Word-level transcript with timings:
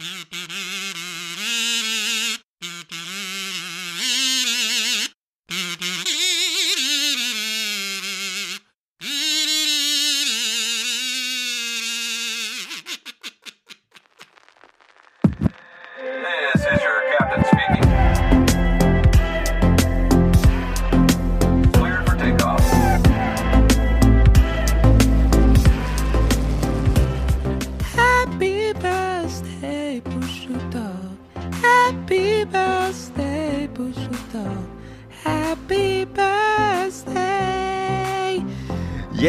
This 0.00 0.39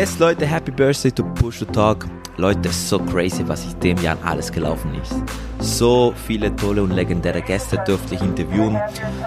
Yes, 0.01 0.17
Leute, 0.17 0.47
Happy 0.47 0.71
Birthday 0.71 1.11
to 1.11 1.23
Push 1.23 1.59
to 1.59 1.65
Talk. 1.65 2.07
Leute, 2.37 2.69
so 2.71 2.97
crazy, 2.97 3.47
was 3.47 3.71
in 3.71 3.79
dem 3.81 3.97
Jahr 3.99 4.17
alles 4.25 4.51
gelaufen 4.51 4.95
ist. 4.95 5.13
So 5.59 6.11
viele 6.25 6.55
tolle 6.55 6.81
und 6.81 6.89
legendäre 6.89 7.39
Gäste 7.39 7.79
durfte 7.85 8.15
ich 8.15 8.21
interviewen. 8.21 8.79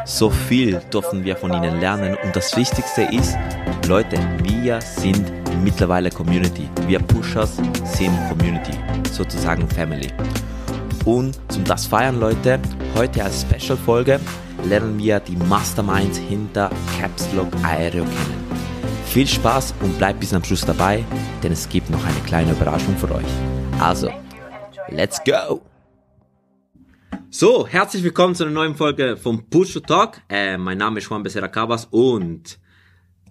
So 0.04 0.30
viel 0.30 0.82
durften 0.90 1.24
wir 1.24 1.36
von 1.36 1.52
ihnen 1.52 1.78
lernen. 1.78 2.16
Und 2.24 2.34
das 2.34 2.56
Wichtigste 2.56 3.02
ist, 3.02 3.36
Leute, 3.86 4.18
wir 4.42 4.80
sind 4.80 5.30
mittlerweile 5.62 6.10
Community. 6.10 6.68
Wir 6.88 6.98
Pushers 6.98 7.54
sind 7.84 8.18
Community. 8.28 8.76
Sozusagen 9.12 9.68
Family. 9.68 10.08
Und 11.04 11.38
zum 11.52 11.62
das 11.62 11.86
feiern, 11.86 12.18
Leute, 12.18 12.58
heute 12.96 13.22
als 13.22 13.42
Special-Folge 13.42 14.18
lernen 14.64 14.98
wir 14.98 15.20
die 15.20 15.36
Masterminds 15.36 16.18
hinter 16.18 16.68
Caps 16.98 17.28
Lock 17.32 17.52
Aereo 17.62 18.02
kennen. 18.02 18.43
Viel 19.14 19.28
Spaß 19.28 19.74
und 19.80 19.96
bleibt 19.96 20.18
bis 20.18 20.34
am 20.34 20.42
Schluss 20.42 20.62
dabei, 20.62 21.04
denn 21.40 21.52
es 21.52 21.68
gibt 21.68 21.88
noch 21.88 22.04
eine 22.04 22.18
kleine 22.26 22.50
Überraschung 22.50 22.96
für 22.96 23.14
euch. 23.14 23.24
Also, 23.78 24.10
let's 24.88 25.20
go! 25.22 25.62
So, 27.30 27.64
herzlich 27.64 28.02
willkommen 28.02 28.34
zu 28.34 28.42
einer 28.42 28.52
neuen 28.52 28.74
Folge 28.74 29.16
vom 29.16 29.48
Push 29.48 29.74
to 29.74 29.78
Talk. 29.78 30.20
Äh, 30.28 30.58
mein 30.58 30.78
Name 30.78 30.98
ist 30.98 31.08
Juan 31.08 31.22
Becerra 31.22 31.46
Cabas 31.46 31.84
und 31.92 32.58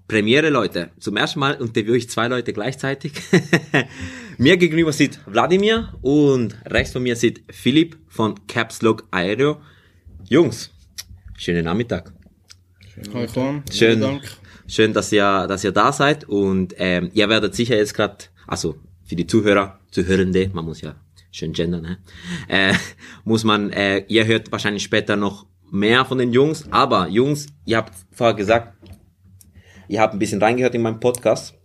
Premiere, 0.07 0.49
Leute. 0.49 0.91
Zum 1.01 1.17
ersten 1.17 1.41
Mal 1.41 1.55
interviewe 1.55 1.97
ich 1.97 2.09
zwei 2.09 2.29
Leute 2.29 2.53
gleichzeitig. 2.53 3.11
mir 4.37 4.55
gegenüber 4.55 4.93
sitzt 4.93 5.19
Wladimir 5.25 5.95
und 6.01 6.55
rechts 6.65 6.93
von 6.93 7.03
mir 7.03 7.17
sitzt 7.17 7.41
Philipp 7.49 7.97
von 8.07 8.47
Caps 8.47 8.81
Lock 8.83 9.05
Aereo. 9.11 9.57
Jungs, 10.29 10.71
schönen 11.35 11.65
Nachmittag. 11.65 12.13
Hi 13.13 13.25
Juan, 13.25 13.63
Schön. 13.69 13.97
Vielen 13.97 13.99
Dank. 13.99 14.42
Schön, 14.67 14.93
dass 14.93 15.11
ihr, 15.11 15.45
dass 15.47 15.63
ihr 15.63 15.71
da 15.71 15.91
seid 15.91 16.23
und 16.23 16.73
ähm, 16.77 17.11
ihr 17.13 17.27
werdet 17.27 17.53
sicher 17.53 17.75
jetzt 17.75 17.93
gerade, 17.93 18.25
also 18.47 18.75
für 19.03 19.15
die 19.15 19.27
Zuhörer, 19.27 19.79
Zuhörende, 19.91 20.49
man 20.53 20.63
muss 20.63 20.81
ja 20.81 20.95
schön 21.31 21.51
gendern, 21.51 21.81
ne? 21.81 21.97
äh, 22.47 22.73
muss 23.25 23.43
man, 23.43 23.71
äh, 23.71 24.05
ihr 24.07 24.25
hört 24.25 24.51
wahrscheinlich 24.51 24.83
später 24.83 25.17
noch 25.17 25.45
mehr 25.69 26.05
von 26.05 26.17
den 26.17 26.31
Jungs, 26.31 26.65
aber 26.71 27.09
Jungs, 27.09 27.47
ihr 27.65 27.77
habt 27.77 27.93
vorher 28.11 28.35
gesagt, 28.35 28.77
ihr 29.89 29.99
habt 29.99 30.13
ein 30.13 30.19
bisschen 30.19 30.41
reingehört 30.41 30.75
in 30.75 30.81
meinen 30.81 30.99
Podcast 31.01 31.55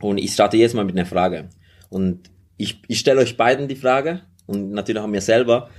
und 0.00 0.18
ich 0.18 0.32
starte 0.32 0.56
jetzt 0.56 0.74
mal 0.74 0.84
mit 0.84 0.96
einer 0.96 1.06
Frage 1.06 1.50
und 1.90 2.30
ich, 2.56 2.82
ich 2.88 2.98
stelle 2.98 3.20
euch 3.20 3.36
beiden 3.36 3.68
die 3.68 3.76
Frage 3.76 4.22
und 4.46 4.72
natürlich 4.72 5.00
auch 5.00 5.06
mir 5.06 5.20
selber 5.20 5.70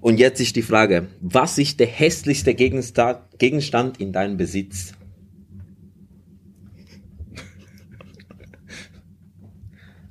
und 0.00 0.20
jetzt 0.20 0.40
ist 0.40 0.54
die 0.54 0.62
Frage, 0.62 1.08
was 1.20 1.58
ist 1.58 1.80
der 1.80 1.88
hässlichste 1.88 2.54
Gegenstand, 2.54 3.18
Gegenstand 3.38 4.00
in 4.00 4.12
deinem 4.12 4.36
Besitz? 4.36 4.92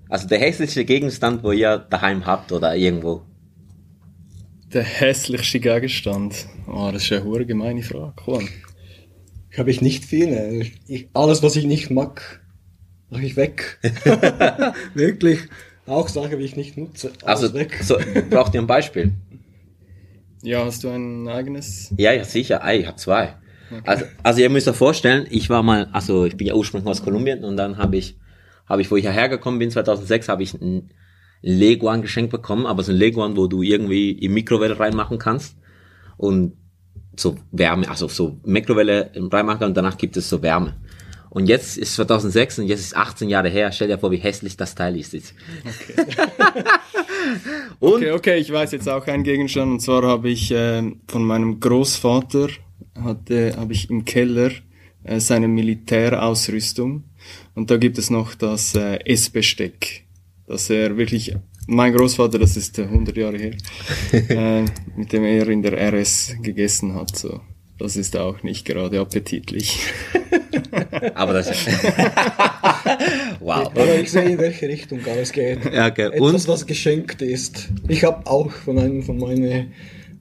Also 0.10 0.28
der 0.28 0.40
hässlichste 0.40 0.86
Gegenstand, 0.86 1.44
wo 1.44 1.52
ihr 1.52 1.78
daheim 1.90 2.26
habt 2.26 2.52
oder 2.52 2.76
irgendwo. 2.76 3.24
Der 4.74 4.84
hässlichste 4.84 5.60
Gegenstand. 5.60 6.48
Ah, 6.68 6.92
das 6.92 7.04
ist 7.04 7.12
eine 7.12 7.24
hure 7.24 7.46
gemeine 7.46 7.82
Frage. 7.84 8.14
Juan. 8.26 8.48
habe 9.58 9.72
ich 9.72 9.82
nicht 9.82 10.06
viele. 10.06 10.66
Ich, 10.88 11.08
alles, 11.14 11.42
was 11.44 11.56
ich 11.56 11.66
nicht 11.66 11.90
mag, 11.90 12.42
mache 13.10 13.24
ich 13.26 13.36
weg. 13.36 13.80
Wirklich. 14.94 15.40
Auch 15.86 16.10
Sachen, 16.10 16.38
die 16.38 16.46
ich 16.46 16.56
nicht 16.58 16.78
nutze. 16.78 17.12
Alles 17.24 17.44
Also 17.44 17.54
weg. 17.54 17.80
so, 17.82 17.98
braucht 18.30 18.54
ihr 18.54 18.62
ein 18.62 18.68
Beispiel? 18.68 19.14
Ja, 20.44 20.66
hast 20.66 20.84
du 20.84 20.90
ein 20.90 21.28
eigenes? 21.28 21.94
Ja, 21.98 22.12
ja, 22.12 22.24
sicher. 22.26 22.64
Ah, 22.64 22.74
ich 22.74 22.86
habe 22.86 22.98
zwei. 22.98 23.36
Also, 23.84 24.06
also 24.24 24.40
ihr 24.42 24.50
müsst 24.50 24.68
euch 24.68 24.76
vorstellen, 24.76 25.28
ich 25.30 25.50
war 25.50 25.64
mal, 25.64 25.90
also 25.92 26.26
ich 26.26 26.38
bin 26.38 26.48
ja 26.48 26.54
ursprünglich 26.54 26.90
aus 26.90 27.04
Kolumbien 27.04 27.44
und 27.44 27.58
dann 27.58 27.78
habe 27.78 27.98
ich, 27.98 28.18
habe 28.68 28.82
ich, 28.82 28.92
wo 28.92 28.98
ich 28.98 29.04
hierher 29.04 29.30
gekommen 29.30 29.60
bin, 29.60 29.72
2006, 29.72 30.30
habe 30.30 30.44
ich 30.44 30.54
ein 30.54 30.92
Leguan 31.42 32.02
geschenkt 32.02 32.32
bekommen, 32.32 32.66
aber 32.66 32.84
so 32.84 32.92
ein 32.92 32.98
Leguan, 32.98 33.38
wo 33.38 33.48
du 33.48 33.62
irgendwie 33.62 34.12
in 34.12 34.34
Mikrowelle 34.34 34.80
reinmachen 34.80 35.20
kannst 35.20 35.56
und 36.18 36.54
so 37.16 37.38
Wärme, 37.52 37.90
also 37.90 38.08
so 38.08 38.40
Mikrowelle 38.44 39.12
reinmachen 39.16 39.66
und 39.66 39.78
danach 39.78 39.98
gibt 39.98 40.18
es 40.18 40.30
so 40.30 40.42
Wärme. 40.42 40.76
Und 41.30 41.48
jetzt 41.48 41.78
ist 41.78 41.96
2006 41.96 42.60
und 42.60 42.68
jetzt 42.68 42.80
ist 42.80 42.96
18 42.96 43.30
Jahre 43.30 43.50
her. 43.50 43.72
Stell 43.72 43.90
dir 43.90 44.00
vor, 44.00 44.12
wie 44.12 44.18
hässlich 44.18 44.56
das 44.58 44.76
Teil 44.76 44.98
ist 44.98 45.14
jetzt. 45.14 45.34
und 47.80 47.96
Okay, 47.96 48.12
okay, 48.12 48.38
ich 48.38 48.52
weiß 48.52 48.72
jetzt 48.72 48.88
auch 48.88 49.06
einen 49.08 49.24
Gegenstand. 49.24 49.72
Und 49.74 49.80
zwar 49.82 50.04
habe 50.04 50.30
ich 50.30 50.52
ähm, 50.56 51.02
von 51.08 51.24
meinem 51.24 51.60
Großvater, 51.60 52.48
hatte, 52.96 53.56
habe 53.58 53.74
ich 53.74 53.90
im 53.90 54.06
Keller 54.06 54.52
äh, 55.04 55.20
seine 55.20 55.48
Militärausrüstung. 55.48 57.04
Und 57.56 57.72
da 57.72 57.78
gibt 57.78 57.98
es 57.98 58.10
noch 58.10 58.36
das 58.36 58.76
äh, 58.76 59.00
Essbesteck. 59.06 60.04
Dass 60.48 60.70
er 60.70 60.96
wirklich, 60.98 61.36
mein 61.68 61.94
Großvater, 61.94 62.40
das 62.40 62.56
ist 62.56 62.80
äh, 62.80 62.84
100 62.84 63.18
Jahre 63.18 63.38
her, 63.38 63.54
äh, 64.12 64.66
mit 64.96 65.12
dem 65.12 65.24
er 65.24 65.48
in 65.50 65.62
der 65.62 65.94
RS 65.94 66.36
gegessen 66.42 66.96
hat. 66.96 67.16
So. 67.18 67.42
Das 67.78 67.96
ist 67.96 68.18
auch 68.18 68.42
nicht 68.44 68.66
gerade 68.66 69.00
appetitlich. 69.00 69.80
aber 71.14 71.34
das 71.34 71.50
wow. 73.40 73.68
Aber 73.68 74.00
ich 74.00 74.12
sehe, 74.12 74.24
in 74.24 74.38
welche 74.40 74.68
Richtung 74.68 75.00
alles 75.06 75.32
geht. 75.32 75.64
Ja, 75.72 75.88
okay. 75.88 76.08
Etwas, 76.08 76.46
Und? 76.46 76.48
was 76.48 76.66
geschenkt 76.66 77.22
ist. 77.22 77.70
Ich 77.88 78.04
habe 78.04 78.26
auch 78.26 78.52
von 78.52 78.80
einem 78.80 79.04
von 79.04 79.18
meiner 79.18 79.66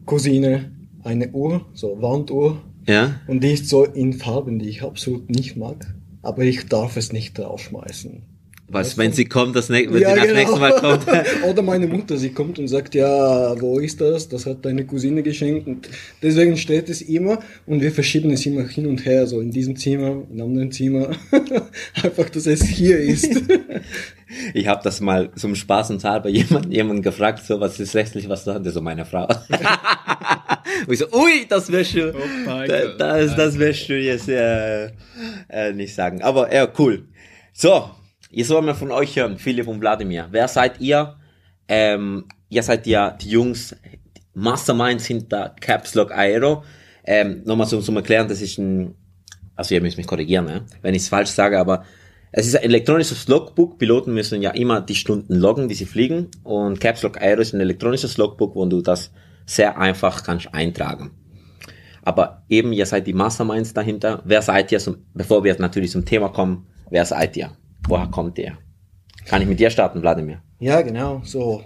Cousine 0.04 0.70
eine 1.02 1.30
Uhr, 1.30 1.64
so 1.72 1.96
Wanduhr. 2.00 2.62
Ja. 2.86 3.20
Und 3.26 3.42
die 3.42 3.52
ist 3.52 3.68
so 3.68 3.84
in 3.84 4.12
Farben, 4.12 4.58
die 4.58 4.68
ich 4.68 4.82
absolut 4.82 5.30
nicht 5.30 5.56
mag. 5.56 5.94
Aber 6.26 6.42
ich 6.42 6.66
darf 6.66 6.96
es 6.96 7.12
nicht 7.12 7.38
draufschmeißen. 7.38 8.22
Was, 8.68 8.98
wenn 8.98 9.12
sie 9.12 9.26
kommt, 9.26 9.54
das, 9.54 9.68
ne 9.68 9.86
wenn 9.88 9.98
sie 9.98 10.02
das 10.02 10.32
nächste 10.32 10.58
Mal 10.58 10.72
kommt. 10.72 11.06
Oder 11.48 11.62
meine 11.62 11.86
Mutter, 11.86 12.16
sie 12.16 12.30
kommt 12.30 12.58
und 12.58 12.66
sagt, 12.66 12.96
ja, 12.96 13.54
wo 13.60 13.78
ist 13.78 14.00
das? 14.00 14.28
Das 14.28 14.44
hat 14.44 14.64
deine 14.64 14.84
Cousine 14.84 15.22
geschenkt. 15.22 15.68
Und 15.68 15.88
deswegen 16.20 16.56
steht 16.56 16.88
es 16.88 17.00
immer 17.00 17.38
und 17.66 17.80
wir 17.80 17.92
verschieben 17.92 18.30
es 18.30 18.44
immer 18.44 18.66
hin 18.66 18.88
und 18.88 19.04
her, 19.04 19.28
so 19.28 19.40
in 19.40 19.52
diesem 19.52 19.76
Zimmer, 19.76 20.24
in 20.32 20.40
einem 20.40 20.50
anderen 20.50 20.72
Zimmer. 20.72 21.10
Einfach, 22.02 22.28
dass 22.28 22.46
es 22.46 22.64
hier 22.64 22.98
ist. 22.98 23.40
Ich 24.54 24.66
habe 24.66 24.80
das 24.82 25.00
mal 25.00 25.30
zum 25.36 25.54
Spaß 25.54 25.90
und 25.90 26.00
Zahl 26.00 26.20
bei 26.20 26.30
jemandem 26.30 26.72
jemanden 26.72 27.02
gefragt, 27.02 27.46
so 27.46 27.60
was 27.60 27.78
ist 27.78 27.94
rechtlich, 27.94 28.28
was 28.28 28.42
da 28.42 28.60
so 28.64 28.80
meine 28.80 29.04
Frau. 29.04 29.28
Und 30.86 30.92
ich 30.92 30.98
so, 30.98 31.06
ui, 31.12 31.46
das 31.48 31.70
wirst 31.70 31.94
du, 31.94 32.12
Oh 32.14 32.64
das, 32.98 33.36
das 33.36 33.58
wirst 33.58 33.88
du 33.88 33.98
jetzt 33.98 34.28
äh, 34.28 34.90
äh, 35.48 35.72
nicht 35.72 35.94
sagen. 35.94 36.22
Aber 36.22 36.52
ja, 36.52 36.68
cool. 36.78 37.08
So, 37.52 37.90
jetzt 38.30 38.50
wollen 38.50 38.66
wir 38.66 38.74
von 38.74 38.90
euch 38.90 39.16
hören, 39.16 39.38
Philipp 39.38 39.66
und 39.66 39.80
Wladimir. 39.80 40.28
Wer 40.30 40.48
seid 40.48 40.80
ihr? 40.80 41.16
Ähm, 41.68 42.26
ihr 42.48 42.62
seid 42.62 42.86
ja 42.86 43.10
die 43.10 43.30
Jungs, 43.30 43.74
Masterminds 44.34 45.06
hinter 45.06 45.54
Caps 45.60 45.94
Lock 45.94 46.12
Aero. 46.12 46.64
Ähm, 47.04 47.42
Nochmal 47.44 47.66
zum, 47.66 47.82
zum 47.82 47.96
Erklären, 47.96 48.28
das 48.28 48.40
ist 48.40 48.58
ein, 48.58 48.94
also 49.54 49.74
ihr 49.74 49.80
müsst 49.80 49.96
mich 49.96 50.06
korrigieren, 50.06 50.44
ne? 50.44 50.66
wenn 50.82 50.94
ich 50.94 51.02
es 51.02 51.08
falsch 51.08 51.30
sage, 51.30 51.58
aber 51.58 51.84
es 52.32 52.46
ist 52.46 52.56
ein 52.56 52.64
elektronisches 52.64 53.28
Logbook. 53.28 53.78
Piloten 53.78 54.12
müssen 54.12 54.42
ja 54.42 54.50
immer 54.50 54.82
die 54.82 54.94
Stunden 54.94 55.36
loggen, 55.36 55.68
die 55.68 55.74
sie 55.74 55.86
fliegen. 55.86 56.28
Und 56.42 56.80
Caps 56.80 57.02
Lock 57.02 57.18
Aero 57.18 57.40
ist 57.40 57.54
ein 57.54 57.60
elektronisches 57.60 58.18
Logbook, 58.18 58.54
wo 58.54 58.66
du 58.66 58.82
das 58.82 59.10
sehr 59.46 59.78
einfach 59.78 60.24
kannst 60.24 60.52
eintragen. 60.52 61.12
Aber 62.02 62.44
eben, 62.48 62.72
ihr 62.72 62.86
seid 62.86 63.06
die 63.06 63.12
Masterminds 63.12 63.72
dahinter. 63.72 64.22
Wer 64.24 64.42
seid 64.42 64.70
ihr, 64.70 64.78
zum, 64.78 64.98
bevor 65.14 65.42
wir 65.42 65.56
natürlich 65.58 65.90
zum 65.90 66.04
Thema 66.04 66.28
kommen, 66.28 66.66
wer 66.90 67.04
seid 67.04 67.36
ihr? 67.36 67.56
Woher 67.88 68.06
kommt 68.06 68.38
ihr? 68.38 68.58
Kann 69.24 69.42
ich 69.42 69.48
mit 69.48 69.58
dir 69.58 69.70
starten, 69.70 70.02
Wladimir? 70.02 70.42
Ja, 70.60 70.82
genau. 70.82 71.20
So, 71.24 71.64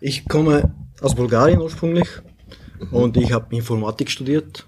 ich 0.00 0.28
komme 0.28 0.74
aus 1.00 1.14
Bulgarien 1.14 1.60
ursprünglich 1.60 2.08
und 2.90 3.16
ich 3.16 3.32
habe 3.32 3.54
Informatik 3.54 4.10
studiert. 4.10 4.66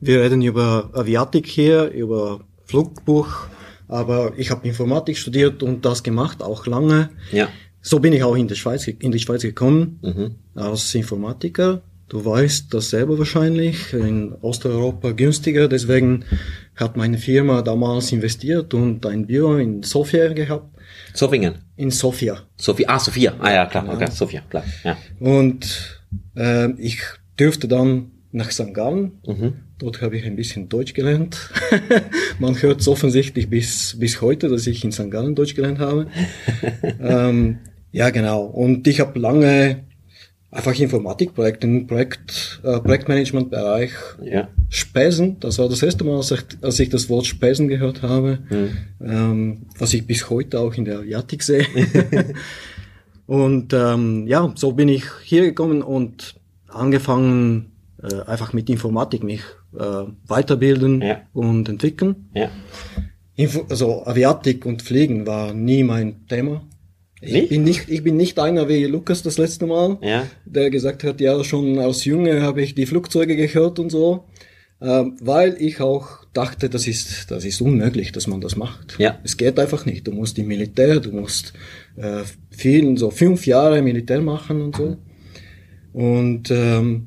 Wir 0.00 0.20
reden 0.20 0.42
über 0.42 0.90
Aviatik 0.92 1.46
hier, 1.46 1.88
über 1.90 2.40
Flugbuch, 2.64 3.46
aber 3.88 4.32
ich 4.36 4.50
habe 4.50 4.66
Informatik 4.66 5.16
studiert 5.16 5.62
und 5.62 5.84
das 5.84 6.02
gemacht, 6.02 6.42
auch 6.42 6.66
lange. 6.66 7.10
Ja. 7.30 7.48
So 7.82 7.98
bin 7.98 8.12
ich 8.12 8.22
auch 8.22 8.36
in 8.36 8.48
die 8.48 8.54
Schweiz, 8.54 8.86
in 8.86 9.10
die 9.12 9.18
Schweiz 9.18 9.42
gekommen, 9.42 9.98
Mhm. 10.02 10.34
als 10.54 10.94
Informatiker. 10.94 11.82
Du 12.08 12.24
weißt 12.24 12.72
das 12.74 12.90
selber 12.90 13.18
wahrscheinlich, 13.18 13.92
in 13.92 14.32
Osteuropa 14.42 15.12
günstiger, 15.12 15.66
deswegen 15.66 16.24
hat 16.76 16.96
meine 16.96 17.16
Firma 17.18 17.62
damals 17.62 18.12
investiert 18.12 18.74
und 18.74 19.06
ein 19.06 19.26
Büro 19.26 19.56
in 19.56 19.82
Sofia 19.82 20.32
gehabt. 20.32 20.66
Sofingen. 21.14 21.54
In 21.76 21.90
Sofia. 21.90 22.42
Sophie, 22.56 22.86
ah, 22.86 22.98
Sophia. 22.98 23.34
Ah 23.38 23.50
ja, 23.52 23.66
klar, 23.66 23.88
okay, 23.88 24.10
Sophia, 24.10 24.42
klar. 24.48 24.64
Ja. 24.84 24.96
Und 25.20 26.00
äh, 26.36 26.70
ich 26.72 26.98
dürfte 27.40 27.66
dann 27.66 28.10
nach 28.30 28.50
St. 28.50 28.74
Gallen. 28.74 29.12
Mhm. 29.26 29.54
Dort 29.78 30.00
habe 30.02 30.16
ich 30.16 30.24
ein 30.24 30.36
bisschen 30.36 30.68
Deutsch 30.68 30.94
gelernt. 30.94 31.50
Man 32.38 32.60
hört 32.60 32.80
es 32.80 32.88
offensichtlich 32.88 33.48
bis, 33.48 33.96
bis 33.98 34.20
heute, 34.20 34.48
dass 34.48 34.66
ich 34.66 34.84
in 34.84 34.92
St. 34.92 35.10
Gallen 35.10 35.34
Deutsch 35.34 35.54
gelernt 35.54 35.78
habe. 35.78 36.06
ähm, 37.00 37.58
ja, 37.92 38.10
genau. 38.10 38.42
Und 38.44 38.86
ich 38.88 39.00
habe 39.00 39.18
lange 39.18 39.84
einfach 40.50 40.78
Informatikprojekte 40.78 41.66
im 41.66 41.86
Projekt, 41.86 42.60
äh, 42.62 42.78
Projektmanagementbereich 42.80 43.92
Ja. 44.22 44.48
Spesen, 44.68 45.38
das 45.40 45.58
war 45.58 45.68
das 45.68 45.82
erste 45.82 46.04
Mal, 46.04 46.16
als 46.16 46.30
ich, 46.30 46.40
als 46.60 46.78
ich 46.80 46.90
das 46.90 47.08
Wort 47.08 47.26
Spesen 47.26 47.68
gehört 47.68 48.02
habe, 48.02 48.38
ähm, 49.00 49.62
was 49.78 49.94
ich 49.94 50.06
bis 50.06 50.28
heute 50.28 50.60
auch 50.60 50.74
in 50.74 50.84
der 50.84 50.98
Asiatik 50.98 51.42
sehe. 51.42 51.64
und 53.26 53.72
ähm, 53.72 54.26
ja, 54.26 54.52
so 54.54 54.72
bin 54.72 54.88
ich 54.88 55.04
hier 55.24 55.42
gekommen 55.42 55.82
und 55.82 56.34
angefangen, 56.68 57.72
äh, 58.02 58.20
einfach 58.26 58.52
mit 58.52 58.68
Informatik 58.68 59.22
mich 59.22 59.42
äh, 59.78 60.04
weiterbilden 60.26 61.00
Ja. 61.00 61.22
und 61.32 61.68
entwickeln. 61.68 62.28
Ja. 62.34 62.50
Info 63.36 63.64
also 63.70 64.04
Aviatik 64.06 64.66
und 64.66 64.82
Fliegen 64.82 65.26
war 65.26 65.54
nie 65.54 65.82
mein 65.82 66.26
Thema. 66.28 66.62
Ich 67.24 67.32
Nicht? 67.32 67.48
bin 67.50 67.62
nicht, 67.62 67.88
ich 67.88 68.02
bin 68.02 68.16
nicht 68.16 68.38
einer 68.40 68.68
wie 68.68 68.84
Lukas 68.84 69.22
das 69.22 69.38
letzte 69.38 69.66
Mal, 69.66 69.96
Ja. 70.02 70.26
der 70.44 70.70
gesagt 70.70 71.04
hat, 71.04 71.20
ja, 71.20 71.42
schon 71.44 71.78
als 71.78 72.04
Junge 72.04 72.42
habe 72.42 72.62
ich 72.62 72.74
die 72.74 72.84
Flugzeuge 72.84 73.36
gehört 73.36 73.78
und 73.78 73.90
so, 73.90 74.24
ähm, 74.80 75.16
weil 75.20 75.54
ich 75.60 75.80
auch 75.80 76.08
dachte, 76.32 76.68
das 76.68 76.88
ist, 76.88 77.30
das 77.30 77.44
ist 77.44 77.60
unmöglich, 77.62 78.10
dass 78.10 78.26
man 78.26 78.40
das 78.40 78.56
macht. 78.56 78.96
Ja. 78.98 79.20
Es 79.22 79.36
geht 79.36 79.56
einfach 79.60 79.86
nicht. 79.86 80.06
Du 80.08 80.10
musst 80.12 80.36
im 80.40 80.48
Militär, 80.48 80.98
du 80.98 81.12
musst 81.12 81.52
äh, 81.96 82.22
vielen, 82.50 82.96
so 82.96 83.10
fünf 83.12 83.46
Jahre 83.46 83.80
Militär 83.82 84.20
machen 84.20 84.60
und 84.60 84.76
so. 84.76 84.96
Und 85.92 86.50
ähm, 86.50 87.06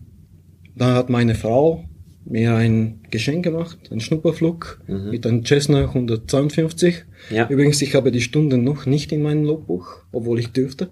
dann 0.77 0.93
hat 0.93 1.09
meine 1.09 1.35
Frau 1.35 1.83
mir 2.25 2.55
ein 2.55 3.01
Geschenk 3.11 3.43
gemacht, 3.43 3.77
einen 3.91 4.01
Schnupperflug 4.01 4.81
mit 4.87 5.25
einem 5.25 5.45
Cessna 5.45 5.81
152. 5.81 7.05
Mhm. 7.29 7.35
Ja. 7.35 7.47
Übrigens, 7.47 7.81
ich 7.81 7.95
habe 7.95 8.11
die 8.11 8.21
Stunden 8.21 8.63
noch 8.63 8.85
nicht 8.85 9.11
in 9.11 9.21
meinem 9.21 9.45
Logbuch, 9.45 9.87
obwohl 10.11 10.39
ich 10.39 10.51
dürfte. 10.51 10.89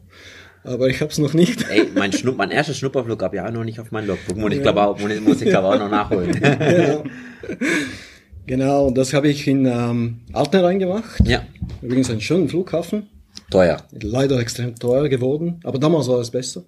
Aber 0.64 0.88
ich 0.88 1.02
habe 1.02 1.12
es 1.12 1.18
noch 1.18 1.34
nicht. 1.34 1.66
Ey, 1.70 1.88
mein, 1.94 2.14
Schnupp, 2.14 2.38
mein 2.38 2.52
erster 2.52 2.74
Schnupperflug 2.74 3.22
habe 3.22 3.36
ich 3.36 3.42
auch 3.42 3.52
noch 3.52 3.66
nicht 3.66 3.80
auf 3.80 3.92
meinem 3.92 4.08
Logbuch. 4.08 4.36
Und 4.36 4.54
ich 4.54 4.62
glaube 4.62 4.82
auch, 4.82 4.98
muss 5.00 5.42
ich 5.42 5.50
glaube 5.50 5.68
auch 5.68 5.80
noch 5.80 5.90
nachholen. 5.90 6.32
genau. 6.42 7.04
genau, 8.46 8.88
und 8.88 8.98
das 8.98 9.14
habe 9.14 9.28
ich 9.28 9.46
in 9.48 9.66
ähm, 9.66 10.22
Altenrhein 10.32 10.80
gemacht. 10.80 11.22
ja. 11.26 11.44
Übrigens 11.82 12.10
einen 12.10 12.22
schönen 12.22 12.48
Flughafen. 12.48 13.10
Teuer. 13.50 13.78
Leider 13.92 14.40
extrem 14.40 14.76
teuer 14.76 15.10
geworden, 15.10 15.60
aber 15.64 15.80
damals 15.80 16.08
war 16.08 16.20
es 16.20 16.32
besser. 16.32 16.64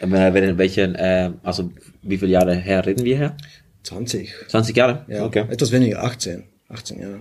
Äh, 0.00 0.56
welchen, 0.58 0.94
äh, 0.94 1.30
also 1.42 1.70
wie 2.02 2.18
viele 2.18 2.32
Jahre 2.32 2.54
her 2.54 2.84
reden 2.86 3.04
wir 3.04 3.16
her? 3.16 3.36
20. 3.82 4.32
20 4.48 4.76
Jahre? 4.76 5.04
Ja, 5.08 5.24
Okay. 5.24 5.44
etwas 5.48 5.72
weniger, 5.72 6.02
18. 6.04 6.44
18 6.68 7.00
Jahre. 7.00 7.20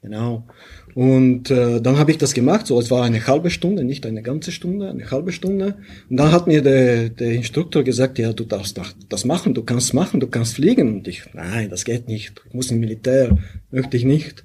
Genau. 0.00 0.46
Und 0.94 1.50
äh, 1.50 1.80
dann 1.80 1.98
habe 1.98 2.12
ich 2.12 2.18
das 2.18 2.32
gemacht, 2.32 2.66
so 2.68 2.78
es 2.80 2.90
war 2.90 3.04
eine 3.04 3.26
halbe 3.26 3.50
Stunde, 3.50 3.82
nicht 3.84 4.06
eine 4.06 4.22
ganze 4.22 4.52
Stunde, 4.52 4.88
eine 4.90 5.10
halbe 5.10 5.32
Stunde. 5.32 5.76
Und 6.08 6.16
dann 6.16 6.30
hat 6.30 6.46
mir 6.46 6.62
der, 6.62 7.08
der 7.10 7.32
Instruktor 7.32 7.82
gesagt, 7.82 8.18
ja, 8.18 8.32
du 8.32 8.44
darfst 8.44 8.80
das 9.08 9.24
machen, 9.24 9.54
du 9.54 9.64
kannst 9.64 9.94
machen, 9.94 10.20
du 10.20 10.28
kannst 10.28 10.54
fliegen. 10.54 10.94
Und 10.98 11.08
ich, 11.08 11.24
nein, 11.34 11.68
das 11.68 11.84
geht 11.84 12.06
nicht, 12.06 12.40
ich 12.46 12.54
muss 12.54 12.70
im 12.70 12.78
Militär, 12.78 13.36
möchte 13.70 13.96
ich 13.96 14.04
nicht. 14.04 14.44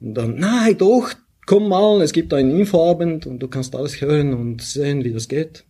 Und 0.00 0.14
dann, 0.14 0.36
nein, 0.36 0.76
doch, 0.78 1.10
komm 1.46 1.68
mal, 1.68 2.00
es 2.00 2.12
gibt 2.12 2.32
einen 2.32 2.58
Infoabend 2.58 3.26
und 3.26 3.40
du 3.40 3.48
kannst 3.48 3.76
alles 3.76 4.00
hören 4.00 4.32
und 4.32 4.62
sehen, 4.62 5.04
wie 5.04 5.12
das 5.12 5.28
geht. 5.28 5.64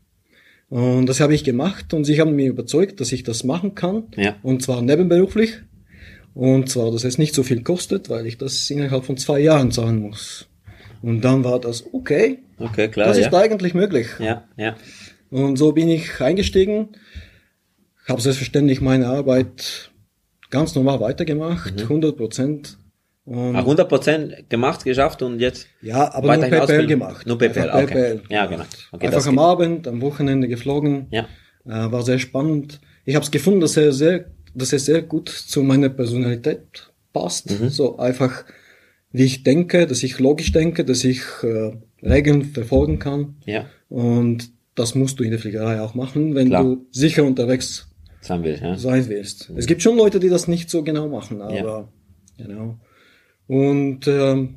Und 0.73 1.05
das 1.05 1.21
habe 1.21 1.35
ich 1.35 1.45
gemacht 1.45 1.93
und 1.93 2.05
sie 2.05 2.19
haben 2.19 2.35
mir 2.35 2.49
überzeugt, 2.49 2.99
dass 2.99 3.13
ich 3.13 3.25
das 3.25 3.45
machen 3.45 3.75
kann. 3.75 4.05
Ja. 4.17 4.37
Und 4.43 4.63
zwar 4.63 4.81
nebenberuflich. 4.81 5.59
Und 6.33 6.71
zwar, 6.71 6.91
dass 6.91 7.05
es 7.05 7.19
nicht 7.19 7.35
so 7.35 7.43
viel 7.43 7.63
kostet, 7.63 8.09
weil 8.09 8.27
ich 8.27 8.39
das 8.39 8.71
innerhalb 8.71 9.05
von 9.05 9.19
zwei 9.19 9.39
Jahren 9.41 9.71
zahlen 9.71 9.99
muss. 9.99 10.49
Und 11.03 11.21
dann 11.21 11.45
war 11.45 11.61
das, 11.61 11.85
okay, 11.93 12.39
Okay, 12.59 12.89
klar. 12.89 13.09
das 13.09 13.19
ja. 13.19 13.27
ist 13.27 13.35
eigentlich 13.35 13.75
möglich. 13.75 14.07
ja, 14.19 14.45
ja. 14.57 14.75
Und 15.29 15.57
so 15.59 15.73
bin 15.73 15.91
ich 15.91 16.21
eingestiegen, 16.23 16.89
habe 18.09 18.23
selbstverständlich 18.23 18.81
meine 18.81 19.09
Arbeit 19.09 19.91
ganz 20.49 20.75
normal 20.75 21.01
weitergemacht, 21.01 21.75
Mhm. 21.75 21.83
100 21.83 22.17
Prozent. 22.17 22.79
Und 23.25 23.55
Ah, 23.55 23.61
100% 23.63 24.49
gemacht, 24.49 24.85
geschafft 24.85 25.23
und 25.23 25.39
jetzt 25.39 25.69
ja, 25.81 26.13
aber 26.13 26.37
nur 26.37 26.45
PPL 26.47 26.61
ausbilden? 26.61 26.89
gemacht. 26.89 27.27
Nur 27.27 27.39
PPL, 27.39 27.71
Einfach 27.71 27.83
okay. 27.97 28.21
Ja, 28.29 28.47
genau. 28.47 28.65
Okay, 28.91 29.07
Einfach 29.07 29.11
das 29.19 29.27
am 29.29 29.35
geht. 29.37 29.45
Abend, 29.45 29.89
am 29.89 30.03
Wochenende 30.03 30.49
geflogen. 30.49 31.07
Ja. 31.11 31.29
Äh, 31.65 31.93
war 31.93 32.03
sehr 32.03 32.19
spannend. 32.19 32.81
Ich 33.05 33.15
habe 33.15 33.25
es 33.25 33.31
gefunden, 33.31 33.61
dass 33.61 33.77
er 33.77 33.93
sehr, 33.93 34.25
dass 34.55 34.73
er 34.73 34.81
sehr 34.81 35.03
gut 35.03 35.29
zu 35.29 35.63
meiner 35.63 35.89
Personalität 35.89 36.91
passt. 37.13 37.61
Mhm. 37.61 37.69
So 37.69 37.99
einfach, 37.99 38.45
wie 39.13 39.25
ich 39.25 39.45
denke, 39.45 39.87
dass 39.87 40.03
ich 40.03 40.19
logisch 40.19 40.51
denke, 40.51 40.85
dass 40.85 41.05
ich 41.05 41.21
äh, 41.45 41.73
Regeln 42.03 42.43
verfolgen 42.47 42.99
kann. 42.99 43.37
Ja, 43.47 43.67
Und 43.89 44.51
das 44.75 44.95
musst 44.97 45.21
du 45.21 45.23
in 45.25 45.31
der 45.31 45.39
Fliegerei 45.39 45.81
auch 45.81 45.95
machen, 45.95 46.35
wenn 46.35 46.49
Klar. 46.49 46.65
du 46.65 46.87
sicher 46.91 47.23
unterwegs 47.23 47.89
sein 48.21 48.43
will, 48.43 48.59
ja. 48.61 48.77
sein 48.77 49.09
willst. 49.09 49.51
Es 49.57 49.67
gibt 49.67 49.83
schon 49.83 49.97
Leute, 49.97 50.19
die 50.19 50.29
das 50.29 50.49
nicht 50.49 50.71
so 50.71 50.83
genau 50.83 51.09
machen, 51.09 51.41
aber 51.43 51.89
genau. 52.39 52.79
Und 53.47 54.07
ähm, 54.07 54.55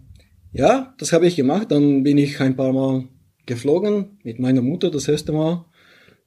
ja, 0.52 0.94
das 0.98 1.14
habe 1.14 1.28
ich 1.28 1.36
gemacht. 1.36 1.72
Dann 1.72 2.04
bin 2.04 2.18
ich 2.18 2.40
ein 2.40 2.56
paar 2.56 2.74
Mal 2.74 3.06
geflogen 3.46 4.18
mit 4.24 4.40
meiner 4.40 4.62
Mutter 4.62 4.90
das 4.90 5.08
erste 5.08 5.32
Mal. 5.32 5.66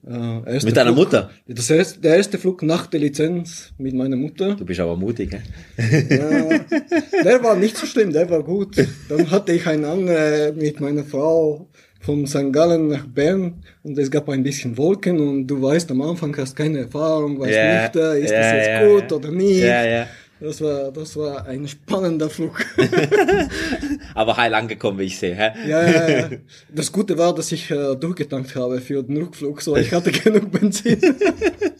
Äh, 0.07 0.53
erste 0.53 0.67
Mit 0.67 0.77
deiner 0.77 0.93
Flug, 0.93 1.05
Mutter? 1.05 1.29
Das 1.47 1.69
erste, 1.69 1.99
der 1.99 2.15
erste 2.15 2.37
Flug 2.37 2.63
nach 2.63 2.87
der 2.87 3.01
Lizenz 3.01 3.73
mit 3.77 3.93
meiner 3.93 4.15
Mutter. 4.15 4.55
Du 4.55 4.65
bist 4.65 4.79
aber 4.79 4.95
mutig, 4.95 5.31
hä? 5.33 6.05
Ja, 6.09 7.23
der 7.23 7.43
war 7.43 7.55
nicht 7.55 7.75
so 7.75 7.85
schlimm, 7.85 8.13
der 8.13 8.29
war 8.29 8.41
gut. 8.41 8.77
Dann 9.09 9.29
hatte 9.29 9.51
ich 9.51 9.67
einen 9.67 9.83
anderen 9.83 10.57
mit 10.57 10.79
meiner 10.79 11.03
Frau 11.03 11.67
von 11.99 12.25
St. 12.27 12.53
Gallen 12.53 12.87
nach 12.87 13.05
Bern 13.07 13.61
und 13.83 13.97
es 13.97 14.09
gab 14.09 14.29
ein 14.29 14.41
bisschen 14.41 14.77
Wolken 14.77 15.19
und 15.19 15.47
du 15.47 15.61
weißt, 15.61 15.91
am 15.91 16.01
Anfang 16.01 16.35
hast 16.37 16.55
keine 16.55 16.79
Erfahrung, 16.79 17.37
weißt 17.37 17.51
Ja, 17.53 17.81
nicht, 17.81 17.95
äh, 17.97 18.23
ist 18.23 18.31
ja, 18.31 18.37
das 18.37 18.53
jetzt 18.53 18.67
ja, 18.67 18.87
gut 18.87 19.11
oder 19.11 19.31
nicht. 19.31 19.63
Das 20.41 20.61
war, 20.61 20.91
das 20.91 21.17
war 21.17 21.45
ein 21.47 21.67
spannender 21.67 22.29
Flug. 22.29 22.63
Aber 24.15 24.37
heil 24.37 24.53
angekommen, 24.53 24.99
wie 24.99 25.03
ich 25.03 25.19
sehe, 25.19 25.35
hä? 25.35 25.51
ja, 25.67 25.85
ja, 25.85 26.09
ja. 26.09 26.29
Das 26.73 26.91
Gute 26.91 27.17
war, 27.17 27.35
dass 27.35 27.51
ich 27.51 27.69
äh, 27.69 27.95
durchgetankt 27.95 28.55
habe 28.55 28.79
für 28.79 29.03
den 29.03 29.17
Rückflug, 29.17 29.61
so 29.61 29.75
ich 29.75 29.91
hatte 29.91 30.11
genug 30.11 30.51
Benzin. 30.51 30.97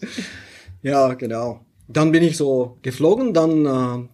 ja, 0.81 1.13
genau. 1.13 1.61
Dann 1.87 2.11
bin 2.11 2.21
ich 2.23 2.35
so 2.35 2.77
geflogen, 2.81 3.33
dann 3.33 3.65
äh, 3.65 4.07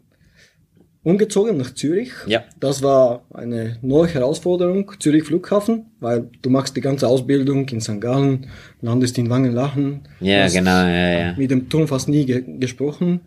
umgezogen 1.01 1.57
nach 1.57 1.73
Zürich. 1.73 2.11
Ja. 2.27 2.43
Das 2.59 2.83
war 2.83 3.25
eine 3.33 3.79
neue 3.81 4.09
Herausforderung, 4.09 4.91
Zürich 4.99 5.23
Flughafen, 5.23 5.87
weil 5.99 6.29
du 6.43 6.51
machst 6.51 6.77
die 6.77 6.81
ganze 6.81 7.07
Ausbildung 7.07 7.67
in 7.69 7.81
St. 7.81 7.99
Gallen, 7.99 8.47
landest 8.81 9.17
in 9.17 9.31
Wangenlachen. 9.31 10.07
Ja, 10.19 10.47
genau, 10.49 10.85
ja, 10.85 11.19
ja. 11.19 11.33
Mit 11.35 11.49
dem 11.49 11.67
Turm 11.67 11.87
fast 11.87 12.09
nie 12.09 12.25
ge 12.27 12.43
gesprochen. 12.59 13.21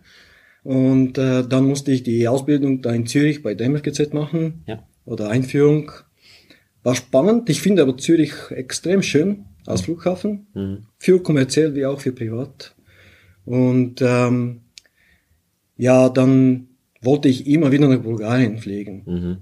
Und 0.69 1.17
äh, 1.17 1.47
dann 1.47 1.65
musste 1.65 1.91
ich 1.91 2.03
die 2.03 2.27
Ausbildung 2.27 2.83
da 2.83 2.91
in 2.91 3.07
Zürich 3.07 3.41
bei 3.41 3.55
DMFGZ 3.55 4.13
machen. 4.13 4.61
Ja. 4.67 4.83
Oder 5.03 5.29
Einführung. 5.29 5.91
War 6.83 6.93
spannend. 6.93 7.49
Ich 7.49 7.59
finde 7.59 7.81
aber 7.81 7.97
Zürich 7.97 8.33
extrem 8.51 9.01
schön 9.01 9.45
als 9.65 9.81
Flughafen. 9.81 10.45
Mhm. 10.53 10.85
Für 10.99 11.23
kommerziell 11.23 11.73
wie 11.73 11.87
auch 11.87 11.99
für 11.99 12.11
privat. 12.11 12.75
Und 13.45 14.03
ähm, 14.03 14.61
ja, 15.75 16.07
dann 16.07 16.67
wollte 17.01 17.29
ich 17.29 17.47
immer 17.47 17.71
wieder 17.71 17.87
nach 17.87 18.03
Bulgarien 18.03 18.59
fliegen. 18.59 19.01
Mhm. 19.07 19.37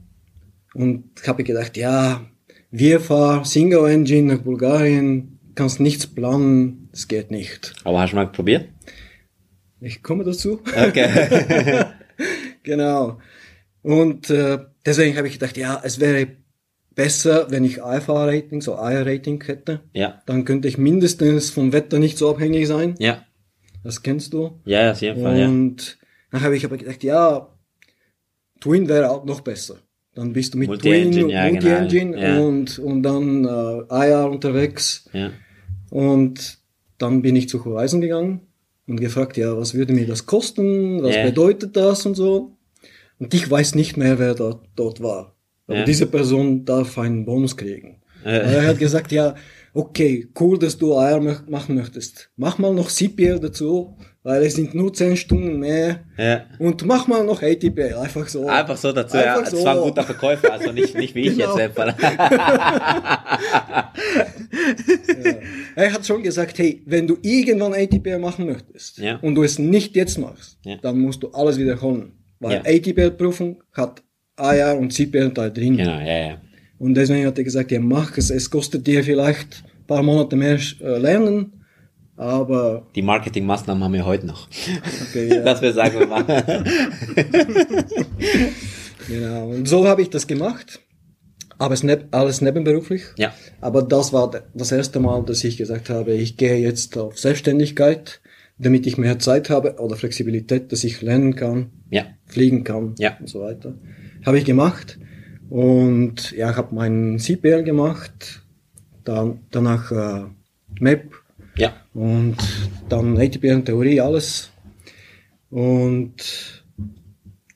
Und 0.75 1.27
habe 1.27 1.43
gedacht, 1.43 1.75
ja, 1.75 2.25
wir 2.71 3.01
fahren 3.01 3.43
Single 3.43 3.89
Engine 3.89 4.35
nach 4.35 4.43
Bulgarien, 4.43 5.39
kannst 5.55 5.81
nichts 5.81 6.07
planen, 6.07 6.87
das 6.93 7.09
geht 7.09 7.31
nicht. 7.31 7.73
Aber 7.83 7.99
hast 7.99 8.11
du 8.11 8.15
mal 8.15 8.31
probiert? 8.31 8.69
Ich 9.79 10.01
komme 10.03 10.23
dazu. 10.23 10.61
Okay. 10.65 11.85
genau. 12.63 13.19
Und 13.83 14.29
äh, 14.29 14.59
deswegen 14.85 15.17
habe 15.17 15.27
ich 15.27 15.33
gedacht, 15.33 15.55
ja, 15.57 15.79
es 15.83 15.99
wäre 15.99 16.27
besser, 16.95 17.51
wenn 17.51 17.63
ich 17.63 17.77
IFA-Rating, 17.77 18.61
so 18.61 18.73
IR-Rating 18.73 19.43
hätte. 19.45 19.81
ja. 19.93 20.21
Dann 20.25 20.45
könnte 20.45 20.67
ich 20.67 20.77
mindestens 20.77 21.51
vom 21.51 21.71
Wetter 21.73 21.99
nicht 21.99 22.17
so 22.17 22.29
abhängig 22.29 22.67
sein. 22.67 22.95
Ja. 22.97 23.23
Das 23.83 24.01
kennst 24.01 24.33
du. 24.33 24.59
Ja, 24.65 24.85
ja, 24.85 24.91
auf 24.93 25.01
jeden 25.01 25.21
Fall, 25.21 25.39
ja. 25.39 25.47
Und 25.47 25.97
dann 26.31 26.41
habe 26.41 26.57
ich 26.57 26.65
aber 26.65 26.77
gedacht, 26.77 27.03
ja, 27.03 27.47
Twin 28.59 28.89
wäre 28.89 29.11
auch 29.11 29.23
noch 29.25 29.41
besser. 29.41 29.77
dann 30.15 30.33
bist 30.33 30.55
du 30.55 30.57
mit 30.57 30.67
Multi-Engine, 30.69 31.21
Twin, 31.21 31.29
ja, 31.29 31.47
genau. 31.49 31.53
Multi-Engine 31.79 32.19
Ja. 32.21 32.39
und, 32.39 32.79
und 32.79 33.03
dann 33.03 33.45
äh, 33.45 34.07
IR 34.07 34.29
unterwegs. 34.31 35.07
Ja. 35.13 35.29
Und 35.91 36.57
dann 36.97 37.21
bin 37.21 37.35
ich 37.35 37.47
zu 37.47 37.63
Horizon 37.63 38.01
gegangen 38.01 38.46
und 38.87 38.99
gefragt, 38.99 39.37
ja, 39.37 39.55
was 39.57 39.73
würde 39.73 39.93
mir 39.93 40.07
das 40.07 40.25
kosten? 40.25 41.01
Was 41.03 41.15
Ja. 41.15 41.23
bedeutet 41.25 41.75
das 41.75 42.05
und 42.05 42.15
so? 42.15 42.57
Und 43.19 43.33
ich 43.33 43.49
weiß 43.49 43.75
nicht 43.75 43.97
mehr, 43.97 44.19
wer 44.19 44.33
dort, 44.35 44.65
dort 44.75 45.01
war. 45.01 45.35
Aber 45.67 45.79
Ja. 45.79 45.85
diese 45.85 46.05
Person 46.07 46.65
darf 46.65 46.97
einen 46.97 47.25
Bonus 47.25 47.57
kriegen. 47.57 48.01
Und 48.23 48.31
er 48.31 48.67
hat 48.67 48.79
gesagt, 48.79 49.11
ja, 49.11 49.35
okay, 49.73 50.27
cool, 50.39 50.57
dass 50.57 50.77
du 50.77 50.95
AR 50.95 51.19
mach- 51.21 51.47
machen 51.47 51.75
möchtest. 51.75 52.29
Mach 52.35 52.57
mal 52.57 52.73
noch 52.73 52.89
CPL 52.89 53.39
dazu, 53.39 53.95
weil 54.27 54.43
es 54.43 54.55
sind 54.55 54.75
nur 54.75 54.93
10 54.93 55.15
Stunden 55.15 55.57
mehr. 55.59 56.01
Ja. 56.17 56.43
Und 56.59 56.85
mach 56.85 57.07
mal 57.07 57.23
noch 57.23 57.41
ATPL, 57.41 57.93
einfach 57.93 58.27
so. 58.27 58.45
Einfach 58.45 58.75
so 58.75 58.91
dazu, 58.91 59.15
ja. 59.15 59.37
Einfach 59.37 59.49
Das 59.51 59.63
war 59.63 59.71
ein 59.71 59.77
so. 59.77 59.83
guter 59.85 60.03
Verkäufer, 60.03 60.51
also 60.51 60.73
nicht, 60.73 60.95
nicht 60.97 61.15
wie 61.15 61.29
ich 61.29 61.37
Genau. 61.37 61.57
jetzt. 61.57 61.79
Einfach. 61.79 61.95
Er 65.75 65.93
hat 65.93 66.05
schon 66.05 66.23
gesagt, 66.23 66.57
hey, 66.59 66.81
wenn 66.85 67.07
du 67.07 67.17
irgendwann 67.21 67.73
ATPL 67.73 68.19
machen 68.19 68.47
möchtest 68.47 68.97
Ja. 68.97 69.15
und 69.21 69.35
du 69.35 69.43
es 69.43 69.59
nicht 69.59 69.95
jetzt 69.95 70.17
machst, 70.17 70.57
Ja. 70.65 70.75
dann 70.81 70.99
musst 70.99 71.23
du 71.23 71.29
alles 71.29 71.57
wiederholen. 71.57 72.11
Weil 72.39 72.55
Ja. 72.55 72.61
ATPL-Prüfung 72.65 73.63
hat 73.73 74.03
AR 74.35 74.77
und 74.77 74.91
CPL 74.91 75.29
da 75.29 75.49
drin. 75.49 75.77
Genau, 75.77 75.99
ja, 75.99 76.27
ja. 76.31 76.41
Und 76.79 76.95
deswegen 76.95 77.25
hat 77.25 77.37
er 77.37 77.43
gesagt, 77.45 77.71
ja, 77.71 77.79
mach 77.79 78.17
es. 78.17 78.29
Es 78.29 78.49
kostet 78.49 78.85
dir 78.85 79.03
vielleicht 79.05 79.63
ein 79.79 79.87
paar 79.87 80.03
Monate 80.03 80.35
mehr 80.35 80.59
äh, 80.81 80.97
lernen, 80.99 81.56
aber 82.17 82.87
Die 82.95 83.01
Marketingmaßnahmen 83.01 83.83
haben 83.83 83.93
wir 83.93 84.05
heute 84.05 84.25
noch. 84.25 84.47
okay, 85.09 85.27
ja, 85.35 85.43
Dass 85.43 85.61
wir 85.61 85.71
sagen, 85.73 85.99
wir 85.99 86.07
machen. 86.07 86.25
genau. 89.07 89.49
Und 89.49 89.67
so 89.67 89.87
habe 89.87 90.01
ich 90.01 90.09
das 90.09 90.27
gemacht. 90.27 90.79
Aber 91.59 91.73
es 91.73 91.81
neb 91.81 92.07
alles 92.11 92.41
nebenberuflich. 92.41 93.03
Ja. 93.17 93.33
Aber 93.61 93.81
das 93.81 94.13
war 94.13 94.29
das 94.53 94.71
erste 94.71 94.99
Mal, 94.99 95.23
dass 95.25 95.43
ich 95.43 95.57
gesagt 95.57 95.89
habe, 95.89 96.13
ich 96.13 96.37
gehe 96.37 96.57
jetzt 96.57 96.95
auf 96.97 97.17
Selbstständigkeit, 97.17 98.21
damit 98.59 98.85
ich 98.85 98.97
mehr 98.97 99.17
Zeit 99.17 99.49
habe 99.49 99.75
oder 99.79 99.95
Flexibilität, 99.95 100.71
dass 100.71 100.83
ich 100.83 101.01
lernen 101.01 101.35
kann, 101.35 101.71
Ja. 101.89 102.05
fliegen 102.27 102.63
kann 102.63 102.93
Ja. 102.99 103.17
und 103.19 103.27
so 103.29 103.41
weiter. 103.41 103.73
Habe 104.25 104.37
ich 104.37 104.45
gemacht. 104.45 104.99
Und 105.49 106.31
ja, 106.31 106.51
ich 106.51 106.57
habe 106.57 106.75
meinen 106.75 107.17
CPL 107.17 107.63
gemacht, 107.63 108.43
dann, 109.03 109.39
danach 109.49 109.91
äh, 109.91 110.25
MAP 110.79 111.11
Ja. 111.11 111.26
Und 111.97 112.37
dann 112.89 113.17
ATPL 113.17 113.63
Theorie, 113.63 113.99
alles. 113.99 114.51
Und 115.49 116.13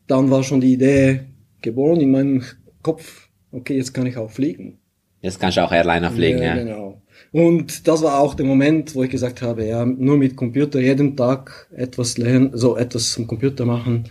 dann 0.07 0.31
war 0.31 0.41
schon 0.41 0.60
die 0.60 0.74
Idee 0.74 1.21
geboren 1.62 2.01
in 2.01 2.10
meinem 2.10 2.43
Kopf, 2.81 3.29
okay, 3.51 3.77
jetzt 3.77 3.93
kann 3.93 4.07
ich 4.07 4.17
auch 4.17 4.31
fliegen. 4.31 4.79
Jetzt 5.21 5.39
kannst 5.39 5.57
du 5.57 5.62
auch 5.63 5.71
Airliner 5.71 6.10
fliegen, 6.10 6.41
ja. 6.41 6.55
Genau. 6.55 7.01
Und 7.31 7.88
das 7.88 8.01
war 8.01 8.19
auch 8.19 8.33
der 8.33 8.48
Moment, 8.48 8.95
wo 8.95 9.03
ich 9.03 9.12
gesagt 9.12 9.43
habe, 9.43 9.63
ja, 9.63 9.86
nur 9.86 10.17
mit 10.17 10.36
Computer 10.36 10.79
jeden 10.79 11.15
Tag 11.15 11.69
etwas 11.75 12.17
lernen, 12.17 12.50
so 12.53 12.75
etwas 12.75 13.15
am 13.19 13.27
Computer 13.27 13.65
machen. 13.65 14.05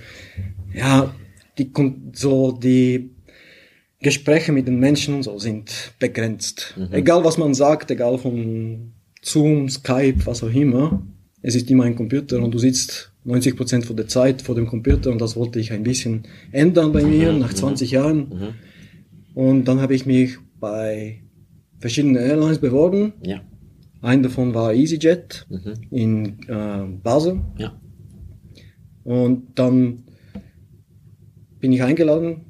Ja, 0.72 1.12
die, 1.58 1.72
so 2.12 2.52
die 2.52 3.10
Gespräche 3.98 4.52
mit 4.52 4.68
den 4.68 4.78
Menschen 4.78 5.16
und 5.16 5.24
so 5.24 5.40
sind 5.40 5.92
begrenzt. 5.98 6.78
Egal 6.92 7.24
was 7.24 7.36
man 7.36 7.52
sagt, 7.52 7.90
egal 7.90 8.16
von 8.16 8.92
Zoom, 9.22 9.68
Skype, 9.68 10.24
was 10.26 10.42
auch 10.42 10.52
immer. 10.54 11.06
Es 11.42 11.54
ist 11.54 11.70
immer 11.70 11.84
ein 11.84 11.96
Computer 11.96 12.42
und 12.42 12.52
du 12.52 12.58
sitzt 12.58 13.12
90 13.24 13.56
Prozent 13.56 13.84
von 13.86 13.96
der 13.96 14.08
Zeit 14.08 14.42
vor 14.42 14.54
dem 14.54 14.66
Computer 14.66 15.10
und 15.10 15.20
das 15.20 15.36
wollte 15.36 15.58
ich 15.60 15.72
ein 15.72 15.82
bisschen 15.82 16.22
ändern 16.52 16.92
bei 16.92 17.02
mir 17.02 17.32
nach 17.32 17.52
20 17.52 17.90
Jahren. 17.90 18.54
Und 19.34 19.64
dann 19.66 19.80
habe 19.80 19.94
ich 19.94 20.06
mich 20.06 20.36
bei 20.58 21.22
verschiedenen 21.78 22.16
Airlines 22.16 22.58
beworben. 22.58 23.12
Ja. 23.24 23.40
Ein 24.02 24.22
davon 24.22 24.54
war 24.54 24.72
EasyJet 24.74 25.46
Mhm. 25.50 25.74
in 25.90 26.26
äh, 26.48 26.86
Basel. 27.02 27.40
Ja. 27.58 27.78
Und 29.04 29.58
dann 29.58 30.04
bin 31.58 31.72
ich 31.72 31.82
eingeladen 31.82 32.42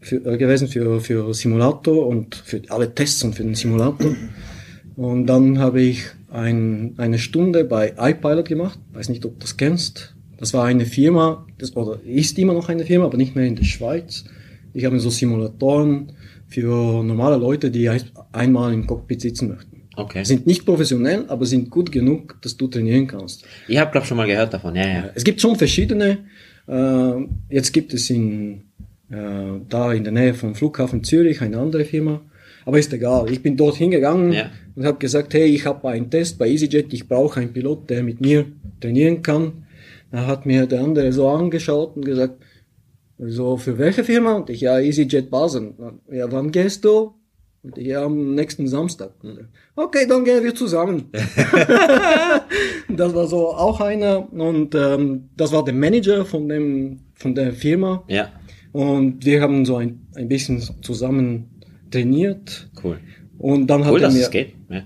für, 0.00 0.16
äh, 0.26 0.36
gewesen 0.38 0.68
für, 0.68 1.00
für 1.00 1.32
Simulator 1.34 2.06
und 2.06 2.34
für 2.34 2.62
alle 2.68 2.94
Tests 2.94 3.22
und 3.22 3.34
für 3.34 3.42
den 3.42 3.54
Simulator. 3.54 4.14
Und 5.00 5.26
dann 5.28 5.58
habe 5.60 5.80
ich 5.80 6.04
ein, 6.30 6.92
eine 6.98 7.18
Stunde 7.18 7.64
bei 7.64 7.94
iPilot 7.98 8.46
gemacht. 8.48 8.78
Weiß 8.92 9.08
nicht, 9.08 9.24
ob 9.24 9.32
du 9.32 9.38
das 9.40 9.56
kennst. 9.56 10.14
Das 10.36 10.52
war 10.52 10.66
eine 10.66 10.84
Firma, 10.84 11.46
das, 11.56 11.74
oder 11.74 12.00
ist 12.04 12.38
immer 12.38 12.52
noch 12.52 12.68
eine 12.68 12.84
Firma, 12.84 13.06
aber 13.06 13.16
nicht 13.16 13.34
mehr 13.34 13.46
in 13.46 13.56
der 13.56 13.64
Schweiz. 13.64 14.24
Ich 14.74 14.84
habe 14.84 15.00
so 15.00 15.08
Simulatoren 15.08 16.12
für 16.48 17.02
normale 17.02 17.38
Leute, 17.38 17.70
die 17.70 17.88
ein- 17.88 18.02
einmal 18.32 18.74
im 18.74 18.86
Cockpit 18.86 19.22
sitzen 19.22 19.48
möchten. 19.48 19.82
Okay. 19.96 20.22
Sind 20.24 20.46
nicht 20.46 20.66
professionell, 20.66 21.24
aber 21.28 21.46
sind 21.46 21.70
gut 21.70 21.90
genug, 21.92 22.36
dass 22.42 22.58
du 22.58 22.68
trainieren 22.68 23.06
kannst. 23.06 23.42
Ich 23.68 23.78
habe, 23.78 23.90
glaube 23.92 24.06
schon 24.06 24.18
mal 24.18 24.26
gehört 24.26 24.52
davon, 24.52 24.74
ja, 24.76 24.86
ja. 24.86 25.10
Es 25.14 25.24
gibt 25.24 25.40
schon 25.40 25.56
verschiedene. 25.56 26.18
Äh, 26.68 27.12
jetzt 27.48 27.72
gibt 27.72 27.94
es 27.94 28.10
in, 28.10 28.64
äh, 29.10 29.60
da 29.66 29.94
in 29.94 30.04
der 30.04 30.12
Nähe 30.12 30.34
vom 30.34 30.54
Flughafen 30.54 31.02
Zürich 31.04 31.40
eine 31.40 31.56
andere 31.58 31.86
Firma. 31.86 32.20
Aber 32.66 32.78
ist 32.78 32.92
egal. 32.92 33.30
Ich 33.30 33.42
bin 33.42 33.56
dort 33.56 33.76
hingegangen 33.76 34.32
Ja. 34.32 34.50
Und 34.80 34.86
habe 34.86 34.96
gesagt, 34.96 35.34
hey, 35.34 35.44
ich 35.44 35.66
habe 35.66 35.90
einen 35.90 36.10
Test 36.10 36.38
bei 36.38 36.48
EasyJet, 36.48 36.94
ich 36.94 37.06
brauche 37.06 37.38
einen 37.38 37.52
Pilot, 37.52 37.90
der 37.90 38.02
mit 38.02 38.22
mir 38.22 38.46
trainieren 38.80 39.20
kann. 39.20 39.66
Da 40.10 40.26
hat 40.26 40.46
mir 40.46 40.64
der 40.64 40.80
andere 40.80 41.12
so 41.12 41.28
angeschaut 41.28 41.96
und 41.96 42.06
gesagt, 42.06 42.42
so, 43.18 43.58
für 43.58 43.76
welche 43.76 44.04
Firma? 44.04 44.36
Und 44.36 44.48
ich, 44.48 44.62
ja, 44.62 44.78
EasyJet 44.78 45.30
Basel. 45.30 45.74
Ja, 46.10 46.32
wann 46.32 46.50
gehst 46.50 46.86
du? 46.86 47.12
Und 47.62 47.76
ich, 47.76 47.88
ja, 47.88 48.04
am 48.06 48.34
nächsten 48.34 48.66
Samstag. 48.68 49.12
Okay, 49.76 50.06
dann 50.08 50.24
gehen 50.24 50.42
wir 50.42 50.54
zusammen. 50.54 51.10
das 52.88 53.14
war 53.14 53.26
so 53.26 53.48
auch 53.48 53.82
einer 53.82 54.32
und 54.32 54.74
ähm, 54.74 55.28
das 55.36 55.52
war 55.52 55.62
der 55.62 55.74
Manager 55.74 56.24
von 56.24 56.48
dem 56.48 57.00
von 57.12 57.34
der 57.34 57.52
Firma 57.52 58.02
Ja, 58.08 58.30
und 58.72 59.26
wir 59.26 59.42
haben 59.42 59.66
so 59.66 59.76
ein, 59.76 60.06
ein 60.14 60.28
bisschen 60.28 60.62
zusammen 60.80 61.50
trainiert 61.90 62.70
cool. 62.82 62.98
Und 63.40 63.66
dann 63.66 63.84
hat 63.84 63.92
Cool, 63.92 64.00
er 64.00 64.06
dass 64.06 64.14
mir 64.14 64.22
es 64.22 64.30
geht. 64.30 64.54
Ja. 64.68 64.82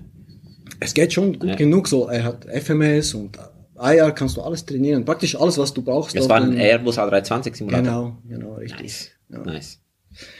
es 0.79 0.93
geht 0.93 1.13
schon 1.13 1.37
gut 1.39 1.49
Ja. 1.49 1.55
genug 1.55 1.87
so 1.87 2.07
er 2.07 2.23
hat 2.23 2.45
FMS 2.45 3.13
und 3.13 3.37
IR 3.77 4.11
kannst 4.11 4.37
du 4.37 4.41
alles 4.41 4.65
trainieren 4.65 5.03
praktisch 5.05 5.35
alles 5.39 5.57
was 5.57 5.73
du 5.73 5.81
brauchst 5.81 6.15
Das 6.15 6.27
war 6.29 6.41
ein 6.41 6.55
Airbus 6.57 6.97
A320 6.97 7.55
Simulator. 7.55 7.83
genau 7.83 8.17
genau 8.27 8.53
richtig 8.55 8.81
Nice. 8.81 9.11
Ja. 9.29 9.39
Nice. 9.43 9.79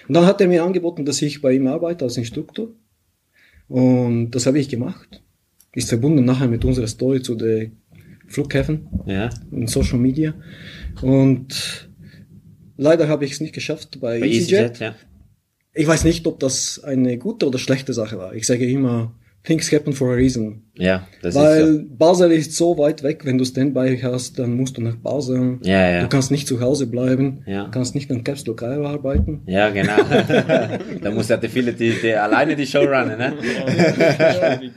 Und 0.07 0.13
dann 0.15 0.25
hat 0.25 0.39
er 0.41 0.47
mir 0.47 0.63
angeboten, 0.63 1.03
dass 1.05 1.21
ich 1.21 1.41
bei 1.41 1.51
ihm 1.53 1.67
arbeite 1.67 2.05
als 2.05 2.15
Instruktor. 2.17 2.69
Und 3.67 4.31
das 4.31 4.45
habe 4.45 4.59
ich 4.59 4.69
gemacht. 4.69 5.21
Ist 5.73 5.89
verbunden 5.89 6.23
nachher 6.23 6.47
mit 6.47 6.63
unserer 6.63 6.87
Story 6.87 7.21
zu 7.21 7.35
den 7.35 7.75
Flughäfen 8.27 8.87
Ja. 9.05 9.29
und 9.51 9.69
Social 9.69 9.97
Media. 9.99 10.33
Und 11.01 11.89
leider 12.77 13.07
habe 13.09 13.25
ich 13.25 13.33
es 13.33 13.41
nicht 13.41 13.53
geschafft 13.53 13.99
bei, 13.99 14.19
Bei 14.21 14.27
EasyJet. 14.27 14.51
EasyJet, 14.71 14.79
ja. 14.79 14.95
Ich 15.75 15.87
weiß 15.87 16.05
nicht, 16.05 16.25
ob 16.25 16.39
das 16.39 16.81
eine 16.83 17.17
gute 17.17 17.47
oder 17.47 17.59
schlechte 17.59 17.93
Sache 17.93 18.17
war. 18.17 18.33
Ich 18.33 18.47
sage 18.47 18.65
immer, 18.65 19.13
things 19.43 19.71
happen 19.71 19.93
for 19.93 20.11
a 20.11 20.15
reason. 20.15 20.63
Ja, 20.77 21.07
das 21.21 21.35
ist 21.35 21.41
Weil 21.41 21.73
so. 21.73 21.81
Basel 21.97 22.31
ist 22.31 22.53
so 22.55 22.77
weit 22.77 23.03
weg, 23.03 23.25
wenn 23.25 23.37
du 23.37 23.45
Standby 23.45 23.99
hast, 24.01 24.39
dann 24.39 24.55
musst 24.55 24.77
du 24.77 24.81
nach 24.81 24.95
Basel. 24.95 25.59
Ja, 25.63 25.89
ja. 25.89 26.01
Du 26.01 26.09
kannst 26.09 26.31
nicht 26.31 26.47
zu 26.47 26.61
Hause 26.61 26.87
bleiben. 26.87 27.43
Ja. 27.45 27.65
Du 27.65 27.71
kannst 27.71 27.93
nicht 27.93 28.09
an 28.11 28.23
Caps 28.23 28.43
Cairo 28.55 28.87
arbeiten. 28.87 29.41
Ja, 29.47 29.69
genau. 29.69 29.97
da 31.01 31.11
muss 31.11 31.29
ja 31.29 31.37
die 31.37 31.49
viele, 31.49 31.73
die, 31.73 31.93
die 32.01 32.13
alleine 32.13 32.55
die 32.55 32.65
Show 32.65 32.79
runnen, 32.79 33.17
ne? 33.17 33.33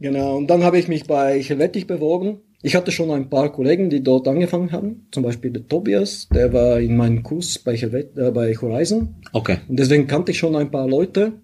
Genau, 0.00 0.36
und 0.36 0.46
dann 0.46 0.62
habe 0.62 0.78
ich 0.78 0.86
mich 0.86 1.06
bei 1.06 1.42
Helvetic 1.42 1.88
beworben. 1.88 2.38
Ich 2.62 2.74
hatte 2.74 2.90
schon 2.90 3.10
ein 3.12 3.30
paar 3.30 3.52
Kollegen, 3.52 3.88
die 3.88 4.02
dort 4.02 4.26
angefangen 4.26 4.72
haben. 4.72 5.06
Zum 5.12 5.22
Beispiel 5.22 5.52
der 5.52 5.66
Tobias, 5.68 6.28
der 6.34 6.52
war 6.52 6.80
in 6.80 6.96
meinem 6.96 7.22
Kurs 7.22 7.58
bei, 7.58 7.74
äh, 7.74 8.30
bei 8.32 8.54
Horizon. 8.54 9.14
Okay. 9.32 9.58
Und 9.68 9.78
deswegen 9.78 10.06
kannte 10.08 10.32
ich 10.32 10.38
schon 10.38 10.56
ein 10.56 10.70
paar 10.70 10.88
Leute. 10.88 11.34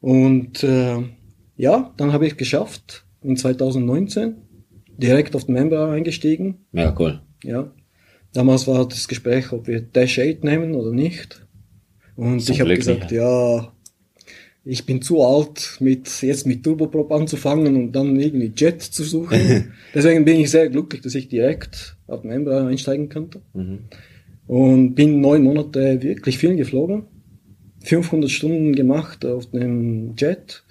Und 0.00 0.62
äh, 0.62 0.98
ja, 1.56 1.92
dann 1.96 2.12
habe 2.12 2.26
ich 2.26 2.36
geschafft, 2.36 3.04
in 3.22 3.36
2019 3.36 4.36
direkt 4.96 5.34
auf 5.34 5.46
den 5.46 5.54
Member 5.54 5.90
eingestiegen. 5.90 6.58
Mega 6.72 6.94
cool. 6.98 7.20
Ja. 7.42 7.72
Damals 8.32 8.68
war 8.68 8.86
das 8.86 9.08
Gespräch, 9.08 9.50
ob 9.52 9.66
wir 9.66 9.80
Dash 9.80 10.18
8 10.18 10.44
nehmen 10.44 10.74
oder 10.74 10.92
nicht. 10.92 11.44
Und 12.14 12.40
Zum 12.40 12.54
ich 12.54 12.60
habe 12.60 12.74
gesagt, 12.76 13.00
nicht. 13.00 13.12
ja, 13.12 13.72
ich 14.70 14.86
bin 14.86 15.02
zu 15.02 15.20
alt, 15.20 15.78
mit, 15.80 16.22
jetzt 16.22 16.46
mit 16.46 16.62
Turboprop 16.62 17.10
anzufangen 17.10 17.74
und 17.74 17.92
dann 17.92 18.20
irgendwie 18.20 18.52
Jet 18.56 18.80
zu 18.80 19.02
suchen. 19.02 19.72
Deswegen 19.94 20.24
bin 20.24 20.38
ich 20.38 20.50
sehr 20.50 20.68
glücklich, 20.68 21.02
dass 21.02 21.16
ich 21.16 21.28
direkt 21.28 21.96
auf 22.06 22.22
den 22.22 22.30
Embraer 22.30 22.68
einsteigen 22.68 23.08
konnte. 23.08 23.40
Mhm. 23.52 23.80
Und 24.46 24.94
bin 24.94 25.20
neun 25.20 25.42
Monate 25.42 26.00
wirklich 26.02 26.38
viel 26.38 26.54
geflogen. 26.54 27.02
500 27.82 28.30
Stunden 28.30 28.76
gemacht 28.76 29.26
auf 29.26 29.50
dem 29.50 30.14
Jet. 30.16 30.62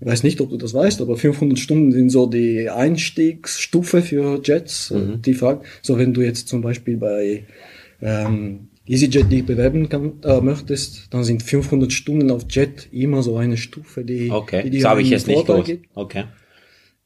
Ich 0.00 0.06
weiß 0.06 0.24
nicht, 0.24 0.40
ob 0.40 0.50
du 0.50 0.56
das 0.56 0.74
weißt, 0.74 1.00
aber 1.00 1.16
500 1.16 1.56
Stunden 1.56 1.92
sind 1.92 2.10
so 2.10 2.26
die 2.26 2.68
Einstiegsstufe 2.68 4.02
für 4.02 4.40
Jets. 4.42 4.90
Mhm. 4.90 5.22
Die 5.22 5.34
Frage, 5.34 5.60
so 5.82 5.98
wenn 5.98 6.12
du 6.12 6.20
jetzt 6.20 6.48
zum 6.48 6.62
Beispiel 6.62 6.96
bei 6.96 7.44
ähm, 8.02 8.70
EasyJet 8.88 9.30
dich 9.30 9.44
bewerben 9.44 9.88
kann, 9.88 10.14
äh, 10.22 10.40
möchtest, 10.40 11.12
dann 11.12 11.24
sind 11.24 11.42
500 11.42 11.92
Stunden 11.92 12.30
auf 12.30 12.44
Jet 12.48 12.88
immer 12.92 13.22
so 13.22 13.36
eine 13.36 13.56
Stufe, 13.56 14.04
die, 14.04 14.30
Okay, 14.30 14.62
die 14.62 14.70
dir 14.70 14.82
das 14.82 14.90
habe 14.90 15.02
ich 15.02 15.10
jetzt 15.10 15.26
nicht 15.26 15.44
Vorteil 15.46 15.64
gibt. 15.64 15.86
Okay. 15.94 16.24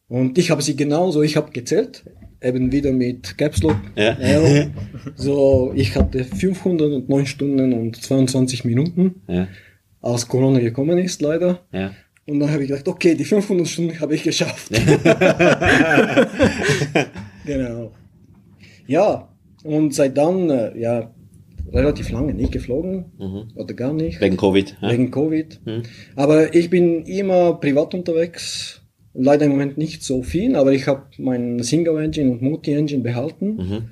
Und 0.09 0.37
ich 0.39 0.51
habe 0.51 0.61
sie 0.63 0.77
genauso, 0.77 1.23
ich 1.23 1.37
habe 1.37 1.53
gezählt, 1.53 2.05
eben 2.43 2.73
wieder 2.73 2.93
mit 2.93 3.39
Caps 3.39 3.63
Lock. 3.63 3.77
Ja. 3.97 4.17
Aero. 4.19 4.71
So, 5.17 5.73
ich 5.75 5.95
hatte 5.97 6.25
509 6.25 7.27
Stunden 7.27 7.73
und 7.73 7.97
22 8.03 8.65
Minuten, 8.65 9.23
Ja, 9.29 9.49
als 10.03 10.29
Corona 10.29 10.59
gekommen 10.61 10.99
ist, 10.99 11.23
leider. 11.23 11.61
ja. 11.73 11.93
Und 12.27 12.39
dann 12.39 12.51
habe 12.53 12.63
ich 12.63 12.69
gedacht, 12.69 12.87
okay, 12.87 13.15
die 13.17 13.25
500 13.25 13.67
Stunden 13.67 13.99
habe 13.99 14.15
ich 14.15 14.23
geschafft. 14.23 14.71
genau. 17.45 17.93
Ja, 18.87 19.29
und 19.65 19.95
seit 19.95 20.17
dann, 20.17 20.49
äh, 20.51 20.79
ja, 20.79 21.13
relativ 21.73 22.11
lange 22.11 22.35
nicht 22.35 22.53
geflogen 22.53 23.51
oder 23.55 23.75
gar 23.75 23.93
nicht. 23.93 24.21
Wegen 24.21 24.37
Covid. 24.37 24.77
Ja. 24.81 24.91
Wegen 24.93 25.11
Covid. 25.11 25.61
Aber 26.17 26.55
ich 26.55 26.71
bin 26.71 27.05
immer 27.05 27.55
privat 27.55 27.95
unterwegs. 27.95 28.83
Leider 29.13 29.47
im 29.47 29.53
Moment 29.53 29.77
nicht 29.77 30.05
so 30.05 30.23
viel, 30.23 30.55
aber 30.55 30.73
ich 30.73 30.87
habe 30.87 31.07
mein 31.19 31.63
Single 31.63 31.99
Engine 32.03 32.31
und 32.31 32.43
Multi 32.43 32.73
Engine 32.73 33.03
behalten. 33.03 33.57
Mhm. 33.57 33.83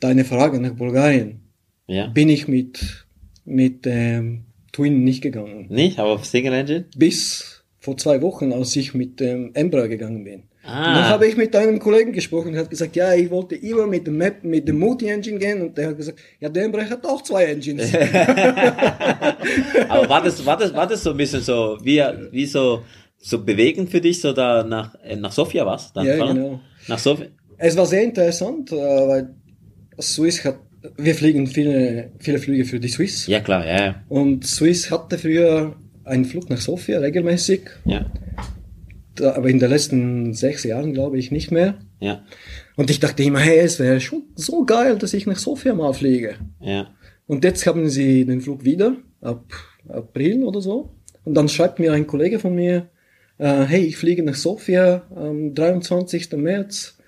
Deine 0.00 0.24
Frage 0.24 0.60
nach 0.60 0.74
Bulgarien. 0.74 1.42
ja. 1.86 2.06
Bin 2.08 2.28
ich 2.28 2.48
mit, 2.48 3.06
mit 3.44 3.86
ähm, 3.86 4.46
Twin 4.72 5.04
nicht 5.04 5.22
gegangen. 5.22 5.66
Nicht, 5.68 5.98
aber 5.98 6.10
auf 6.10 6.24
Single 6.24 6.54
Engine? 6.54 6.86
Bis 6.96 7.64
vor 7.78 7.96
zwei 7.96 8.20
Wochen, 8.22 8.52
als 8.52 8.74
ich 8.76 8.94
mit 8.94 9.20
dem 9.20 9.52
Embraer 9.54 9.88
gegangen 9.88 10.24
bin. 10.24 10.42
Ah. 10.62 10.88
Und 10.88 10.94
dann 10.94 11.08
habe 11.08 11.26
ich 11.26 11.36
mit 11.36 11.56
einem 11.56 11.78
Kollegen 11.78 12.12
gesprochen 12.12 12.48
und 12.48 12.58
hat 12.58 12.68
gesagt, 12.68 12.94
ja, 12.94 13.14
ich 13.14 13.30
wollte 13.30 13.54
immer 13.54 13.86
mit 13.86 14.06
dem 14.06 14.18
Map, 14.18 14.44
mit 14.44 14.68
dem 14.68 14.78
Multi-Engine 14.78 15.38
gehen 15.38 15.62
und 15.62 15.78
der 15.78 15.88
hat 15.88 15.96
gesagt, 15.96 16.18
ja, 16.38 16.50
der 16.50 16.64
Embraer 16.64 16.90
hat 16.90 17.06
auch 17.06 17.22
zwei 17.22 17.46
Engines. 17.46 17.94
Aber 19.88 20.08
war 20.08 20.22
das, 20.22 20.44
war 20.44 20.58
das, 20.58 20.74
war 20.74 20.86
das 20.86 21.02
so 21.02 21.12
ein 21.12 21.16
bisschen 21.16 21.40
so, 21.40 21.78
wie, 21.82 22.02
wie 22.30 22.44
so, 22.44 22.82
so 23.18 23.42
bewegend 23.42 23.90
für 23.90 24.02
dich, 24.02 24.20
so 24.20 24.34
da 24.34 24.62
nach, 24.62 24.94
äh, 25.02 25.16
nach 25.16 25.32
Sofia 25.32 25.64
was? 25.64 25.92
Ja, 25.94 26.16
fahren? 26.16 26.36
genau. 26.36 26.60
Nach 26.88 26.98
Sofia? 26.98 27.28
Es 27.56 27.76
war 27.76 27.86
sehr 27.86 28.02
interessant, 28.02 28.70
äh, 28.72 28.76
weil 28.76 29.34
Swiss 29.98 30.44
hat, 30.44 30.58
wir 30.96 31.14
fliegen 31.14 31.46
viele, 31.46 32.10
viele 32.18 32.38
Flüge 32.38 32.66
für 32.66 32.80
die 32.80 32.88
Swiss. 32.88 33.26
Ja, 33.26 33.40
klar, 33.40 33.66
ja. 33.66 34.02
Und 34.08 34.46
Swiss 34.46 34.90
hatte 34.90 35.16
früher 35.16 35.74
einen 36.04 36.26
Flug 36.26 36.50
nach 36.50 36.60
Sofia 36.60 36.98
regelmäßig, 36.98 37.62
Ja, 37.86 38.10
aber 39.20 39.48
in 39.48 39.58
den 39.58 39.70
letzten 39.70 40.32
sechs 40.34 40.64
Jahren 40.64 40.92
glaube 40.92 41.18
ich 41.18 41.30
nicht 41.30 41.50
mehr. 41.50 41.78
ja, 42.00 42.24
Und 42.76 42.90
ich 42.90 43.00
dachte 43.00 43.22
immer, 43.22 43.40
hey, 43.40 43.58
es 43.58 43.78
wäre 43.78 44.00
schon 44.00 44.24
so 44.34 44.64
geil, 44.64 44.96
dass 44.98 45.14
ich 45.14 45.26
nach 45.26 45.38
Sofia 45.38 45.74
mal 45.74 45.92
fliege. 45.92 46.34
ja. 46.60 46.88
Und 47.26 47.44
jetzt 47.44 47.64
haben 47.64 47.88
sie 47.88 48.24
den 48.24 48.40
Flug 48.40 48.64
wieder, 48.64 48.96
ab 49.20 49.44
April 49.88 50.42
oder 50.42 50.60
so. 50.60 50.96
Und 51.24 51.34
dann 51.34 51.48
schreibt 51.48 51.78
mir 51.78 51.92
ein 51.92 52.08
Kollege 52.08 52.40
von 52.40 52.56
mir, 52.56 52.88
äh, 53.38 53.62
hey, 53.66 53.82
ich 53.84 53.96
fliege 53.96 54.24
nach 54.24 54.34
Sofia 54.34 55.02
am 55.14 55.54
23. 55.54 56.32
März. 56.32 56.98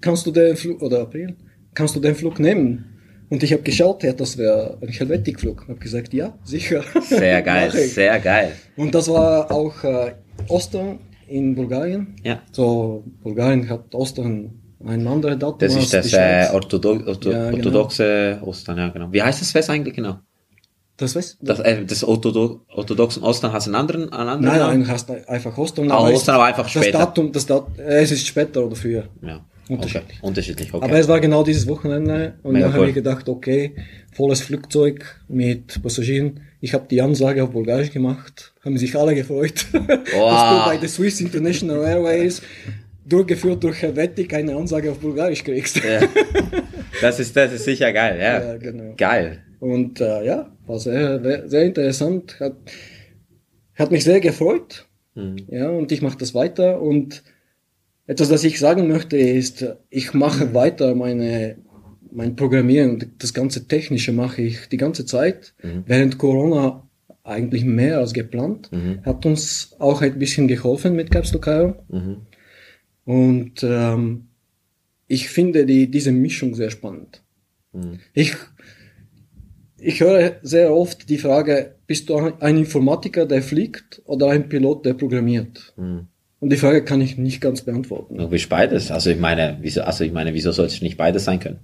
Kannst 0.00 0.24
du 0.26 0.30
den 0.30 0.56
Flug, 0.56 0.80
oder 0.80 1.02
April, 1.02 1.36
kannst 1.74 1.94
du 1.96 2.00
den 2.00 2.14
Flug 2.14 2.40
nehmen? 2.40 2.86
Und 3.28 3.42
ich 3.42 3.52
habe 3.52 3.62
geschaut, 3.62 4.02
ja, 4.04 4.14
das 4.14 4.38
wäre 4.38 4.78
ein 4.80 4.88
Helvetic-Flug. 4.88 5.68
Habe 5.68 5.78
gesagt, 5.78 6.14
ja, 6.14 6.36
sicher. 6.44 6.82
Sehr 7.02 7.42
geil, 7.52 7.70
ich. 7.74 7.92
sehr 7.92 8.18
geil. 8.20 8.52
Und 8.76 8.94
das 8.94 9.08
war 9.08 9.50
auch 9.50 9.84
äh, 9.84 10.12
Ostern 10.48 10.98
in 11.28 11.54
Bulgarien. 11.54 12.16
Ja. 12.22 12.40
So, 12.52 13.04
Bulgarien 13.22 13.68
hat 13.68 13.94
Ostern 13.94 14.50
ein 14.84 15.06
anderes 15.06 15.38
Datum 15.38 15.58
Das 15.58 15.74
ist 15.76 15.92
das 15.94 16.06
äh, 16.06 16.08
Schweiz. 16.10 16.50
Orthodo 16.52 16.90
Ortho 17.06 17.30
Ja, 17.30 17.44
genau. 17.50 17.56
orthodoxe 17.56 18.38
Ostern, 18.42 18.78
ja, 18.78 18.88
genau. 18.88 19.12
Wie 19.12 19.22
heißt 19.22 19.40
das 19.40 19.50
Fest 19.52 19.70
eigentlich 19.70 19.94
genau? 19.94 20.18
Das 20.96 21.16
weißt 21.16 21.38
Das, 21.40 21.60
äh, 21.60 21.84
das 21.84 22.04
Orthodo 22.04 22.60
orthodoxen 22.68 23.22
Ostern 23.22 23.52
hat 23.52 23.64
einen 23.64 23.74
anderen, 23.74 24.12
einen 24.12 24.28
anderen 24.28 24.40
Nein, 24.44 24.58
Namen? 24.58 24.80
nein, 24.80 24.88
hast 24.88 25.10
einfach 25.10 25.56
Ostern. 25.56 25.90
Ah, 25.90 25.98
aber 25.98 26.12
Ostern, 26.12 26.34
aber 26.34 26.44
einfach 26.44 26.64
Das 26.64 26.72
später. 26.72 26.98
Datum, 26.98 27.32
das 27.32 27.46
Dat 27.46 27.78
äh, 27.78 28.02
es 28.02 28.10
ist 28.12 28.26
später 28.26 28.64
oder 28.64 28.76
früher. 28.76 29.04
Ja. 29.22 29.44
Unterschiedlich. 29.68 30.18
Okay. 30.18 30.26
Unterschiedlich, 30.26 30.74
okay. 30.74 30.84
Aber 30.84 30.98
es 30.98 31.08
war 31.08 31.20
genau 31.20 31.44
dieses 31.44 31.66
Wochenende 31.68 32.34
und 32.42 32.52
Mega 32.52 32.66
dann 32.66 32.72
habe 32.74 32.82
cool. 32.82 32.88
ich 32.88 32.94
gedacht, 32.94 33.28
okay, 33.28 33.74
volles 34.12 34.40
Flugzeug 34.40 35.20
mit 35.28 35.80
Passagieren. 35.82 36.40
Ich 36.62 36.74
habe 36.74 36.86
die 36.88 37.02
Ansage 37.02 37.42
auf 37.42 37.50
Bulgarisch 37.50 37.90
gemacht, 37.90 38.54
haben 38.64 38.78
sich 38.78 38.94
alle 38.96 39.16
gefreut, 39.16 39.66
dass 39.72 39.82
du 39.82 40.64
bei 40.64 40.78
der 40.80 40.88
Swiss 40.88 41.20
International 41.20 41.84
Airways 41.84 42.40
durchgeführt 43.04 43.64
durch 43.64 43.82
Helvetic 43.82 44.32
eine 44.32 44.54
Ansage 44.54 44.92
auf 44.92 45.00
Bulgarisch 45.00 45.42
kriegst. 45.42 45.82
ja. 45.82 46.00
das 47.00 47.18
ist, 47.18 47.36
das 47.36 47.52
ist 47.52 47.64
sicher 47.64 47.92
geil, 47.92 48.16
ja. 48.16 48.40
Ja, 48.40 48.56
genau. 48.58 48.94
Geil. 48.96 49.42
Und 49.58 50.00
äh, 50.00 50.24
ja, 50.24 50.52
war 50.64 50.78
sehr, 50.78 51.48
sehr 51.48 51.64
interessant, 51.64 52.38
hat, 52.38 52.54
hat 53.74 53.90
mich 53.90 54.04
sehr 54.04 54.20
gefreut. 54.20 54.86
Mhm. 55.16 55.38
Ja, 55.48 55.68
und 55.68 55.90
ich 55.90 56.00
mache 56.00 56.18
das 56.18 56.32
weiter. 56.32 56.80
Und 56.80 57.24
etwas, 58.06 58.28
das 58.28 58.44
ich 58.44 58.60
sagen 58.60 58.86
möchte, 58.86 59.16
ist, 59.16 59.66
ich 59.90 60.14
mache 60.14 60.54
weiter 60.54 60.94
meine, 60.94 61.56
mein 62.14 62.36
Programmieren, 62.36 63.12
das 63.18 63.34
ganze 63.34 63.66
Technische 63.66 64.12
mache 64.12 64.42
ich 64.42 64.68
die 64.68 64.76
ganze 64.76 65.06
Zeit. 65.06 65.54
Während 65.86 66.18
Corona 66.18 66.88
eigentlich 67.24 67.64
mehr 67.64 67.98
als 67.98 68.12
geplant. 68.12 68.70
Hat 69.04 69.24
uns 69.26 69.74
auch 69.78 70.02
ein 70.02 70.18
bisschen 70.18 70.48
geholfen 70.48 70.94
mit 70.94 71.10
Caps 71.10 71.32
Cairo. 71.40 71.74
Mhm. 71.88 72.16
Und 73.04 73.62
ähm, 73.62 74.28
ich 75.06 75.28
finde 75.28 75.66
die, 75.66 75.90
diese 75.90 76.12
Mischung 76.12 76.54
sehr 76.54 76.70
spannend. 76.70 77.22
Mhm. 77.72 77.98
Ich, 78.12 78.34
ich 79.78 80.00
höre 80.00 80.36
sehr 80.42 80.72
oft 80.72 81.08
die 81.08 81.18
Frage, 81.18 81.76
bist 81.86 82.08
du 82.08 82.16
ein 82.16 82.58
Informatiker, 82.58 83.26
der 83.26 83.42
fliegt 83.42 84.02
oder 84.04 84.30
ein 84.30 84.48
Pilot, 84.48 84.86
der 84.86 84.94
programmiert? 84.94 85.74
Mhm. 85.76 86.06
Und 86.40 86.50
die 86.50 86.56
Frage 86.56 86.84
kann 86.84 87.00
ich 87.00 87.18
nicht 87.18 87.40
ganz 87.40 87.62
beantworten. 87.62 88.18
Du 88.18 88.28
bist 88.28 88.48
beides. 88.48 88.90
Also 88.90 89.10
ich 89.10 89.18
meine, 89.18 89.58
wieso, 89.60 89.82
also 89.82 90.02
ich 90.02 90.12
meine, 90.12 90.34
wieso 90.34 90.50
soll 90.50 90.66
es 90.66 90.82
nicht 90.82 90.96
beides 90.96 91.24
sein 91.24 91.38
können? 91.38 91.60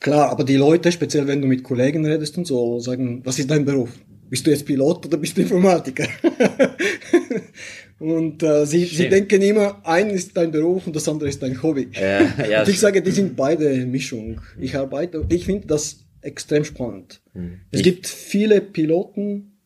Klar, 0.00 0.30
aber 0.30 0.44
die 0.44 0.56
Leute, 0.56 0.92
speziell 0.92 1.26
wenn 1.26 1.40
du 1.42 1.48
mit 1.48 1.62
Kollegen 1.64 2.06
redest 2.06 2.38
und 2.38 2.46
so, 2.46 2.78
sagen, 2.78 3.20
was 3.24 3.38
ist 3.38 3.50
dein 3.50 3.64
Beruf? 3.64 3.90
Bist 4.30 4.46
du 4.46 4.50
jetzt 4.50 4.64
Pilot 4.66 5.06
oder 5.06 5.16
bist 5.16 5.36
du 5.36 5.40
Informatiker? 5.42 6.06
und 7.98 8.42
äh, 8.42 8.64
sie, 8.66 8.84
sie 8.84 9.08
denken 9.08 9.42
immer, 9.42 9.80
ein 9.84 10.10
ist 10.10 10.36
dein 10.36 10.50
Beruf 10.50 10.86
und 10.86 10.94
das 10.94 11.08
andere 11.08 11.28
ist 11.28 11.42
dein 11.42 11.60
Hobby. 11.62 11.88
Ja, 11.92 12.44
ja, 12.46 12.60
und 12.62 12.68
ich 12.68 12.78
sage, 12.78 13.02
die 13.02 13.10
sind 13.10 13.36
beide 13.36 13.70
Mischung. 13.86 14.40
Ich 14.60 14.76
arbeite, 14.76 15.24
ich 15.30 15.44
finde 15.46 15.66
das 15.66 16.04
extrem 16.20 16.64
spannend. 16.64 17.20
Es 17.34 17.40
Hm. 17.40 17.60
Ich- 17.70 17.82
gibt 17.82 18.06
viele 18.06 18.60
Piloten, 18.60 19.57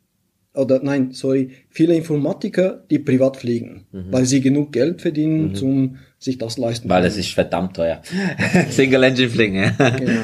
oder 0.55 0.81
nein, 0.83 1.13
sorry, 1.13 1.51
viele 1.71 1.95
Informatiker, 1.97 2.85
die 2.91 2.99
privat 2.99 3.39
fliegen, 3.39 3.87
weil 4.11 4.27
sie 4.27 4.41
genug 4.41 4.73
Geld 4.73 5.01
verdienen, 5.01 5.55
zum 5.55 5.97
sich 6.19 6.39
das 6.39 6.59
leisten. 6.59 6.89
Mhm. 6.89 6.93
Weil 6.93 7.05
es 7.05 7.17
ist 7.17 7.33
verdammt 7.33 7.77
teuer. 7.77 8.03
Single 8.71 9.03
Engine 9.03 9.29
Fliegen, 9.29 9.55
ja. 9.57 9.91
Genau. 9.91 10.23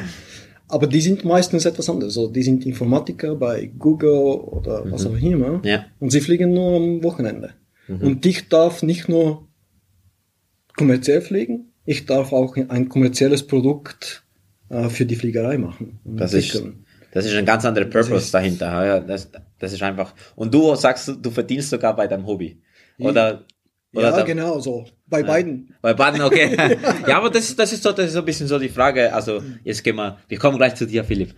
Aber 0.69 0.87
die 0.87 1.01
sind 1.01 1.25
meistens 1.25 1.65
etwas 1.65 1.89
anderes. 1.89 2.19
Also 2.19 2.31
die 2.31 2.43
sind 2.43 2.67
Informatiker 2.67 3.35
bei 3.37 3.71
Google 3.79 4.11
oder 4.11 4.85
was 4.91 5.07
auch 5.07 5.17
immer. 5.17 5.59
Mhm. 5.59 5.65
Ja. 5.65 5.79
Mhm. 5.79 5.85
Und 5.99 6.11
sie 6.11 6.21
fliegen 6.21 6.53
nur 6.53 6.77
am 6.77 7.03
Wochenende. 7.03 7.55
Und 7.89 8.27
ich 8.27 8.51
darf 8.51 8.83
nicht 8.83 9.09
nur 9.09 9.49
kommerziell 10.77 11.23
fliegen, 11.23 11.73
ich 11.87 12.05
darf 12.05 12.35
auch 12.35 12.55
ein 12.57 12.91
kommerzielles 12.91 13.47
Produkt 13.47 14.25
äh, 14.69 14.91
für 14.91 15.07
die 15.07 15.17
Fliegerei 15.17 15.57
machen. 15.57 16.01
Das 16.05 16.35
ist. 16.35 16.63
Das 17.13 17.27
ist 17.27 17.35
ein 17.35 17.47
ganz 17.47 17.65
anderer 17.65 17.87
Purpose 17.87 18.31
dahinter. 18.31 18.85
Ja, 18.85 19.01
das, 19.01 19.31
das 19.59 19.73
ist 19.73 19.83
einfach. 19.83 20.15
Und 20.37 20.53
du 20.53 20.75
sagst, 20.75 21.13
du 21.21 21.31
verdienst 21.31 21.71
sogar 21.71 21.95
bei 21.97 22.07
deinem 22.07 22.27
Hobby. 22.27 22.61
Oder, 22.99 23.45
oder 23.95 24.11
Ja, 24.11 24.17
da- 24.17 24.23
genau, 24.23 24.61
so. 24.61 24.87
Bei 25.07 25.23
beiden. 25.23 25.75
Bei 25.81 25.95
Baden, 25.95 26.21
okay. 26.21 26.57
ja, 27.09 27.17
aber 27.17 27.31
das, 27.31 27.55
das 27.57 27.73
ist 27.73 27.83
so, 27.83 27.93
das 27.93 28.07
ist 28.07 28.13
so 28.13 28.19
ein 28.19 28.25
bisschen 28.25 28.47
so 28.47 28.59
die 28.59 28.69
Frage. 28.69 29.13
Also, 29.15 29.43
jetzt 29.65 29.83
gehen 29.83 29.97
wir, 29.97 30.19
wir 30.29 30.39
kommen 30.39 30.59
gleich 30.59 30.75
zu 30.75 30.87
dir, 30.87 31.03
Philipp. 31.05 31.35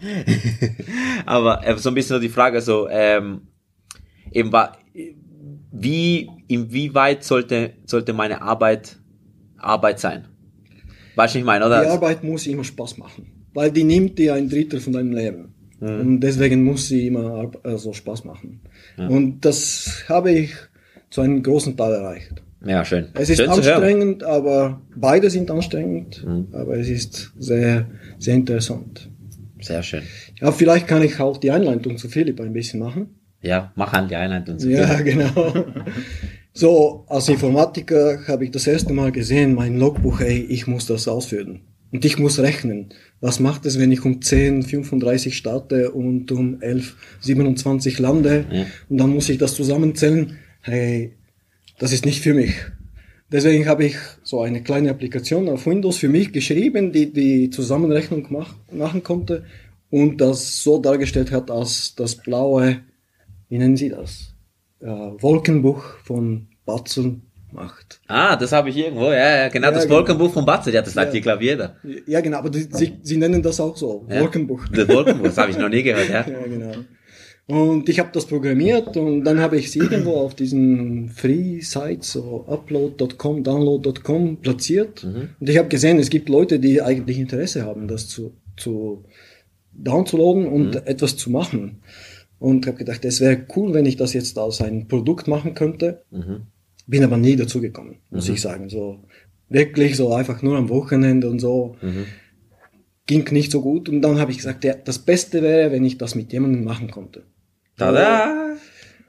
aber 1.26 1.64
äh, 1.66 1.76
so 1.78 1.90
ein 1.90 1.94
bisschen 1.94 2.16
so 2.16 2.20
die 2.20 2.28
Frage, 2.28 2.60
so, 2.60 2.88
ähm, 2.88 3.42
eben 4.32 4.50
wie, 5.72 6.28
inwieweit 6.48 7.22
sollte, 7.22 7.74
sollte 7.86 8.12
meine 8.12 8.42
Arbeit 8.42 8.96
Arbeit 9.62 10.00
sein? 10.00 10.26
Weißt 11.14 11.34
du, 11.34 11.38
was 11.38 11.40
ich 11.40 11.44
meine, 11.44 11.66
oder? 11.66 11.82
Die 11.82 11.88
Arbeit 11.88 12.24
muss 12.24 12.46
immer 12.46 12.64
Spaß 12.64 12.96
machen. 12.98 13.26
Weil 13.52 13.70
die 13.70 13.84
nimmt 13.84 14.18
dir 14.18 14.34
ein 14.34 14.48
Drittel 14.48 14.80
von 14.80 14.92
deinem 14.92 15.12
Leben. 15.12 15.54
Und 15.80 16.20
deswegen 16.20 16.62
muss 16.62 16.88
sie 16.88 17.06
immer 17.06 17.34
Arb- 17.34 17.60
also 17.64 17.92
Spaß 17.92 18.24
machen. 18.24 18.60
Und 18.96 19.44
das 19.44 20.04
habe 20.08 20.30
ich 20.30 20.54
zu 21.10 21.22
einem 21.22 21.42
großen 21.42 21.76
Teil 21.76 21.92
erreicht. 21.94 22.42
Ja, 22.64 22.84
schön. 22.84 23.06
Es 23.14 23.30
ist 23.30 23.38
schön 23.38 23.46
zu 23.46 23.52
anstrengend, 23.56 24.22
aber 24.22 24.82
beide 24.94 25.30
sind 25.30 25.50
anstrengend, 25.50 26.24
aber 26.52 26.76
es 26.76 26.88
ist 26.88 27.32
sehr, 27.38 27.86
sehr 28.18 28.34
interessant. 28.34 29.08
Sehr 29.60 29.82
schön. 29.82 30.02
Ja, 30.40 30.52
vielleicht 30.52 30.86
kann 30.86 31.02
ich 31.02 31.18
auch 31.20 31.38
die 31.38 31.50
Einleitung 31.50 31.96
zu 31.96 32.08
Philipp 32.08 32.40
ein 32.40 32.52
bisschen 32.52 32.80
machen. 32.80 33.14
Ja, 33.42 33.72
mach 33.76 33.94
an 33.94 34.08
die 34.08 34.16
Einheit 34.16 34.48
und 34.50 34.60
so. 34.60 34.68
Ja, 34.68 35.00
genau. 35.00 35.64
So, 36.52 37.04
als 37.08 37.28
Informatiker 37.30 38.26
habe 38.28 38.44
ich 38.44 38.50
das 38.50 38.66
erste 38.66 38.92
Mal 38.92 39.12
gesehen, 39.12 39.54
mein 39.54 39.78
Logbuch, 39.78 40.20
ey, 40.20 40.40
ich 40.40 40.66
muss 40.66 40.86
das 40.86 41.08
ausfüllen. 41.08 41.60
Und 41.92 42.04
ich 42.04 42.18
muss 42.18 42.38
rechnen. 42.38 42.90
Was 43.20 43.38
macht 43.40 43.66
es, 43.66 43.78
wenn 43.78 43.92
ich 43.92 44.04
um 44.04 44.22
10, 44.22 44.62
35 44.62 45.36
starte 45.36 45.90
und 45.92 46.32
um 46.32 46.60
11, 46.62 46.96
27 47.20 47.98
lande 47.98 48.46
Ja. 48.50 48.66
und 48.88 48.98
dann 48.98 49.10
muss 49.10 49.28
ich 49.28 49.38
das 49.38 49.54
zusammenzählen? 49.54 50.38
Hey, 50.62 51.12
das 51.78 51.92
ist 51.92 52.04
nicht 52.06 52.22
für 52.22 52.34
mich. 52.34 52.54
Deswegen 53.32 53.66
habe 53.66 53.84
ich 53.84 53.96
so 54.24 54.40
eine 54.40 54.62
kleine 54.62 54.90
Applikation 54.90 55.48
auf 55.48 55.66
Windows 55.66 55.98
für 55.98 56.08
mich 56.08 56.32
geschrieben, 56.32 56.92
die 56.92 57.12
die 57.12 57.50
Zusammenrechnung 57.50 58.26
mach, 58.30 58.54
machen 58.72 59.02
konnte 59.02 59.44
und 59.88 60.20
das 60.20 60.62
so 60.62 60.78
dargestellt 60.78 61.30
hat 61.30 61.50
als 61.50 61.94
das 61.94 62.16
blaue, 62.16 62.80
wie 63.48 63.58
nennen 63.58 63.76
Sie 63.76 63.88
das? 63.88 64.34
Äh, 64.80 64.86
Wolkenbuch 64.86 65.84
von 66.04 66.48
Batzel 66.64 67.20
macht. 67.52 68.00
Ah, 68.06 68.36
das 68.36 68.52
habe 68.52 68.70
ich 68.70 68.76
irgendwo, 68.76 69.06
ja, 69.06 69.42
ja, 69.42 69.48
genau, 69.48 69.68
Ja, 69.68 69.72
das 69.72 69.84
genau. 69.84 69.96
Wolkenbuch 69.96 70.32
von 70.32 70.44
Batze, 70.46 70.70
ja, 70.70 70.82
das 70.82 70.94
sagt 70.94 71.12
hier, 71.12 71.20
glaube 71.20 71.42
ich, 71.42 71.50
jeder. 71.50 71.76
Ja, 72.06 72.20
genau, 72.20 72.38
aber 72.38 72.50
die, 72.50 72.68
sie, 72.70 72.98
sie 73.02 73.16
nennen 73.16 73.42
das 73.42 73.60
auch 73.60 73.76
so. 73.76 74.06
Wolkenbuch. 74.08 74.66
Das 74.68 74.88
Wolkenbuch, 74.88 75.24
das 75.26 75.38
habe 75.38 75.50
ich 75.50 75.58
noch 75.58 75.68
nie 75.68 75.82
gehört, 75.82 76.08
ja. 76.08 76.24
Ja, 76.28 76.46
genau. 76.46 76.72
Und 77.46 77.88
ich 77.88 77.98
habe 77.98 78.10
das 78.12 78.26
programmiert 78.26 78.96
und 78.96 79.24
dann 79.24 79.40
habe 79.40 79.56
ich 79.58 79.72
sie 79.72 79.80
irgendwo 79.80 80.12
auf 80.12 80.36
diesen 80.36 81.08
Free-Sites, 81.08 82.12
so 82.12 82.44
upload.com, 82.46 83.42
download.com 83.42 84.36
platziert. 84.36 85.02
Und 85.02 85.48
ich 85.48 85.58
habe 85.58 85.66
gesehen, 85.66 85.98
es 85.98 86.10
gibt 86.10 86.28
Leute, 86.28 86.60
die 86.60 86.80
eigentlich 86.80 87.18
Interesse 87.18 87.64
haben, 87.64 87.88
das 87.88 88.06
zu, 88.06 88.34
zu 88.56 89.04
downzuladen 89.72 90.46
und 90.46 90.86
etwas 90.86 91.16
zu 91.16 91.28
machen. 91.30 91.80
Und 92.38 92.68
habe 92.68 92.76
gedacht, 92.78 93.04
es 93.04 93.20
wäre 93.20 93.44
cool, 93.56 93.74
wenn 93.74 93.84
ich 93.84 93.96
das 93.96 94.12
jetzt 94.12 94.38
als 94.38 94.60
ein 94.60 94.86
Produkt 94.86 95.26
machen 95.26 95.54
könnte. 95.54 96.04
Bin 96.90 97.04
aber 97.04 97.16
nie 97.16 97.36
dazu 97.36 97.60
gekommen, 97.60 97.96
muss 98.10 98.28
ich 98.28 98.40
sagen. 98.40 98.68
So 98.68 99.04
wirklich 99.48 99.96
so 99.96 100.12
einfach 100.14 100.42
nur 100.42 100.56
am 100.58 100.68
Wochenende 100.68 101.28
und 101.30 101.38
so 101.40 101.76
ging 103.06 103.26
nicht 103.32 103.50
so 103.50 103.60
gut. 103.60 103.88
Und 103.88 104.02
dann 104.02 104.18
habe 104.20 104.30
ich 104.30 104.38
gesagt, 104.38 104.64
ja, 104.64 104.74
das 104.74 104.98
Beste 104.98 105.42
wäre, 105.42 105.72
wenn 105.72 105.84
ich 105.84 105.98
das 105.98 106.14
mit 106.14 106.32
jemandem 106.32 106.64
machen 106.64 106.90
konnte. 106.90 107.22
Tada! 107.76 108.56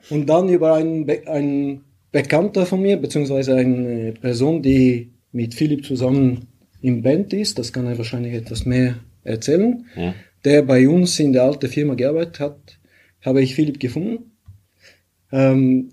Und 0.09 0.27
dann 0.27 0.49
über 0.49 0.73
einen, 0.75 1.05
Be 1.05 1.21
einen 1.27 1.81
Bekannter 2.11 2.65
von 2.65 2.81
mir, 2.81 2.97
beziehungsweise 2.97 3.55
eine 3.55 4.13
Person, 4.13 4.61
die 4.61 5.11
mit 5.31 5.53
Philipp 5.53 5.85
zusammen 5.85 6.47
im 6.81 7.01
Band 7.03 7.31
ist, 7.33 7.57
das 7.59 7.71
kann 7.71 7.85
er 7.87 7.97
wahrscheinlich 7.97 8.33
etwas 8.33 8.65
mehr 8.65 8.95
erzählen, 9.23 9.85
Ja. 9.95 10.13
der 10.43 10.63
bei 10.63 10.89
uns 10.89 11.19
in 11.19 11.31
der 11.33 11.43
alten 11.43 11.69
Firma 11.69 11.93
gearbeitet 11.93 12.39
hat, 12.39 12.79
habe 13.21 13.41
ich 13.41 13.53
Philipp 13.55 13.79
gefunden. 13.79 14.31
Ähm, 15.31 15.89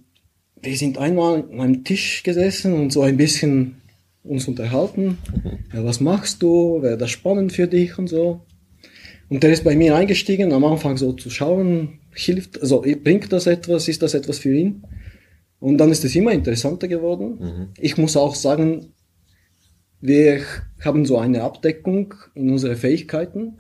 wir 0.63 0.77
sind 0.77 0.99
einmal 0.99 1.45
an 1.51 1.61
einem 1.61 1.85
Tisch 1.85 2.23
gesessen 2.23 2.75
und 2.75 2.93
so 2.93 3.03
ein 3.03 3.17
bisschen 3.17 3.77
uns 4.25 4.49
unterhalten. 4.49 5.19
Ja, 5.73 5.85
was 5.85 6.01
machst 6.01 6.43
du? 6.43 6.83
Wäre 6.83 6.99
das 6.99 7.11
spannend 7.11 7.53
für 7.53 7.67
dich 7.67 7.99
und 7.99 8.09
so? 8.09 8.43
Und 9.29 9.43
der 9.43 9.53
ist 9.53 9.65
bei 9.65 9.77
mir 9.77 9.95
eingestiegen, 9.95 10.53
am 10.53 10.65
Anfang 10.65 10.97
so 10.97 11.13
zu 11.13 11.31
schauen, 11.31 12.01
hilft, 12.15 12.61
also 12.61 12.81
bringt 12.81 13.33
das 13.33 13.47
etwas, 13.47 13.89
ist 13.89 14.03
das 14.03 14.15
etwas 14.15 14.39
für 14.39 14.55
ihn? 14.55 14.83
Und 15.61 15.79
dann 15.79 15.91
ist 15.91 16.05
es 16.05 16.15
immer 16.15 16.33
interessanter 16.33 16.89
geworden. 16.89 17.71
Ich 17.79 17.97
muss 17.99 18.17
auch 18.17 18.35
sagen, 18.35 18.93
wir 20.01 20.43
haben 20.85 21.05
so 21.05 21.19
eine 21.19 21.43
Abdeckung 21.43 22.15
in 22.35 22.51
unsere 22.51 22.77
Fähigkeiten. 22.77 23.57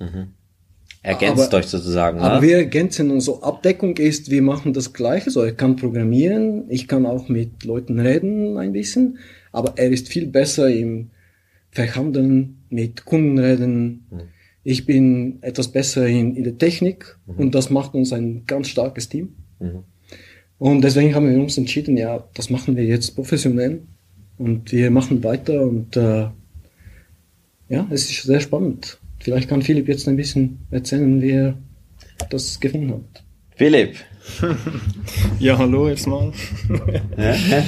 Ergänzt 1.02 1.48
Aber- 1.48 1.58
euch 1.58 1.66
sozusagen, 1.66 2.18
Aber 2.18 2.40
ne? 2.40 2.46
wir 2.46 2.56
ergänzen 2.58 3.10
uns 3.10 3.24
so. 3.26 3.42
Abdeckung 3.42 3.96
ist, 3.96 4.30
wir 4.30 4.42
machen 4.42 4.72
das 4.72 4.92
Gleiche. 4.92 5.30
So, 5.30 5.42
er 5.42 5.52
kann 5.52 5.76
programmieren, 5.76 6.64
ich 6.68 6.88
kann 6.88 7.06
auch 7.06 7.28
mit 7.28 7.64
Leuten 7.64 8.00
reden 8.00 8.56
ein 8.56 8.72
bisschen, 8.72 9.18
aber 9.52 9.74
er 9.76 9.90
ist 9.90 10.08
viel 10.08 10.26
besser 10.26 10.68
im 10.68 11.10
Verhandeln, 11.70 12.58
mit 12.70 13.04
Kunden 13.04 13.38
reden. 13.38 14.06
Ich 14.64 14.86
bin 14.86 15.38
etwas 15.42 15.68
besser 15.68 16.06
in, 16.06 16.34
in 16.34 16.44
der 16.44 16.58
Technik 16.58 17.16
und 17.26 17.54
das 17.54 17.70
macht 17.70 17.94
uns 17.94 18.12
ein 18.12 18.42
ganz 18.46 18.68
starkes 18.68 19.08
Team. 19.08 19.34
Und 20.58 20.82
deswegen 20.82 21.14
haben 21.14 21.30
wir 21.30 21.38
uns 21.38 21.56
entschieden, 21.56 21.96
ja, 21.96 22.24
das 22.34 22.50
machen 22.50 22.76
wir 22.76 22.84
jetzt 22.84 23.14
professionell 23.14 23.82
und 24.36 24.72
wir 24.72 24.90
machen 24.90 25.22
weiter 25.22 25.62
und 25.62 25.96
äh, 25.96 26.26
ja, 27.68 27.86
es 27.90 28.10
ist 28.10 28.24
sehr 28.24 28.40
spannend. 28.40 28.98
Vielleicht 29.28 29.50
kann 29.50 29.60
Philipp 29.60 29.88
jetzt 29.88 30.08
ein 30.08 30.16
bisschen 30.16 30.60
erzählen, 30.70 31.20
wie 31.20 31.32
er 31.32 31.58
das 32.30 32.58
gefunden 32.60 32.94
hat. 32.94 33.24
Philipp. 33.56 33.96
Ja, 35.38 35.58
hallo 35.58 35.86
erstmal. 35.86 36.32
Ja? 37.18 37.64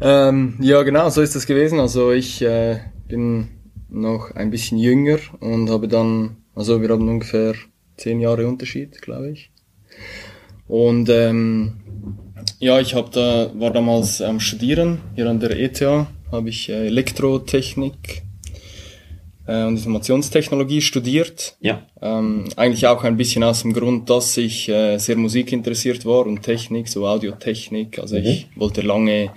Ähm, 0.00 0.54
ja, 0.58 0.82
genau, 0.84 1.10
so 1.10 1.20
ist 1.20 1.36
das 1.36 1.46
gewesen. 1.46 1.80
Also 1.80 2.12
ich 2.12 2.40
äh, 2.40 2.78
bin 3.08 3.48
noch 3.90 4.30
ein 4.30 4.48
bisschen 4.48 4.78
jünger 4.78 5.18
und 5.40 5.68
habe 5.68 5.86
dann, 5.86 6.38
also 6.54 6.80
wir 6.80 6.88
haben 6.88 7.06
ungefähr 7.06 7.52
zehn 7.98 8.18
Jahre 8.20 8.46
Unterschied, 8.46 9.02
glaube 9.02 9.32
ich. 9.32 9.50
Und 10.66 11.10
ähm, 11.10 11.74
ja, 12.58 12.80
ich 12.80 12.94
habe 12.94 13.10
da 13.12 13.50
war 13.54 13.70
damals 13.70 14.22
am 14.22 14.40
Studieren 14.40 15.00
hier 15.14 15.28
an 15.28 15.40
der 15.40 15.60
ETH, 15.60 15.82
habe 16.32 16.48
ich 16.48 16.70
äh, 16.70 16.86
Elektrotechnik 16.86 18.25
äh, 19.46 19.64
und 19.64 19.76
Informationstechnologie 19.76 20.80
studiert. 20.80 21.56
Ja. 21.60 21.82
Ähm, 22.02 22.48
eigentlich 22.56 22.86
auch 22.86 23.04
ein 23.04 23.16
bisschen 23.16 23.42
aus 23.44 23.62
dem 23.62 23.72
Grund, 23.72 24.10
dass 24.10 24.36
ich 24.36 24.68
äh, 24.68 24.98
sehr 24.98 25.16
musikinteressiert 25.16 26.04
war 26.04 26.26
und 26.26 26.42
Technik, 26.42 26.88
so 26.88 27.06
Audiotechnik. 27.06 27.98
Also 27.98 28.16
ich 28.16 28.48
wollte 28.56 28.82
lange, 28.82 29.30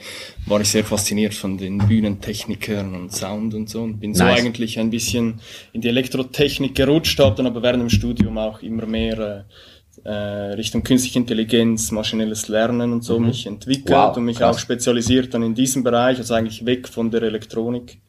war 0.45 0.61
ich 0.61 0.69
sehr 0.69 0.83
fasziniert 0.83 1.33
von 1.33 1.57
den 1.57 1.77
Bühnentechnikern 1.79 2.95
und 2.95 3.13
Sound 3.13 3.53
und 3.53 3.69
so 3.69 3.81
und 3.81 3.99
bin 3.99 4.13
so 4.13 4.23
Nice. 4.23 4.39
eigentlich 4.39 4.79
ein 4.79 4.89
bisschen 4.89 5.39
in 5.73 5.81
die 5.81 5.87
Elektrotechnik 5.89 6.75
gerutscht, 6.75 7.19
habe 7.19 7.35
dann 7.35 7.47
aber 7.47 7.61
während 7.61 7.81
dem 7.81 7.89
Studium 7.89 8.37
auch 8.37 8.61
immer 8.61 8.85
mehr 8.85 9.19
äh, 9.19 10.09
äh, 10.09 10.53
Richtung 10.53 10.83
künstliche 10.83 11.19
Intelligenz, 11.19 11.91
maschinelles 11.91 12.47
Lernen 12.47 12.93
und 12.93 13.03
so 13.03 13.19
mich 13.19 13.45
entwickelt 13.45 13.89
Wow, 13.89 14.15
und 14.17 14.25
mich 14.25 14.37
krass. 14.37 14.55
auch 14.55 14.59
spezialisiert 14.59 15.33
dann 15.33 15.43
in 15.43 15.53
diesem 15.53 15.83
Bereich, 15.83 16.17
also 16.17 16.33
eigentlich 16.33 16.65
weg 16.65 16.87
von 16.87 17.11
der 17.11 17.23
Elektronik. 17.23 17.99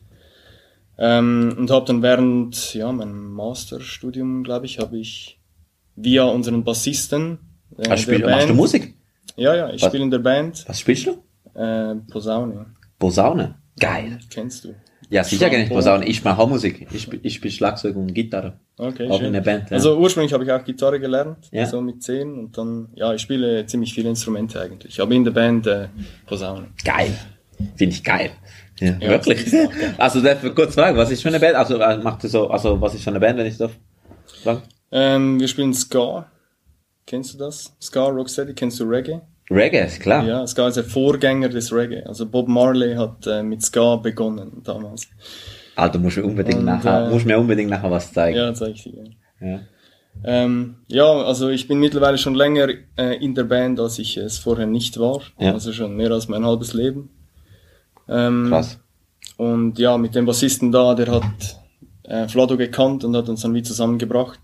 Ähm, 1.03 1.55
und 1.59 1.71
habe 1.71 1.87
dann 1.87 2.03
während 2.03 2.75
ja, 2.75 2.93
meinem 2.93 3.33
Masterstudium, 3.33 4.45
glaube 4.45 4.67
ich, 4.67 4.79
habe 4.79 4.99
ich 4.99 5.41
via 5.97 6.25
unseren 6.25 6.63
Bassisten 6.63 7.39
äh, 7.79 7.89
Was 7.91 8.01
spiel, 8.03 8.19
der 8.19 8.29
machst 8.29 8.43
du 8.45 8.47
Band- 8.49 8.57
Musik? 8.57 8.95
Ja, 9.37 9.55
ja, 9.55 9.71
ich 9.73 9.83
spiele 9.83 10.03
in 10.03 10.11
der 10.11 10.19
Band 10.19 10.65
Was 10.69 10.81
spielst 10.81 11.07
du? 11.07 11.59
äh, 11.59 11.95
Posaune. 12.11 12.67
Posaune. 12.99 13.55
Geil. 13.79 14.19
Kennst 14.29 14.65
du? 14.65 14.75
Ja, 15.09 15.25
sicher 15.25 15.49
kenne 15.49 15.65
ich. 15.65 15.71
Posaune. 15.71 16.05
Ich 16.07 16.23
mache 16.23 16.41
auch 16.43 16.49
Musik. 16.49 16.87
Ich, 16.93 17.11
ich 17.25 17.35
spiele 17.35 17.51
Schlagzeug 17.53 17.97
und 17.97 18.13
Gitarre. 18.13 18.61
Okay, 18.77 19.09
Auch 19.09 19.17
schön. 19.19 19.29
in 19.29 19.33
der 19.33 19.41
Band, 19.41 19.71
ja. 19.71 19.77
Also 19.77 19.97
ursprünglich 19.99 20.33
habe 20.33 20.45
ich 20.45 20.53
auch 20.53 20.63
Gitarre 20.65 21.01
gelernt, 21.01 21.49
Ja. 21.51 21.67
so 21.67 21.81
mit 21.81 22.03
zehn 22.03 22.33
und 22.39 22.57
dann, 22.59 22.89
ja, 22.95 23.13
ich 23.15 23.23
spiele 23.23 23.65
ziemlich 23.67 23.93
viele 23.95 24.11
Instrumente 24.11 24.61
eigentlich. 24.61 25.01
Aber 25.01 25.13
in 25.13 25.25
der 25.25 25.31
Band 25.33 25.67
äh, 25.67 25.89
Posaune. 26.27 26.69
Geil. 26.85 27.13
Finde 27.77 27.95
ich 27.95 28.05
geil. 28.05 28.31
Ja, 28.81 28.97
Ja, 29.01 29.09
wirklich. 29.11 29.47
Also, 29.99 30.21
darf 30.21 30.43
ich 30.43 30.55
kurz 30.55 30.75
fragen, 30.75 30.97
was 30.97 31.11
ist 31.11 31.23
für 31.23 31.29
eine 31.29 31.41
Band? 31.41 31.55
Also, 31.55 31.79
äh, 31.79 31.99
macht 31.99 32.25
ihr 32.25 32.31
so, 32.31 32.49
also, 32.49 32.81
was 32.81 32.95
ist 32.95 33.05
für 33.05 33.11
eine 33.11 33.21
Band, 33.21 33.39
wenn 33.39 33.47
ich 33.47 33.57
darf 33.59 33.73
fragen? 34.43 34.63
Ähm, 34.93 35.39
wir 35.39 35.49
spielen 35.49 35.75
Ska. 35.75 36.27
Kennst 37.07 37.35
du 37.35 37.39
das? 37.39 37.77
Ska, 37.81 38.07
Rocksteady, 38.09 38.55
kennst 38.55 38.81
du 38.81 38.85
Reggae? 38.85 39.21
Reggae, 39.51 39.85
ist 39.87 40.01
klar. 40.01 40.25
Ja, 40.25 40.47
Ska 40.47 40.69
ist 40.69 40.77
der 40.77 40.85
Vorgänger 40.85 41.49
des 41.49 41.73
Reggae. 41.73 42.05
Also 42.07 42.27
Bob 42.27 42.49
Marley 42.49 42.95
hat 42.95 43.27
äh, 43.27 43.43
mit 43.43 43.63
Ska 43.63 43.97
begonnen 43.97 44.63
damals. 44.65 45.09
Alter, 45.77 45.99
musst 45.99 46.17
du 46.19 46.25
unbedingt 46.25 46.59
Und, 46.61 46.67
nachher, 46.67 47.07
äh, 47.07 47.11
musst 47.11 47.27
mir 47.27 47.39
unbedingt 47.39 47.71
nachher 47.71 47.91
was 47.91 48.13
zeigen. 48.13 48.37
Ja, 48.37 48.55
zeig 48.55 48.75
ich 48.75 48.85
dir. 48.85 48.93
gerne. 48.93 49.17
Ja. 49.41 49.61
Ähm, 50.25 50.77
ja, 50.89 51.05
also 51.05 51.49
ich 51.49 51.67
bin 51.67 51.79
mittlerweile 51.79 52.19
schon 52.19 52.35
länger 52.35 52.69
äh, 52.97 53.17
in 53.25 53.35
der 53.35 53.45
Band, 53.45 53.81
als 53.81 53.99
ich 53.99 54.17
es 54.17 54.39
vorher 54.39 54.67
nicht 54.67 54.99
war. 54.99 55.23
Ja. 55.39 55.53
Also 55.53 55.73
schon 55.73 55.97
mehr 55.97 56.11
als 56.11 56.29
mein 56.29 56.45
halbes 56.45 56.73
Leben. 56.73 57.11
Ähm, 58.11 58.47
Krass. 58.49 58.79
Und 59.37 59.79
ja, 59.79 59.97
mit 59.97 60.15
dem 60.15 60.27
Bassisten 60.27 60.71
da, 60.71 60.95
der 60.95 61.11
hat 61.13 61.61
äh, 62.03 62.29
Flado 62.29 62.57
gekannt 62.57 63.05
und 63.05 63.17
hat 63.17 63.29
uns 63.29 63.41
dann 63.43 63.55
wie 63.55 63.63
zusammengebracht. 63.63 64.39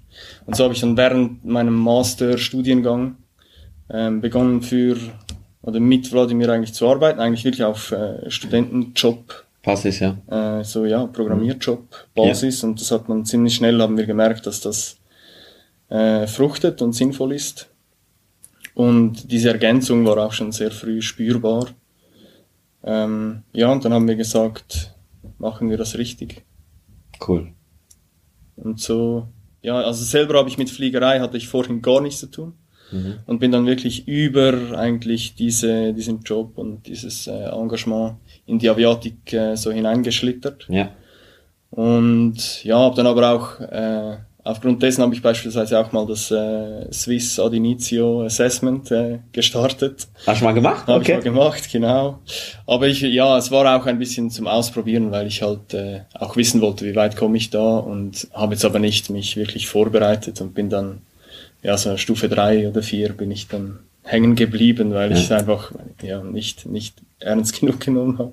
Und 0.47 0.57
so 0.57 0.65
habe 0.65 0.73
ich 0.73 0.81
dann 0.81 0.97
während 0.97 1.45
meinem 1.45 1.75
Masterstudiengang 1.75 3.17
ähm, 3.91 4.21
begonnen 4.21 4.63
für 4.63 4.97
oder 5.63 5.81
mit 5.81 6.07
Vladimir 6.07 6.49
eigentlich 6.49 6.75
zu 6.75 6.89
arbeiten, 6.89 7.21
eigentlich 7.21 7.45
wirklich 7.45 7.65
auf 7.65 7.93
äh, 7.93 8.31
Studentenjob 8.31 9.45
Pass 9.63 9.85
ist, 9.85 9.99
ja. 9.99 10.17
äh, 10.29 10.63
so 10.63 10.87
ja, 10.87 11.05
Programmierjob, 11.07 12.07
Basis 12.15 12.63
und 12.63 12.81
das 12.81 12.93
hat 12.93 13.09
man 13.09 13.25
ziemlich 13.25 13.57
schnell, 13.57 13.83
haben 13.83 13.97
wir 13.97 14.07
gemerkt, 14.07 14.47
dass 14.47 14.61
das 14.61 14.97
äh, 15.89 16.29
fruchtet 16.29 16.81
und 16.83 16.93
sinnvoll 16.93 17.33
ist. 17.33 17.69
Und 18.75 19.33
diese 19.33 19.49
Ergänzung 19.49 20.07
war 20.07 20.19
auch 20.19 20.33
schon 20.33 20.53
sehr 20.53 20.71
früh 20.71 21.03
spürbar. 21.03 21.67
Ähm, 22.87 23.43
ja, 23.53 23.71
und 23.71 23.85
dann 23.85 23.93
haben 23.93 24.09
wir 24.09 24.17
gesagt, 24.17 24.95
machen 25.39 25.69
wir 25.69 25.77
das 25.77 25.99
richtig. 25.99 26.45
Cool. 27.27 27.53
Und 28.57 28.81
so, 28.81 29.29
ja, 29.61 29.81
also 29.81 30.05
selber 30.05 30.39
habe 30.39 30.49
ich 30.49 30.59
mit 30.59 30.71
Fliegerei, 30.71 31.21
hatte 31.21 31.37
ich 31.37 31.49
vorhin 31.49 31.83
gar 31.83 32.01
nichts 32.01 32.21
zu 32.21 32.29
tun. 32.29 32.55
Und 33.27 33.41
bin 33.41 33.51
dann 33.51 33.67
wirklich 33.67 34.07
über 34.07 34.79
eigentlich 34.79 35.35
diese, 35.35 35.93
diesen 35.93 36.23
Job 36.23 36.57
und 36.57 36.87
dieses 36.87 37.27
äh, 37.27 37.49
Engagement 37.49 38.19
in 38.47 38.61
die 38.61 38.71
Aviatik 38.71 39.33
äh, 39.33 39.57
so 39.57 39.73
hineingeschlittert. 39.73 40.67
Ja. 40.69 40.91
Und 41.71 42.63
ja, 42.63 42.79
habe 42.79 42.95
dann 42.95 43.09
aber 43.09 43.33
auch, 43.33 43.61
äh, 43.61 44.19
aufgrund 44.47 44.83
dessen 44.83 45.03
habe 45.03 45.15
ich 45.15 45.23
beispielsweise 45.23 45.79
auch 45.79 45.93
mal 45.93 46.07
das 46.07 46.31
äh, 46.31 46.91
Swiss 46.93 47.39
Ad 47.39 47.57
Initio 47.57 48.23
Assessment 48.25 48.91
äh, 48.91 49.19
gestartet. 49.33 50.07
Hast 50.27 50.41
du 50.41 50.45
mal 50.45 50.53
gemacht? 50.53 50.87
Habe 50.87 51.03
ich 51.03 51.09
mal 51.09 51.21
gemacht, 51.21 51.71
genau. 51.71 52.21
Aber 52.67 52.87
ich, 52.87 53.01
ja, 53.01 53.37
es 53.37 53.51
war 53.51 53.77
auch 53.77 53.87
ein 53.87 53.99
bisschen 53.99 54.31
zum 54.31 54.47
Ausprobieren, 54.47 55.11
weil 55.11 55.27
ich 55.27 55.43
halt 55.43 55.75
äh, 55.75 56.03
auch 56.15 56.37
wissen 56.37 56.61
wollte, 56.61 56.85
wie 56.85 56.95
weit 56.95 57.17
komme 57.17 57.37
ich 57.37 57.51
da 57.51 57.79
und 57.79 58.29
habe 58.33 58.55
jetzt 58.55 58.65
aber 58.65 58.79
nicht 58.79 59.11
mich 59.11 59.37
wirklich 59.37 59.67
vorbereitet 59.67 60.41
und 60.41 60.55
bin 60.55 60.71
dann, 60.71 61.03
ja, 61.63 61.77
so 61.77 61.97
Stufe 61.97 62.29
drei 62.29 62.69
oder 62.69 62.83
vier 62.83 63.13
bin 63.13 63.31
ich 63.31 63.49
dann 63.49 63.81
hängen 64.05 64.37
geblieben, 64.37 64.95
weil 64.95 65.13
ich 65.13 65.25
es 65.25 65.33
einfach 65.33 65.73
ja, 66.03 66.23
nicht, 66.23 66.67
nicht 66.67 66.95
ernst 67.19 67.61
genug 67.61 67.81
genommen 67.81 68.19
habe. 68.19 68.33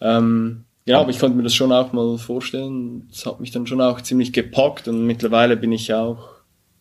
Ähm, 0.00 0.64
ja, 0.86 1.00
aber 1.00 1.10
ich 1.10 1.18
konnte 1.18 1.36
mir 1.36 1.42
das 1.42 1.54
schon 1.54 1.72
auch 1.72 1.92
mal 1.92 2.18
vorstellen. 2.18 3.06
Das 3.10 3.24
hat 3.26 3.40
mich 3.40 3.50
dann 3.50 3.66
schon 3.66 3.80
auch 3.80 4.00
ziemlich 4.00 4.32
gepackt 4.32 4.86
und 4.88 5.06
mittlerweile 5.06 5.56
bin 5.56 5.72
ich 5.72 5.92
auch, 5.94 6.28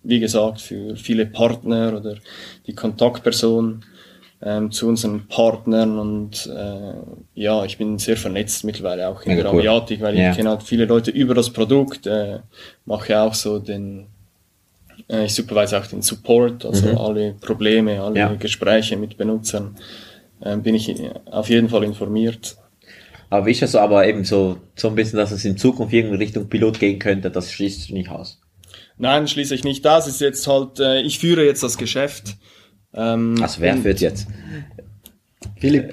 wie 0.03 0.19
gesagt, 0.19 0.61
für 0.61 0.95
viele 0.97 1.25
Partner 1.25 1.95
oder 1.97 2.15
die 2.67 2.73
Kontaktperson 2.75 3.85
ähm, 4.41 4.71
zu 4.71 4.87
unseren 4.89 5.27
Partnern 5.27 5.97
und 5.99 6.47
äh, 6.53 6.93
ja, 7.33 7.63
ich 7.63 7.77
bin 7.77 7.97
sehr 7.97 8.17
vernetzt 8.17 8.65
mittlerweile 8.65 9.07
auch 9.07 9.21
in 9.23 9.29
Mega 9.31 9.43
der 9.43 9.53
cool. 9.53 9.59
Aviatik, 9.61 10.01
weil 10.01 10.17
Ja. 10.17 10.31
ich 10.31 10.35
kenne 10.35 10.49
halt 10.49 10.63
viele 10.63 10.83
Leute 10.85 11.11
über 11.11 11.33
das 11.33 11.49
Produkt, 11.49 12.05
äh, 12.07 12.39
mache 12.85 13.17
auch 13.21 13.33
so 13.33 13.59
den, 13.59 14.07
äh, 15.09 15.23
ich 15.25 15.33
supervise 15.33 15.79
auch 15.79 15.87
den 15.87 16.01
Support, 16.01 16.65
also 16.65 16.87
Mhm. 16.87 16.97
alle 16.97 17.33
Probleme, 17.39 18.01
alle 18.01 18.19
Ja. 18.19 18.33
Gespräche 18.35 18.97
mit 18.97 19.15
Benutzern, 19.15 19.77
ähm, 20.43 20.61
bin 20.61 20.75
ich 20.75 20.93
auf 21.31 21.47
jeden 21.49 21.69
Fall 21.69 21.85
informiert. 21.85 22.57
Aber 23.33 23.47
wie 23.47 23.51
ist 23.51 23.63
das 23.63 23.71
so, 23.71 23.79
aber 23.79 24.05
eben 24.05 24.25
so, 24.25 24.57
so 24.75 24.89
ein 24.89 24.93
bisschen, 24.93 25.17
dass 25.17 25.31
es 25.31 25.43
in 25.43 25.57
Zukunft 25.57 25.91
irgendwie 25.91 26.17
Richtung 26.17 26.49
Pilot 26.49 26.79
gehen 26.79 26.99
könnte, 26.99 27.31
das 27.31 27.51
schließt 27.51 27.89
du 27.89 27.93
nicht 27.95 28.09
aus. 28.09 28.39
Nein, 28.99 29.27
schließe 29.27 29.55
ich 29.55 29.63
nicht. 29.63 29.83
Das 29.83 30.05
ist 30.05 30.21
jetzt 30.21 30.45
halt, 30.45 30.79
äh, 30.79 31.01
ich 31.01 31.17
führe 31.17 31.43
jetzt 31.43 31.63
das 31.63 31.79
Geschäft. 31.79 32.35
Ähm, 32.93 33.35
Also 33.41 33.59
wer 33.59 33.75
führt 33.77 34.01
jetzt? 34.01 34.27
Philipp, 35.59 35.91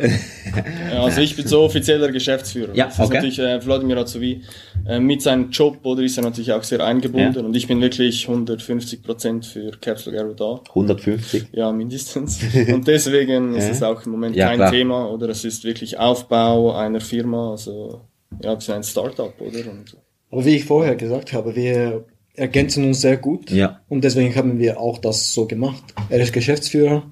Also 0.94 1.20
ich 1.20 1.36
bin 1.36 1.46
so 1.46 1.60
offizieller 1.62 2.10
Geschäftsführer. 2.10 2.74
Ja, 2.74 2.86
das 2.86 2.94
ist 2.94 3.00
okay. 3.00 3.14
natürlich, 3.14 3.38
äh, 3.38 3.60
Vladimir 3.60 3.96
Azovi, 3.98 4.42
äh, 4.86 4.98
mit 5.00 5.22
seinem 5.22 5.50
Job, 5.50 5.78
oder 5.84 6.02
ist 6.02 6.16
er 6.16 6.24
natürlich 6.24 6.52
auch 6.52 6.62
sehr 6.62 6.84
eingebunden 6.84 7.34
Ja. 7.40 7.42
und 7.44 7.54
ich 7.56 7.66
bin 7.66 7.80
wirklich 7.80 8.26
150 8.28 9.02
Prozent 9.02 9.46
für 9.46 9.70
Capsule 9.80 10.18
Aero 10.18 10.32
da. 10.34 10.60
150? 10.70 11.46
Ja, 11.52 11.70
mindestens. 11.72 12.40
Und 12.72 12.86
deswegen 12.88 13.54
ist 13.56 13.70
es 13.70 13.82
auch 13.82 14.04
im 14.06 14.12
Moment 14.12 14.36
Ja, 14.36 14.48
kein 14.48 14.56
klar. 14.56 14.70
Thema, 14.72 15.10
oder 15.10 15.28
es 15.28 15.44
ist 15.44 15.64
wirklich 15.64 15.98
Aufbau 15.98 16.74
einer 16.74 17.00
Firma, 17.00 17.52
also 17.52 18.00
ja, 18.42 18.54
wir 18.54 18.60
sind 18.60 18.74
ein 18.76 18.82
Startup, 18.84 19.34
oder? 19.40 19.70
Und 19.70 19.96
aber 20.32 20.44
wie 20.44 20.56
ich 20.56 20.64
vorher 20.64 20.94
gesagt 20.94 21.32
habe, 21.32 21.56
wir 21.56 22.04
ergänzen 22.34 22.84
uns 22.84 23.00
sehr 23.00 23.16
gut. 23.16 23.50
Ja. 23.50 23.80
Und 23.88 24.04
deswegen 24.04 24.34
haben 24.36 24.58
wir 24.60 24.78
auch 24.80 24.98
das 24.98 25.34
so 25.34 25.46
gemacht. 25.46 25.82
Er 26.08 26.20
ist 26.20 26.32
Geschäftsführer 26.32 27.02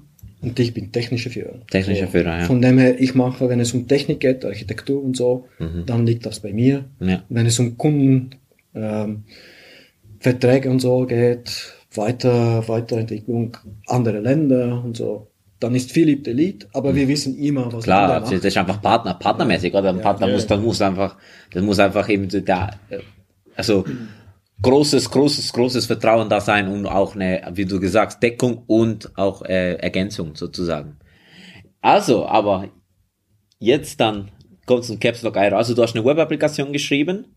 und 0.41 0.59
ich 0.59 0.73
bin 0.73 0.91
technischer 0.91 1.29
Führer. 1.29 1.59
Technischer 1.69 2.05
so. 2.05 2.11
Führer, 2.11 2.39
ja. 2.39 2.45
Von 2.45 2.61
dem 2.61 2.77
her, 2.77 2.99
ich 2.99 3.13
mache, 3.13 3.49
wenn 3.49 3.59
es 3.59 3.73
um 3.73 3.87
Technik 3.87 4.21
geht, 4.21 4.45
Architektur 4.45 5.03
und 5.03 5.17
so, 5.17 5.47
dann 5.85 6.05
liegt 6.05 6.25
das 6.25 6.39
bei 6.39 6.53
mir. 6.53 6.85
Mhm. 6.99 7.09
Ja. 7.09 7.23
Wenn 7.29 7.45
es 7.45 7.59
um 7.59 7.77
Kunden, 7.77 8.31
ähm, 8.73 9.23
Verträge 10.19 10.69
und 10.69 10.79
so 10.79 11.05
geht, 11.05 11.73
weiter, 11.93 12.67
Weiterentwicklung, 12.67 13.57
andere 13.87 14.19
Länder 14.19 14.81
und 14.83 14.95
so, 14.95 15.27
dann 15.59 15.75
ist 15.75 15.91
Philipp 15.91 16.23
der 16.23 16.33
Lead, 16.33 16.67
aber 16.73 16.95
wir 16.95 17.07
wissen 17.07 17.37
immer, 17.37 17.71
was 17.71 17.83
Klar, 17.83 18.21
das 18.21 18.31
ist 18.31 18.57
einfach 18.57 18.81
Partner, 18.81 19.15
partnermäßig, 19.15 19.73
oder? 19.73 19.89
Ein 19.89 19.99
Partner 19.99 20.27
ja. 20.27 20.33
muss, 20.33 20.47
dann 20.47 20.63
muss 20.63 20.81
einfach, 20.81 21.17
das 21.51 21.63
muss 21.63 21.79
einfach 21.79 22.07
eben 22.07 22.29
da, 22.45 22.71
äh, 22.89 22.99
also, 23.55 23.83
großes, 24.61 25.09
großes, 25.09 25.53
großes 25.53 25.85
Vertrauen 25.85 26.29
da 26.29 26.41
sein 26.41 26.67
und 26.67 26.85
auch 26.85 27.15
eine, 27.15 27.49
wie 27.53 27.65
du 27.65 27.79
gesagt 27.79 28.21
Deckung 28.21 28.63
und 28.67 29.17
auch 29.17 29.41
äh, 29.43 29.75
Ergänzung 29.75 30.35
sozusagen. 30.35 30.97
Also, 31.81 32.25
aber 32.25 32.69
jetzt 33.59 33.99
dann 33.99 34.31
kommt 34.65 34.83
zum 34.83 34.99
Caps 34.99 35.21
Lock 35.21 35.37
Aero. 35.37 35.57
Also 35.57 35.73
du 35.73 35.81
hast 35.81 35.95
eine 35.95 36.05
Web-Applikation 36.05 36.73
geschrieben, 36.73 37.35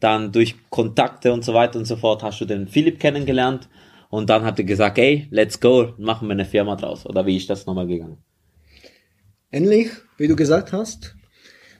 dann 0.00 0.32
durch 0.32 0.56
Kontakte 0.70 1.32
und 1.32 1.44
so 1.44 1.54
weiter 1.54 1.78
und 1.78 1.84
so 1.84 1.96
fort 1.96 2.22
hast 2.22 2.40
du 2.40 2.46
den 2.46 2.66
Philipp 2.66 2.98
kennengelernt 2.98 3.68
und 4.10 4.30
dann 4.30 4.44
habt 4.44 4.58
ihr 4.58 4.64
gesagt, 4.64 4.98
ey, 4.98 5.28
let's 5.30 5.60
go, 5.60 5.92
machen 5.98 6.28
wir 6.28 6.32
eine 6.32 6.44
Firma 6.44 6.76
draus. 6.76 7.06
Oder 7.06 7.26
wie 7.26 7.36
ist 7.36 7.50
das 7.50 7.66
nochmal 7.66 7.86
gegangen? 7.86 8.18
Ähnlich, 9.52 9.90
wie 10.18 10.28
du 10.28 10.34
gesagt 10.34 10.72
hast, 10.72 11.14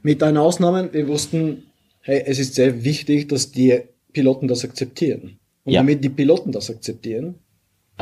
mit 0.03 0.23
einer 0.23 0.43
Ausnahme, 0.43 0.93
wir 0.93 1.09
wussten, 1.09 1.65
hey, 2.01 2.23
es 2.27 2.39
ist 2.39 2.55
sehr 2.55 2.85
wichtig, 2.85 3.29
dass 3.29 3.51
die 3.51 3.83
Piloten 4.15 4.49
das 4.49 4.65
akzeptieren. 4.65 5.39
Und 5.65 5.73
Ja. 5.73 5.81
damit 5.81 6.03
die 6.05 6.09
Piloten 6.09 6.53
das 6.53 6.71
akzeptieren, 6.71 7.35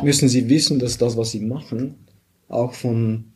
müssen 0.02 0.28
sie 0.28 0.48
wissen, 0.48 0.78
dass 0.78 0.96
das, 0.98 1.16
was 1.16 1.32
sie 1.32 1.40
machen, 1.40 1.94
auch 2.48 2.72
von 2.74 3.32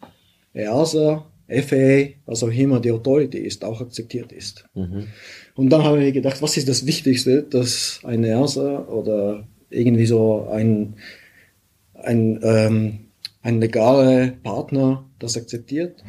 EASA, 0.55 1.27
FAA, 1.49 2.09
was 2.27 2.43
auch 2.43 2.51
immer 2.51 2.81
die 2.81 2.91
Authority 2.91 3.39
ist, 3.39 3.65
auch 3.65 3.81
akzeptiert 3.81 4.33
ist. 4.33 4.65
Und 5.55 5.71
dann 5.71 5.83
haben 5.85 6.01
wir 6.01 6.11
gedacht, 6.13 6.41
was 6.43 6.57
ist 6.57 6.69
das 6.69 6.87
Wichtigste, 6.87 7.43
dass 7.43 8.01
ein 8.05 8.25
EASA 8.25 8.87
oder 8.89 9.47
irgendwie 9.71 10.07
so 10.07 10.49
ein, 10.51 10.95
ein, 11.95 12.41
ähm, 12.43 12.99
ein 13.43 13.61
legaler 13.61 14.29
Partner 14.43 15.05
das 15.19 15.37
akzeptiert. 15.37 16.03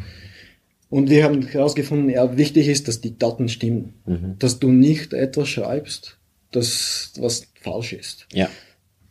Und 0.90 1.10
wir 1.10 1.24
haben 1.26 1.42
herausgefunden, 1.46 2.10
ja, 2.10 2.38
wichtig 2.38 2.68
ist, 2.70 2.88
dass 2.88 3.02
die 3.02 3.18
Daten 3.18 3.50
stimmen. 3.50 3.94
Dass 4.40 4.58
du 4.60 4.72
nicht 4.72 5.14
etwas 5.14 5.50
schreibst, 5.50 6.18
das 6.52 7.14
was 7.20 7.48
falsch 7.62 7.94
ist. 7.94 8.28
Ja. 8.34 8.50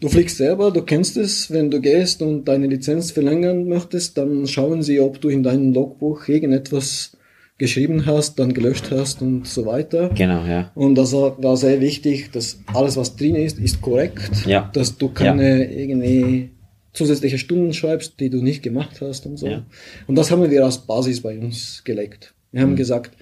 Du 0.01 0.09
fliegst 0.09 0.37
selber, 0.37 0.71
du 0.71 0.83
kennst 0.83 1.17
es, 1.17 1.51
wenn 1.51 1.71
du 1.71 1.81
gehst 1.81 2.21
und 2.21 2.45
deine 2.45 2.67
Lizenz 2.67 3.13
verlängern 3.13 3.67
möchtest, 3.67 4.19
dann 4.19 4.47
schauen 4.47 4.83
sie, 4.83 5.01
ob 5.01 5.21
du 5.21 5.31
in 5.31 5.43
deinem 5.43 5.73
Logbuch 5.73 6.29
irgendetwas 6.29 7.17
geschrieben 7.59 8.05
hast, 8.05 8.39
dann 8.39 8.53
gelöscht 8.53 8.91
hast 8.91 9.23
und 9.23 9.47
so 9.47 9.65
weiter. 9.65 10.11
Genau, 10.15 10.45
ja. 10.45 10.71
Und 10.75 10.95
das 10.97 11.15
war 11.15 11.57
sehr 11.57 11.81
wichtig, 11.81 12.31
dass 12.31 12.59
alles, 12.67 12.99
was 12.99 13.17
drin 13.17 13.35
ist, 13.35 13.59
ist 13.59 13.81
korrekt. 13.81 14.31
Ja. 14.47 14.71
Dass 14.75 14.99
du 14.99 15.09
keine 15.09 15.73
irgendwie 15.73 16.51
zusätzliche 16.93 17.39
Stunden 17.39 17.73
schreibst, 17.73 18.21
die 18.21 18.29
du 18.29 18.43
nicht 18.43 18.63
gemacht 18.63 19.01
hast 19.01 19.25
und 19.25 19.39
so. 19.39 19.47
Ja. 19.47 19.65
Und 20.07 20.17
das 20.17 20.31
haben 20.31 20.51
wir 20.51 20.65
als 20.65 20.79
Basis 20.79 21.23
bei 21.23 21.39
uns 21.39 21.83
gelegt. 21.85 22.35
Wir 22.53 22.61
haben 22.63 22.77
gesagt, 22.77 23.17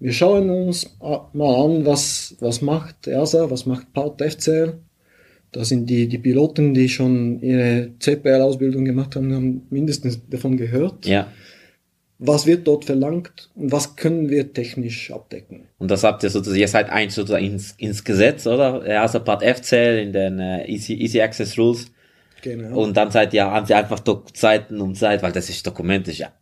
wir 0.00 0.12
schauen 0.12 0.50
uns 0.50 0.96
mal 1.00 1.64
an, 1.64 1.84
was, 1.84 2.36
was 2.40 2.62
macht 2.62 3.06
EASA, 3.06 3.50
was 3.50 3.66
macht 3.66 3.92
Part 3.92 4.22
FCL. 4.22 4.74
Das 5.50 5.70
sind 5.70 5.88
die, 5.88 6.08
die 6.08 6.18
Piloten, 6.18 6.74
die 6.74 6.88
schon 6.88 7.40
ihre 7.40 7.90
CPL-Ausbildung 7.98 8.84
gemacht 8.84 9.16
haben, 9.16 9.34
haben 9.34 9.66
mindestens 9.70 10.20
davon 10.28 10.56
gehört. 10.56 11.06
Ja. 11.06 11.32
Was 12.20 12.46
wird 12.46 12.66
dort 12.66 12.84
verlangt 12.84 13.50
und 13.54 13.72
was 13.72 13.96
können 13.96 14.28
wir 14.28 14.52
technisch 14.52 15.12
abdecken? 15.12 15.68
Und 15.78 15.90
das 15.90 16.04
habt 16.04 16.22
ihr 16.22 16.30
sozusagen, 16.30 16.60
ihr 16.60 16.68
seid 16.68 16.90
eins 16.90 17.14
sozusagen 17.14 17.44
ins, 17.44 17.72
ins 17.78 18.04
Gesetz, 18.04 18.46
oder? 18.46 18.82
Also 19.00 19.20
Part 19.20 19.42
FCL 19.42 20.00
in 20.02 20.12
den 20.12 20.38
äh, 20.40 20.66
Easy, 20.66 20.94
Easy 20.94 21.20
Access 21.20 21.56
Rules. 21.56 21.86
Genau. 22.42 22.80
Und 22.80 22.96
dann 22.96 23.10
seid 23.10 23.32
ihr, 23.34 23.44
haben 23.44 23.66
sie 23.66 23.74
einfach 23.74 24.00
Dok 24.00 24.36
Zeiten 24.36 24.80
um 24.80 24.94
Zeit, 24.94 25.22
weil 25.22 25.32
das 25.32 25.48
ist 25.48 25.66
Dokument 25.66 26.06
ist 26.08 26.18
ja 26.18 26.32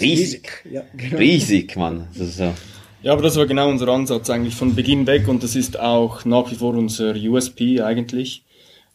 riesig. 0.00 0.48
Ja, 0.70 0.82
genau. 0.96 1.16
Riesig, 1.16 1.76
Mann. 1.76 2.08
Das 2.12 2.28
ist 2.28 2.36
so. 2.36 2.52
Ja, 3.04 3.12
aber 3.12 3.20
das 3.22 3.36
war 3.36 3.44
genau 3.44 3.68
unser 3.68 3.88
Ansatz 3.88 4.30
eigentlich 4.30 4.54
von 4.54 4.74
Beginn 4.74 5.06
weg 5.06 5.28
und 5.28 5.42
das 5.42 5.54
ist 5.54 5.78
auch 5.78 6.24
nach 6.24 6.50
wie 6.50 6.54
vor 6.54 6.72
unser 6.74 7.14
USP 7.14 7.82
eigentlich. 7.82 8.42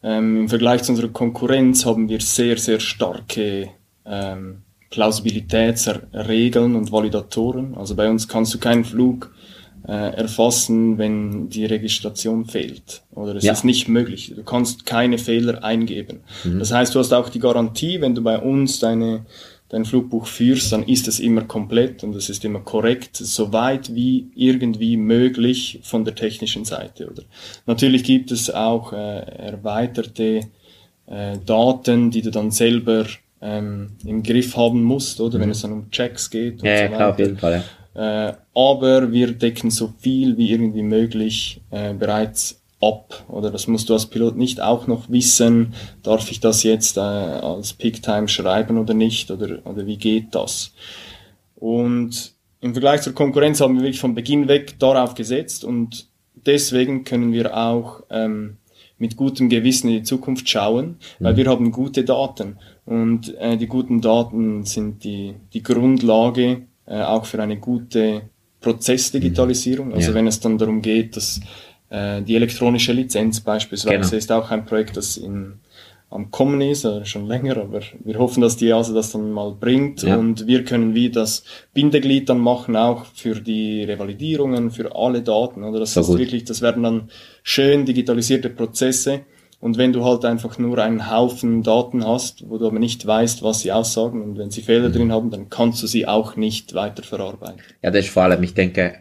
Ähm, 0.02 0.36
Im 0.36 0.48
Vergleich 0.48 0.82
zu 0.82 0.90
unserer 0.90 1.08
Konkurrenz 1.10 1.86
haben 1.86 2.08
wir 2.08 2.20
sehr, 2.20 2.56
sehr 2.58 2.80
starke 2.80 3.68
ähm, 4.04 4.62
Plausibilitätsregeln 4.90 6.74
und 6.74 6.90
Validatoren. 6.90 7.74
Also 7.76 7.94
bei 7.94 8.10
uns 8.10 8.26
kannst 8.26 8.52
du 8.52 8.58
keinen 8.58 8.84
Flug 8.84 9.32
äh, 9.86 9.92
erfassen, 10.16 10.98
wenn 10.98 11.48
die 11.48 11.66
Registration 11.66 12.46
fehlt. 12.46 13.02
Oder 13.12 13.36
es 13.36 13.44
Ja. 13.44 13.52
ist 13.52 13.64
nicht 13.64 13.88
möglich. 13.88 14.32
Du 14.34 14.42
kannst 14.42 14.86
keine 14.86 15.18
Fehler 15.18 15.62
eingeben. 15.62 16.20
Das 16.58 16.72
heißt, 16.72 16.94
du 16.94 16.98
hast 16.98 17.12
auch 17.12 17.28
die 17.28 17.38
Garantie, 17.38 18.00
wenn 18.00 18.16
du 18.16 18.22
bei 18.22 18.38
uns 18.40 18.80
deine 18.80 19.24
dein 19.70 19.84
Flugbuch 19.84 20.26
führst, 20.26 20.72
dann 20.72 20.82
ist 20.82 21.08
es 21.08 21.20
immer 21.20 21.42
komplett 21.42 22.04
und 22.04 22.14
es 22.14 22.28
ist 22.28 22.44
immer 22.44 22.60
korrekt, 22.60 23.16
soweit 23.16 23.94
wie 23.94 24.26
irgendwie 24.34 24.96
möglich 24.96 25.80
von 25.82 26.04
der 26.04 26.14
technischen 26.14 26.64
Seite. 26.64 27.08
Oder 27.08 27.22
natürlich 27.66 28.04
gibt 28.04 28.32
es 28.32 28.52
auch 28.52 28.92
äh, 28.92 28.96
erweiterte 28.96 30.40
äh, 31.06 31.38
Daten, 31.46 32.10
die 32.10 32.22
du 32.22 32.30
dann 32.30 32.50
selber 32.50 33.06
ähm, 33.40 33.92
im 34.04 34.22
Griff 34.22 34.56
haben 34.56 34.82
musst, 34.82 35.20
oder 35.20 35.38
wenn 35.40 35.50
es 35.50 35.62
dann 35.62 35.72
um 35.72 35.90
Checks 35.90 36.28
geht. 36.30 36.62
Und 36.62 36.68
Ja, 36.68 36.76
so 36.76 36.82
ja, 36.82 36.88
klar, 36.88 37.08
auf 37.10 37.14
weiter. 37.14 37.24
jeden 37.24 37.38
Fall, 37.38 37.52
ja. 37.52 37.64
Äh, 38.28 38.34
aber 38.54 39.10
wir 39.12 39.32
decken 39.32 39.70
so 39.70 39.92
viel 39.98 40.36
wie 40.36 40.50
irgendwie 40.50 40.82
möglich 40.82 41.60
äh, 41.70 41.92
bereits 41.94 42.59
ab. 42.80 43.24
Oder 43.28 43.50
das 43.50 43.66
musst 43.66 43.88
du 43.88 43.92
als 43.94 44.06
Pilot 44.06 44.36
nicht 44.36 44.60
auch 44.60 44.86
noch 44.86 45.10
wissen, 45.10 45.74
darf 46.02 46.30
ich 46.30 46.40
das 46.40 46.62
jetzt 46.62 46.96
äh, 46.96 47.00
als 47.00 47.72
Peak-Time 47.74 48.28
schreiben 48.28 48.78
oder 48.78 48.94
nicht? 48.94 49.30
Oder, 49.30 49.58
oder 49.64 49.86
wie 49.86 49.96
geht 49.98 50.34
das? 50.34 50.72
Und 51.56 52.32
im 52.60 52.72
Vergleich 52.72 53.02
zur 53.02 53.14
Konkurrenz 53.14 53.60
haben 53.60 53.74
wir 53.76 53.82
wirklich 53.82 54.00
von 54.00 54.14
Beginn 54.14 54.48
weg 54.48 54.78
darauf 54.78 55.14
gesetzt 55.14 55.64
und 55.64 56.06
deswegen 56.46 57.04
können 57.04 57.32
wir 57.32 57.56
auch 57.56 58.02
ähm, 58.10 58.56
mit 58.98 59.16
gutem 59.16 59.48
Gewissen 59.48 59.88
in 59.88 59.96
die 59.96 60.02
Zukunft 60.02 60.48
schauen, 60.48 60.96
weil 61.20 61.36
wir 61.36 61.46
haben 61.46 61.72
gute 61.72 62.04
Daten. 62.04 62.58
Und 62.84 63.34
äh, 63.38 63.56
die 63.56 63.66
guten 63.66 64.00
Daten 64.02 64.64
sind 64.64 65.04
die, 65.04 65.34
die 65.54 65.62
Grundlage 65.62 66.62
äh, 66.86 67.00
auch 67.02 67.24
für 67.24 67.42
eine 67.42 67.56
gute 67.58 68.22
Prozessdigitalisierung. 68.60 69.94
Also 69.94 70.10
Ja. 70.10 70.14
wenn 70.14 70.26
es 70.26 70.40
dann 70.40 70.58
darum 70.58 70.82
geht, 70.82 71.16
dass 71.16 71.40
äh, 71.90 72.22
die 72.22 72.36
elektronische 72.36 72.92
Lizenz 72.92 73.40
beispielsweise 73.40 73.96
Genau. 74.10 74.16
ist 74.16 74.32
auch 74.32 74.50
ein 74.50 74.64
Projekt, 74.64 74.96
das 74.96 75.16
in, 75.16 75.54
am 76.10 76.30
Kommen 76.32 76.60
ist, 76.60 76.84
äh, 76.84 77.04
schon 77.04 77.26
länger, 77.26 77.56
aber 77.58 77.80
wir 78.04 78.18
hoffen, 78.18 78.40
dass 78.40 78.56
die 78.56 78.66
EASA 78.68 78.92
das 78.94 79.12
dann 79.12 79.30
mal 79.30 79.52
bringt 79.52 80.02
Ja. 80.02 80.16
und 80.16 80.46
wir 80.48 80.64
können 80.64 80.94
wie 80.94 81.10
das 81.10 81.44
Bindeglied 81.74 82.28
dann 82.28 82.38
machen, 82.40 82.74
auch 82.76 83.04
für 83.14 83.36
die 83.36 83.84
Revalidierungen, 83.84 84.70
für 84.72 84.94
alle 84.96 85.22
Daten, 85.22 85.62
oder? 85.62 85.78
Das 85.80 85.94
So 85.94 86.00
ist 86.00 86.06
gut. 86.08 86.18
wirklich, 86.18 86.44
das 86.44 86.62
werden 86.62 86.82
dann 86.82 87.10
schön 87.44 87.84
digitalisierte 87.86 88.50
Prozesse 88.50 89.20
und 89.60 89.76
wenn 89.78 89.92
du 89.92 90.04
halt 90.04 90.24
einfach 90.24 90.58
nur 90.58 90.78
einen 90.78 91.10
Haufen 91.12 91.62
Daten 91.62 92.04
hast, 92.06 92.48
wo 92.48 92.58
du 92.58 92.66
aber 92.66 92.78
nicht 92.80 93.06
weißt, 93.06 93.42
was 93.44 93.60
sie 93.60 93.70
aussagen 93.72 94.20
und 94.22 94.36
wenn 94.38 94.50
sie 94.50 94.62
Fehler 94.62 94.88
Mhm. 94.88 94.92
drin 94.94 95.12
haben, 95.12 95.30
dann 95.30 95.48
kannst 95.48 95.80
du 95.82 95.86
sie 95.86 96.08
auch 96.08 96.34
nicht 96.34 96.74
weiter 96.74 97.02
verarbeiten. 97.04 97.60
Ja, 97.82 97.90
das 97.90 98.06
ist 98.06 98.10
vor 98.12 98.24
allem, 98.24 98.42
ich 98.42 98.54
denke, 98.54 98.94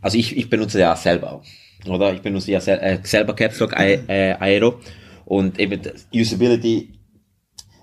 also 0.00 0.18
ich, 0.18 0.36
ich 0.36 0.50
benutze 0.50 0.80
ja 0.80 0.94
selber 0.96 1.42
oder? 1.88 2.12
Ich 2.12 2.20
benutze 2.22 2.50
ja 2.52 2.60
sel 2.60 2.78
äh, 2.78 2.98
selber 3.02 3.34
Caps 3.34 3.58
Lock 3.60 3.74
Ae- 3.76 4.00
äh, 4.08 4.32
Aero 4.38 4.80
und 5.24 5.58
eben 5.58 5.80
Usability 6.14 6.90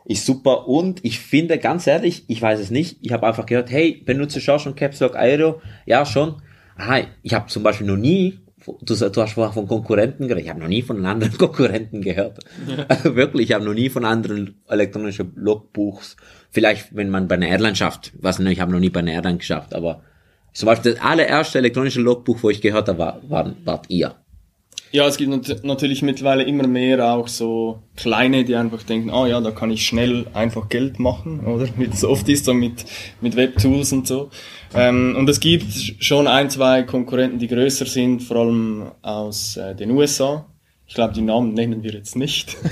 ist 0.05 0.25
super 0.25 0.67
und 0.67 1.03
ich 1.03 1.19
finde, 1.19 1.57
ganz 1.57 1.85
ehrlich, 1.87 2.23
ich 2.27 2.41
weiß 2.41 2.59
es 2.59 2.71
nicht, 2.71 2.97
ich 3.01 3.11
habe 3.11 3.27
einfach 3.27 3.45
gehört, 3.45 3.69
hey, 3.71 4.01
benutze 4.05 4.39
ich 4.39 4.49
auch 4.49 4.59
schon 4.59 4.75
Caps 4.75 4.99
Lock 5.01 5.15
Aero? 5.17 5.61
Ja, 5.85 6.05
schon. 6.05 6.41
Aha, 6.77 7.01
ich 7.23 7.33
habe 7.33 7.47
zum 7.47 7.63
Beispiel 7.63 7.87
noch 7.87 7.97
nie, 7.97 8.39
du, 8.83 8.95
du 8.95 9.21
hast 9.21 9.33
vorher 9.33 9.51
von 9.53 9.67
Konkurrenten 9.67 10.27
geredet, 10.27 10.45
ich 10.45 10.49
habe 10.49 10.61
noch 10.61 10.67
nie 10.69 10.81
von 10.81 11.05
anderen 11.05 11.37
Konkurrenten 11.37 12.01
gehört. 12.01 12.39
Also 12.87 13.15
wirklich, 13.17 13.49
ich 13.49 13.53
habe 13.55 13.65
noch 13.65 13.73
nie 13.73 13.89
von 13.89 14.05
anderen 14.05 14.61
elektronischen 14.69 15.33
Logbuchs, 15.35 16.15
vielleicht 16.51 16.95
wenn 16.95 17.09
man 17.09 17.27
bei 17.27 17.35
einer 17.35 17.47
Airline 17.47 17.75
schafft, 17.75 18.13
was 18.19 18.39
nicht, 18.39 18.53
ich 18.53 18.59
habe 18.61 18.71
noch 18.71 18.79
nie 18.79 18.89
bei 18.91 18.99
einer 19.01 19.11
Airline 19.11 19.39
geschafft, 19.39 19.73
aber 19.73 20.03
zum 20.57 20.65
Beispiel 20.65 20.93
das 20.93 21.03
allererste 21.03 21.59
elektronische 21.59 22.01
Logbuch, 22.01 22.39
wo 22.41 22.49
ich 22.49 22.61
gehört 22.61 22.87
habe, 22.87 22.97
war, 22.97 23.21
war, 23.29 23.53
wart 23.63 23.85
ihr. 23.89 24.15
Ja, 24.91 25.05
es 25.05 25.17
gibt 25.17 25.29
nat 25.29 25.63
natürlich 25.63 26.01
mittlerweile 26.01 26.43
immer 26.43 26.65
mehr 26.65 27.13
auch 27.13 27.27
so 27.27 27.83
kleine, 27.95 28.43
die 28.43 28.55
einfach 28.55 28.81
denken, 28.81 29.11
ah 29.11 29.27
ja, 29.27 29.39
da 29.39 29.51
kann 29.51 29.69
ich 29.69 29.85
schnell 29.85 30.25
einfach 30.33 30.67
Geld 30.67 30.97
machen, 30.97 31.41
oder? 31.41 31.67
Wie 31.77 31.85
das 31.85 32.03
oft 32.03 32.27
ist 32.27 32.45
so 32.45 32.55
mit, 32.55 32.85
mit 33.21 33.35
Webtools 33.35 33.93
und 33.93 34.07
so. 34.07 34.31
Ähm, 34.73 35.15
und 35.15 35.29
es 35.29 35.39
gibt 35.39 35.71
schon 35.99 36.25
ein, 36.25 36.49
zwei 36.49 36.81
Konkurrenten, 36.81 37.37
die 37.37 37.47
größer 37.47 37.85
sind, 37.85 38.23
vor 38.23 38.37
allem 38.37 38.91
aus 39.03 39.57
äh, 39.57 39.75
den 39.75 39.91
USA. 39.91 40.47
Ich 40.87 40.95
glaube, 40.95 41.13
die 41.13 41.21
Namen 41.21 41.53
nennen 41.53 41.83
wir 41.83 41.91
jetzt 41.91 42.15
nicht. 42.15 42.57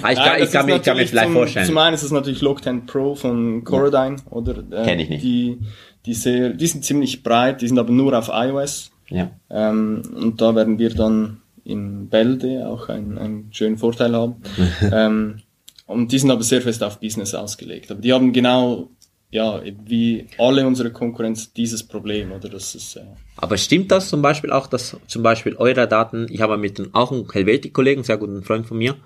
Ah, 0.00 0.12
ich, 0.12 0.18
kann, 0.18 0.42
ich, 0.42 0.50
kann 0.50 0.64
mir, 0.64 0.76
ich 0.76 0.82
kann 0.82 0.96
mir 0.96 1.02
natürlich 1.02 1.10
vielleicht 1.10 1.26
zum, 1.26 1.34
vorstellen. 1.34 1.66
Zum 1.66 1.78
einen 1.78 1.94
ist 1.94 2.02
es 2.02 2.10
natürlich 2.10 2.40
Logten 2.40 2.86
Pro 2.86 3.14
von 3.14 3.64
Coradine, 3.64 4.16
oder? 4.30 4.64
Äh, 4.70 4.84
Kenn 4.84 4.98
ich 4.98 5.08
nicht. 5.10 5.22
Die, 5.22 5.58
die, 6.06 6.14
sehr, 6.14 6.50
die 6.50 6.66
sind 6.66 6.84
ziemlich 6.84 7.22
breit, 7.22 7.60
die 7.60 7.68
sind 7.68 7.78
aber 7.78 7.92
nur 7.92 8.16
auf 8.16 8.30
iOS. 8.32 8.90
ja. 9.08 9.30
Ähm, 9.50 10.02
und 10.14 10.40
da 10.40 10.54
werden 10.54 10.78
wir 10.78 10.90
dann 10.90 11.42
in 11.64 12.08
Bälde 12.08 12.66
auch 12.66 12.88
einen, 12.88 13.18
einen 13.18 13.52
schönen 13.52 13.76
Vorteil 13.76 14.14
haben. 14.14 14.36
ähm, 14.92 15.42
und 15.86 16.12
die 16.12 16.18
sind 16.18 16.30
aber 16.30 16.42
sehr 16.42 16.62
fest 16.62 16.82
auf 16.82 17.00
Business 17.00 17.34
ausgelegt. 17.34 17.90
Aber 17.90 18.00
die 18.00 18.12
haben 18.12 18.32
genau, 18.32 18.90
ja, 19.30 19.62
wie 19.84 20.26
alle 20.38 20.66
unsere 20.66 20.90
Konkurrenz 20.92 21.52
dieses 21.52 21.82
Problem, 21.82 22.32
oder? 22.32 22.48
Das 22.48 22.74
ist, 22.74 22.96
äh, 22.96 23.02
Aber 23.36 23.56
stimmt 23.56 23.90
das 23.90 24.08
zum 24.08 24.22
Beispiel 24.22 24.50
auch, 24.50 24.66
dass 24.66 24.96
zum 25.06 25.22
Beispiel 25.22 25.56
eure 25.56 25.86
Daten, 25.86 26.26
ich 26.30 26.40
habe 26.40 26.56
mit 26.56 26.94
auch 26.94 27.12
einen 27.12 27.30
Helvetic-Kollegen, 27.30 28.02
sehr 28.02 28.18
guten 28.18 28.42
Freund 28.42 28.66
von 28.66 28.78
mir, 28.78 28.96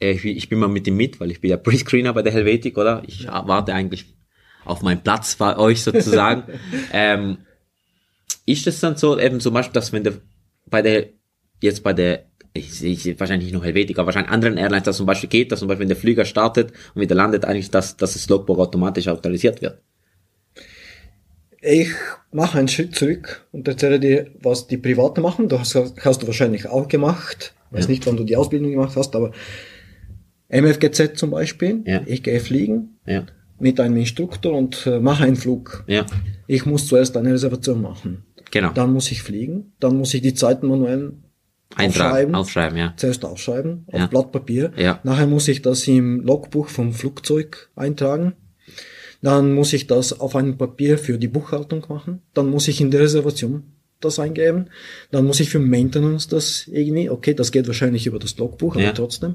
äh, 0.00 0.12
ich, 0.12 0.24
ich 0.24 0.48
bin 0.48 0.58
mal 0.58 0.68
mit 0.68 0.86
ihm 0.86 0.96
mit, 0.96 1.20
weil 1.20 1.30
ich 1.30 1.40
bin 1.40 1.50
ja 1.50 1.56
Pre-Screener 1.56 2.12
bei 2.14 2.22
der 2.22 2.32
Helvetic, 2.32 2.78
oder? 2.78 3.02
Ich 3.06 3.26
warte 3.26 3.74
eigentlich 3.74 4.06
auf 4.68 4.82
meinen 4.82 5.02
Platz 5.02 5.34
bei 5.36 5.56
euch 5.56 5.82
sozusagen. 5.82 6.44
ähm, 6.92 7.38
ist 8.46 8.66
es 8.66 8.80
dann 8.80 8.96
so, 8.96 9.18
eben 9.18 9.40
zum 9.40 9.54
Beispiel, 9.54 9.74
dass 9.74 9.92
wenn 9.92 10.04
der, 10.04 10.14
bei 10.66 10.82
der, 10.82 11.08
jetzt 11.62 11.82
bei 11.82 11.92
der, 11.92 12.24
ich, 12.54 12.82
ich 12.82 13.20
wahrscheinlich 13.20 13.46
nicht 13.46 13.54
nur 13.54 13.64
Helvetic, 13.64 13.98
aber 13.98 14.06
wahrscheinlich 14.06 14.32
anderen 14.32 14.56
Airlines, 14.56 14.84
dass 14.84 14.96
zum 14.96 15.06
Beispiel 15.06 15.28
geht, 15.28 15.52
dass 15.52 15.58
zum 15.60 15.68
Beispiel 15.68 15.82
wenn 15.82 15.88
der 15.88 15.96
Flieger 15.96 16.24
startet 16.24 16.72
und 16.94 17.02
wieder 17.02 17.14
landet, 17.14 17.44
eigentlich, 17.44 17.70
dass, 17.70 17.96
dass 17.96 18.14
das 18.14 18.28
Logbook 18.28 18.58
automatisch 18.58 19.06
aktualisiert 19.08 19.60
wird. 19.62 19.80
Ich 21.60 21.88
mache 22.30 22.58
einen 22.58 22.68
Schritt 22.68 22.94
zurück 22.94 23.46
und 23.52 23.66
erzähle 23.66 23.98
dir, 23.98 24.30
was 24.40 24.66
die 24.68 24.76
Privaten 24.76 25.22
machen. 25.22 25.48
Das 25.48 25.74
hast, 25.74 26.04
hast 26.04 26.22
du 26.22 26.26
wahrscheinlich 26.26 26.66
auch 26.68 26.88
gemacht. 26.88 27.52
Weiß 27.70 27.84
Ja. 27.84 27.90
nicht, 27.90 28.06
wann 28.06 28.16
du 28.16 28.24
die 28.24 28.36
Ausbildung 28.36 28.70
gemacht 28.70 28.96
hast, 28.96 29.14
aber 29.16 29.32
MFGZ 30.48 31.16
zum 31.18 31.30
Beispiel. 31.30 31.82
Ja. 31.84 32.00
Ich 32.06 32.22
gehe 32.22 32.40
fliegen 32.40 32.98
Ja, 33.06 33.26
mit 33.60 33.80
einem 33.80 33.96
Instruktor 33.96 34.52
und 34.56 34.86
äh, 34.86 35.00
mache 35.00 35.24
einen 35.24 35.36
Flug. 35.36 35.84
ja, 35.86 36.06
Ich 36.46 36.64
muss 36.66 36.86
zuerst 36.86 37.16
eine 37.16 37.32
Reservation 37.32 37.80
machen. 37.82 38.24
genau. 38.50 38.72
Dann 38.72 38.92
muss 38.92 39.10
ich 39.10 39.22
fliegen. 39.22 39.72
Dann 39.80 39.96
muss 39.96 40.14
ich 40.14 40.22
die 40.22 40.34
Zeiten 40.34 40.66
manuell 40.68 41.12
aufschreiben. 41.76 42.34
aufschreiben, 42.34 42.78
ja. 42.78 42.94
zuerst 42.96 43.24
aufschreiben 43.24 43.84
auf 43.88 44.00
Ja. 44.00 44.06
Blatt 44.06 44.32
Papier. 44.32 44.72
Ja. 44.76 45.00
Nachher 45.04 45.26
muss 45.26 45.48
ich 45.48 45.60
das 45.62 45.86
im 45.86 46.20
Logbuch 46.20 46.68
vom 46.68 46.92
Flugzeug 46.92 47.70
eintragen. 47.76 48.32
Dann 49.20 49.52
muss 49.52 49.72
ich 49.72 49.86
das 49.86 50.18
auf 50.20 50.36
einem 50.36 50.56
Papier 50.56 50.96
für 50.98 51.18
die 51.18 51.28
Buchhaltung 51.28 51.84
machen. 51.88 52.22
Dann 52.34 52.48
muss 52.50 52.68
ich 52.68 52.80
in 52.80 52.90
der 52.90 53.00
Reservation 53.00 53.64
das 54.00 54.18
eingeben. 54.20 54.66
Dann 55.10 55.24
muss 55.26 55.40
ich 55.40 55.50
für 55.50 55.58
Maintenance 55.58 56.28
das 56.28 56.68
irgendwie, 56.68 57.10
okay, 57.10 57.34
das 57.34 57.50
geht 57.50 57.66
wahrscheinlich 57.66 58.06
über 58.06 58.20
das 58.20 58.38
Logbuch, 58.38 58.76
aber 58.76 58.84
Ja. 58.84 58.92
trotzdem. 58.92 59.34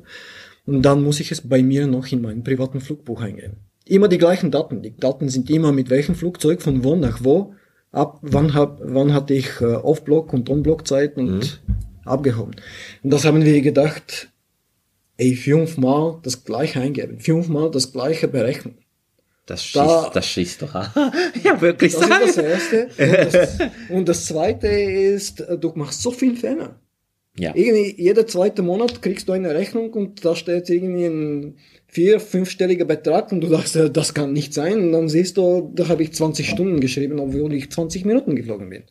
Und 0.65 0.81
dann 0.83 1.03
muss 1.03 1.19
ich 1.19 1.31
es 1.33 1.41
bei 1.47 1.61
mir 1.61 1.85
noch 1.87 2.07
in 2.13 2.21
meinem 2.21 2.43
privaten 2.45 2.79
Flugbuch 2.79 3.19
eingeben. 3.21 3.57
Immer 3.85 4.07
die 4.07 4.17
gleichen 4.17 4.51
Daten. 4.51 4.81
Die 4.81 4.95
Daten 4.95 5.29
sind 5.29 5.49
immer 5.49 5.71
mit 5.71 5.89
welchem 5.89 6.15
Flugzeug, 6.15 6.61
von 6.61 6.83
wo 6.83 6.95
nach 6.95 7.23
wo, 7.23 7.53
ab 7.91 8.19
wann, 8.21 8.53
hab, 8.53 8.79
wann 8.83 9.13
hatte 9.13 9.33
ich 9.33 9.59
äh, 9.61 9.65
Off-Block 9.65 10.33
und 10.33 10.49
On-Block-Zeit 10.49 11.17
und 11.17 11.61
abgehoben. 12.05 12.55
Und 13.03 13.11
das 13.11 13.25
haben 13.25 13.43
wir 13.43 13.61
gedacht, 13.61 14.29
ey, 15.17 15.35
fünfmal 15.35 16.19
das 16.23 16.43
gleiche 16.45 16.79
eingeben, 16.79 17.19
fünfmal 17.19 17.69
das 17.71 17.91
gleiche 17.91 18.27
berechnen. 18.27 18.77
Das 19.45 19.63
schießt, 19.65 19.75
Da- 19.85 20.09
das 20.13 20.25
schießt 20.25 20.61
doch 20.61 20.73
an. 20.75 20.87
ja, 21.43 21.59
wirklich 21.59 21.93
Das 21.93 22.03
ist 22.25 22.37
das. 22.37 22.37
Erste. 22.37 22.87
Und 22.97 23.33
das, 23.33 23.57
und 23.89 24.09
das 24.09 24.25
Zweite 24.25 24.67
ist, 24.67 25.41
äh, 25.41 25.57
du 25.57 25.73
machst 25.75 26.01
so 26.01 26.11
viel 26.11 26.37
Fehler. 26.37 26.79
Ja. 27.37 27.55
Irgendwie 27.55 27.95
jeder 27.99 28.27
zweite 28.27 28.61
Monat 28.61 29.01
kriegst 29.01 29.27
du 29.27 29.31
eine 29.31 29.55
Rechnung 29.55 29.91
und 29.93 30.23
da 30.23 30.35
steht 30.35 30.69
irgendwie 30.69 31.05
ein 31.05 31.55
vier-, 31.87 32.19
fünfstelliger 32.19 32.85
Betrag 32.85 33.31
und 33.31 33.41
du 33.41 33.47
sagst, 33.47 33.75
äh, 33.75 33.89
das 33.89 34.13
kann 34.13 34.33
nicht 34.33 34.53
sein. 34.53 34.79
Und 34.79 34.91
dann 34.91 35.09
siehst 35.09 35.37
du, 35.37 35.71
da 35.73 35.87
habe 35.87 36.03
ich 36.03 36.13
20 36.13 36.47
Stunden 36.47 36.79
geschrieben, 36.79 37.19
obwohl 37.19 37.53
ich 37.53 37.71
20 37.71 38.05
Minuten 38.05 38.35
geflogen 38.35 38.69
bin. 38.69 38.83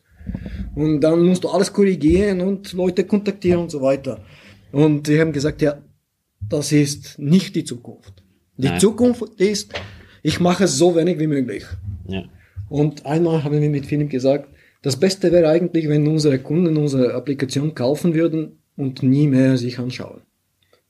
Und 0.75 1.01
dann 1.01 1.23
musst 1.23 1.43
du 1.43 1.49
alles 1.49 1.71
korrigieren 1.71 2.41
und 2.41 2.73
Leute 2.73 3.05
kontaktieren 3.05 3.61
und 3.61 3.71
so 3.71 3.81
weiter. 3.81 4.23
Und 4.71 5.07
die 5.07 5.19
haben 5.19 5.31
gesagt, 5.31 5.61
ja, 5.61 5.81
das 6.49 6.71
ist 6.71 7.19
nicht 7.19 7.55
die 7.55 7.63
Zukunft. 7.63 8.23
Die 8.57 8.67
Nein. 8.67 8.79
Zukunft 8.79 9.23
ist, 9.39 9.73
ich 10.21 10.39
mache 10.39 10.65
es 10.65 10.77
so 10.77 10.95
wenig 10.95 11.19
wie 11.19 11.27
möglich. 11.27 11.63
ja. 12.07 12.23
Und 12.69 13.05
einmal 13.05 13.43
haben 13.43 13.61
wir 13.61 13.69
mit 13.69 13.85
Philipp 13.85 14.09
gesagt, 14.09 14.49
das 14.83 14.99
Beste 14.99 15.31
wäre 15.31 15.49
eigentlich, 15.49 15.89
wenn 15.89 16.07
unsere 16.07 16.37
Kunden 16.39 16.77
unsere 16.77 17.15
Applikation 17.15 17.73
kaufen 17.73 18.13
würden 18.13 18.59
und 18.75 19.01
nie 19.01 19.27
mehr 19.27 19.57
sich 19.57 19.79
anschauen. 19.79 20.21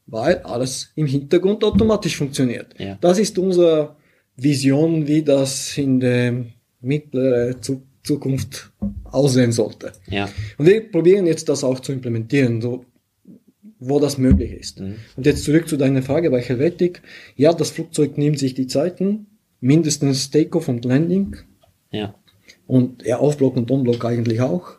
Weil 0.05 0.39
alles 0.39 0.91
im 0.95 1.05
Hintergrund 1.05 1.63
automatisch 1.63 2.17
funktioniert. 2.17 2.75
Ja. 2.77 2.97
Das 2.99 3.19
ist 3.19 3.37
unsere 3.37 3.95
Vision, 4.35 5.07
wie 5.07 5.21
das 5.21 5.77
in 5.77 5.99
der 5.99 6.45
mittleren 6.81 7.61
Zu 7.61 7.83
Zukunft 8.03 8.71
aussehen 9.05 9.51
sollte. 9.51 9.93
Ja. 10.09 10.29
Und 10.57 10.65
wir 10.65 10.91
probieren 10.91 11.25
jetzt 11.25 11.47
das 11.47 11.63
auch 11.63 11.79
zu 11.79 11.93
implementieren, 11.93 12.61
so, 12.61 12.85
wo 13.79 13.99
das 13.99 14.17
möglich 14.17 14.51
ist. 14.51 14.81
Mhm. 14.81 14.95
Und 15.15 15.25
jetzt 15.25 15.45
zurück 15.45 15.67
zu 15.67 15.77
deiner 15.77 16.01
Frage 16.01 16.29
bei 16.29 16.41
Helvetic. 16.41 17.01
Ja, 17.35 17.53
das 17.53 17.71
Flugzeug 17.71 18.17
nimmt 18.17 18.39
sich 18.39 18.53
die 18.53 18.67
Zeiten, 18.67 19.27
mindestens 19.61 20.31
Takeoff 20.31 20.67
und 20.67 20.83
Landing 20.83 21.37
Ja. 21.91 22.15
Und 22.73 23.05
ja, 23.05 23.19
Aufblock 23.19 23.55
und 23.55 23.69
Onblock 23.69 24.03
eigentlich 24.03 24.41
auch, 24.41 24.77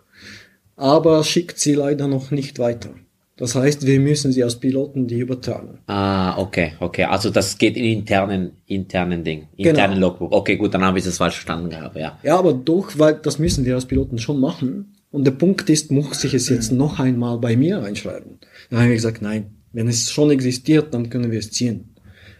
aber 0.74 1.22
schickt 1.22 1.60
sie 1.60 1.74
leider 1.74 2.08
noch 2.08 2.32
nicht 2.32 2.58
weiter. 2.58 2.90
Das 3.36 3.54
heißt, 3.54 3.86
wir 3.86 4.00
müssen 4.00 4.32
sie 4.32 4.42
als 4.42 4.56
Piloten 4.58 5.06
die 5.06 5.20
übertragen. 5.20 5.78
Ah, 5.86 6.36
okay, 6.38 6.72
okay. 6.80 7.04
Also 7.04 7.30
das 7.30 7.56
geht 7.56 7.76
in 7.76 7.84
internen, 7.84 8.52
internen 8.66 9.22
Ding, 9.22 9.46
internen 9.56 9.94
Genau. 9.94 10.08
Logbook. 10.08 10.32
Okay, 10.32 10.56
gut, 10.56 10.74
dann 10.74 10.84
habe 10.84 10.98
ich 10.98 11.06
es 11.06 11.18
falsch 11.18 11.34
verstanden 11.34 11.70
gehabt, 11.70 11.96
ja. 11.96 12.18
Ja, 12.24 12.36
aber 12.36 12.52
doch, 12.52 12.90
weil 12.98 13.14
das 13.14 13.38
müssen 13.38 13.64
wir 13.64 13.76
als 13.76 13.86
Piloten 13.86 14.18
schon 14.18 14.40
machen. 14.40 14.96
Und 15.12 15.24
der 15.24 15.32
Punkt 15.32 15.70
ist, 15.70 15.92
muss 15.92 16.24
ich 16.24 16.34
es 16.34 16.48
jetzt 16.48 16.72
noch 16.72 16.98
einmal 16.98 17.38
bei 17.38 17.56
mir 17.56 17.80
einschreiben? 17.80 18.38
Dann 18.70 18.80
haben 18.80 18.88
wir 18.88 18.96
gesagt, 18.96 19.22
nein, 19.22 19.54
wenn 19.72 19.86
es 19.86 20.10
schon 20.10 20.32
existiert, 20.32 20.92
dann 20.94 21.10
können 21.10 21.30
wir 21.30 21.38
es 21.38 21.52
ziehen. 21.52 21.93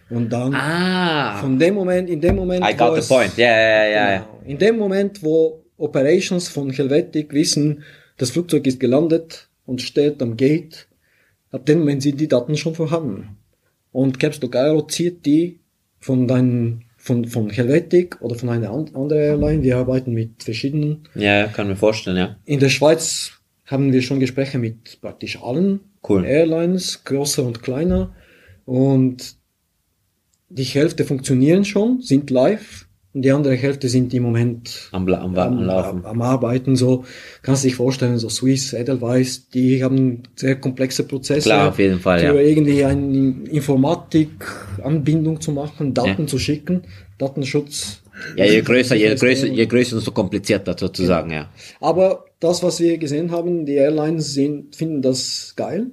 Und 0.09 0.29
dann 0.31 0.53
Ah, 0.53 1.37
von 1.41 1.57
dem 1.57 1.73
Moment, 1.73 2.09
in 2.09 2.21
dem 2.21 2.35
Moment, 2.35 2.63
I 2.63 2.73
wo 2.73 2.77
got 2.77 2.93
the 2.93 2.99
es- 2.99 3.07
point. 3.07 3.37
Ja, 3.37 3.47
ja, 3.87 4.11
ja. 4.13 4.27
In 4.45 4.57
dem 4.57 4.77
Moment, 4.77 5.23
wo 5.23 5.63
Operations 5.77 6.47
von 6.47 6.69
Helvetic 6.69 7.33
wissen, 7.33 7.83
das 8.17 8.29
Flugzeug 8.31 8.65
ist 8.67 8.79
gelandet 8.79 9.49
und 9.65 9.81
steht 9.81 10.21
am 10.21 10.37
Gate, 10.37 10.87
ab 11.51 11.65
dem 11.65 11.79
Moment 11.79 12.03
sind 12.03 12.19
die 12.19 12.27
Daten 12.27 12.55
schon 12.55 12.75
vorhanden. 12.75 13.37
Und 13.91 14.19
Caps 14.19 14.41
Lock 14.41 14.55
Aero 14.55 14.83
zieht 14.87 15.25
die 15.25 15.59
von 15.99 16.27
deinen, 16.27 16.83
von, 16.97 17.25
von 17.25 17.49
Helvetic 17.49 18.21
oder 18.21 18.35
von 18.35 18.49
einer 18.49 18.69
an- 18.69 18.91
anderen 18.93 19.21
Airline. 19.21 19.63
Wir 19.63 19.77
arbeiten 19.77 20.13
mit 20.13 20.43
verschiedenen. 20.43 21.07
Ja, 21.15 21.47
kann 21.47 21.67
mir 21.67 21.75
vorstellen, 21.75 22.17
ja. 22.17 22.35
In 22.45 22.59
der 22.59 22.69
Schweiz 22.69 23.31
haben 23.65 23.91
wir 23.91 24.01
schon 24.03 24.19
Gespräche 24.19 24.59
mit 24.59 25.01
praktisch 25.01 25.41
allen 25.41 25.79
Cool. 26.07 26.23
Airlines, 26.25 27.03
größer 27.03 27.43
und 27.43 27.63
kleiner. 27.63 28.13
Und 28.65 29.35
die 30.57 30.63
Hälfte 30.63 31.03
funktionieren 31.05 31.65
schon, 31.65 32.01
sind 32.01 32.29
live. 32.29 32.85
Und 33.13 33.21
die 33.21 33.31
andere 33.31 33.55
Hälfte 33.55 33.87
sind 33.87 34.13
im 34.13 34.23
Moment 34.23 34.89
Am, 34.91 35.07
am, 35.07 35.37
am, 35.37 35.69
am 35.69 36.05
am 36.05 36.21
Arbeiten. 36.21 36.75
So 36.75 37.05
kannst 37.43 37.63
du 37.63 37.69
dich 37.69 37.75
vorstellen, 37.75 38.17
so 38.17 38.27
Swiss, 38.27 38.73
Edelweiss, 38.73 39.47
die 39.47 39.81
haben 39.81 40.23
sehr 40.35 40.57
komplexe 40.57 41.03
Prozesse. 41.03 41.47
Klar, 41.47 41.69
auf 41.69 41.79
jeden 41.79 42.01
Fall, 42.01 42.19
Für 42.19 42.25
ja. 42.25 42.33
irgendwie 42.41 42.83
eine 42.83 43.47
Informatik-Anbindung 43.49 45.39
zu 45.39 45.53
machen, 45.53 45.93
Daten 45.93 46.23
Ja. 46.23 46.27
zu 46.27 46.37
schicken, 46.39 46.81
Datenschutz. 47.17 48.01
Ja, 48.35 48.45
je 48.45 48.61
größer, 48.61 48.95
je 48.95 49.15
größer, 49.15 49.47
je 49.47 49.65
größer, 49.65 49.95
umso 49.95 50.11
komplizierter 50.11 50.75
sozusagen, 50.77 51.31
ja. 51.31 51.49
Aber 51.79 52.25
das, 52.41 52.63
was 52.63 52.81
wir 52.81 52.97
gesehen 52.97 53.31
haben, 53.31 53.65
die 53.65 53.75
Airlines 53.75 54.33
sind, 54.33 54.75
finden 54.75 55.01
das 55.01 55.53
geil. 55.55 55.87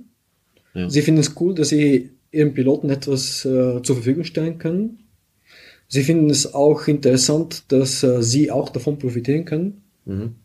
Ja. 0.75 0.89
Sie 0.89 1.03
finden 1.03 1.21
es 1.21 1.35
cool, 1.39 1.55
dass 1.55 1.69
sie 1.69 2.12
ihren 2.33 2.55
Piloten 2.55 2.91
etwas 2.91 3.45
äh, 3.45 3.83
zur 3.83 3.97
Verfügung 3.97 4.25
stellen 4.25 4.59
können. 4.59 4.99
Sie 5.87 6.03
finden 6.03 6.31
es 6.31 6.55
auch 6.55 6.89
interessant, 6.89 7.71
dass 7.71 8.03
äh, 8.03 8.23
sie 8.23 8.51
auch 8.51 8.71
davon 8.71 8.99
profitieren 8.99 9.45
können. 9.45 9.83
Mhm. 10.07 10.37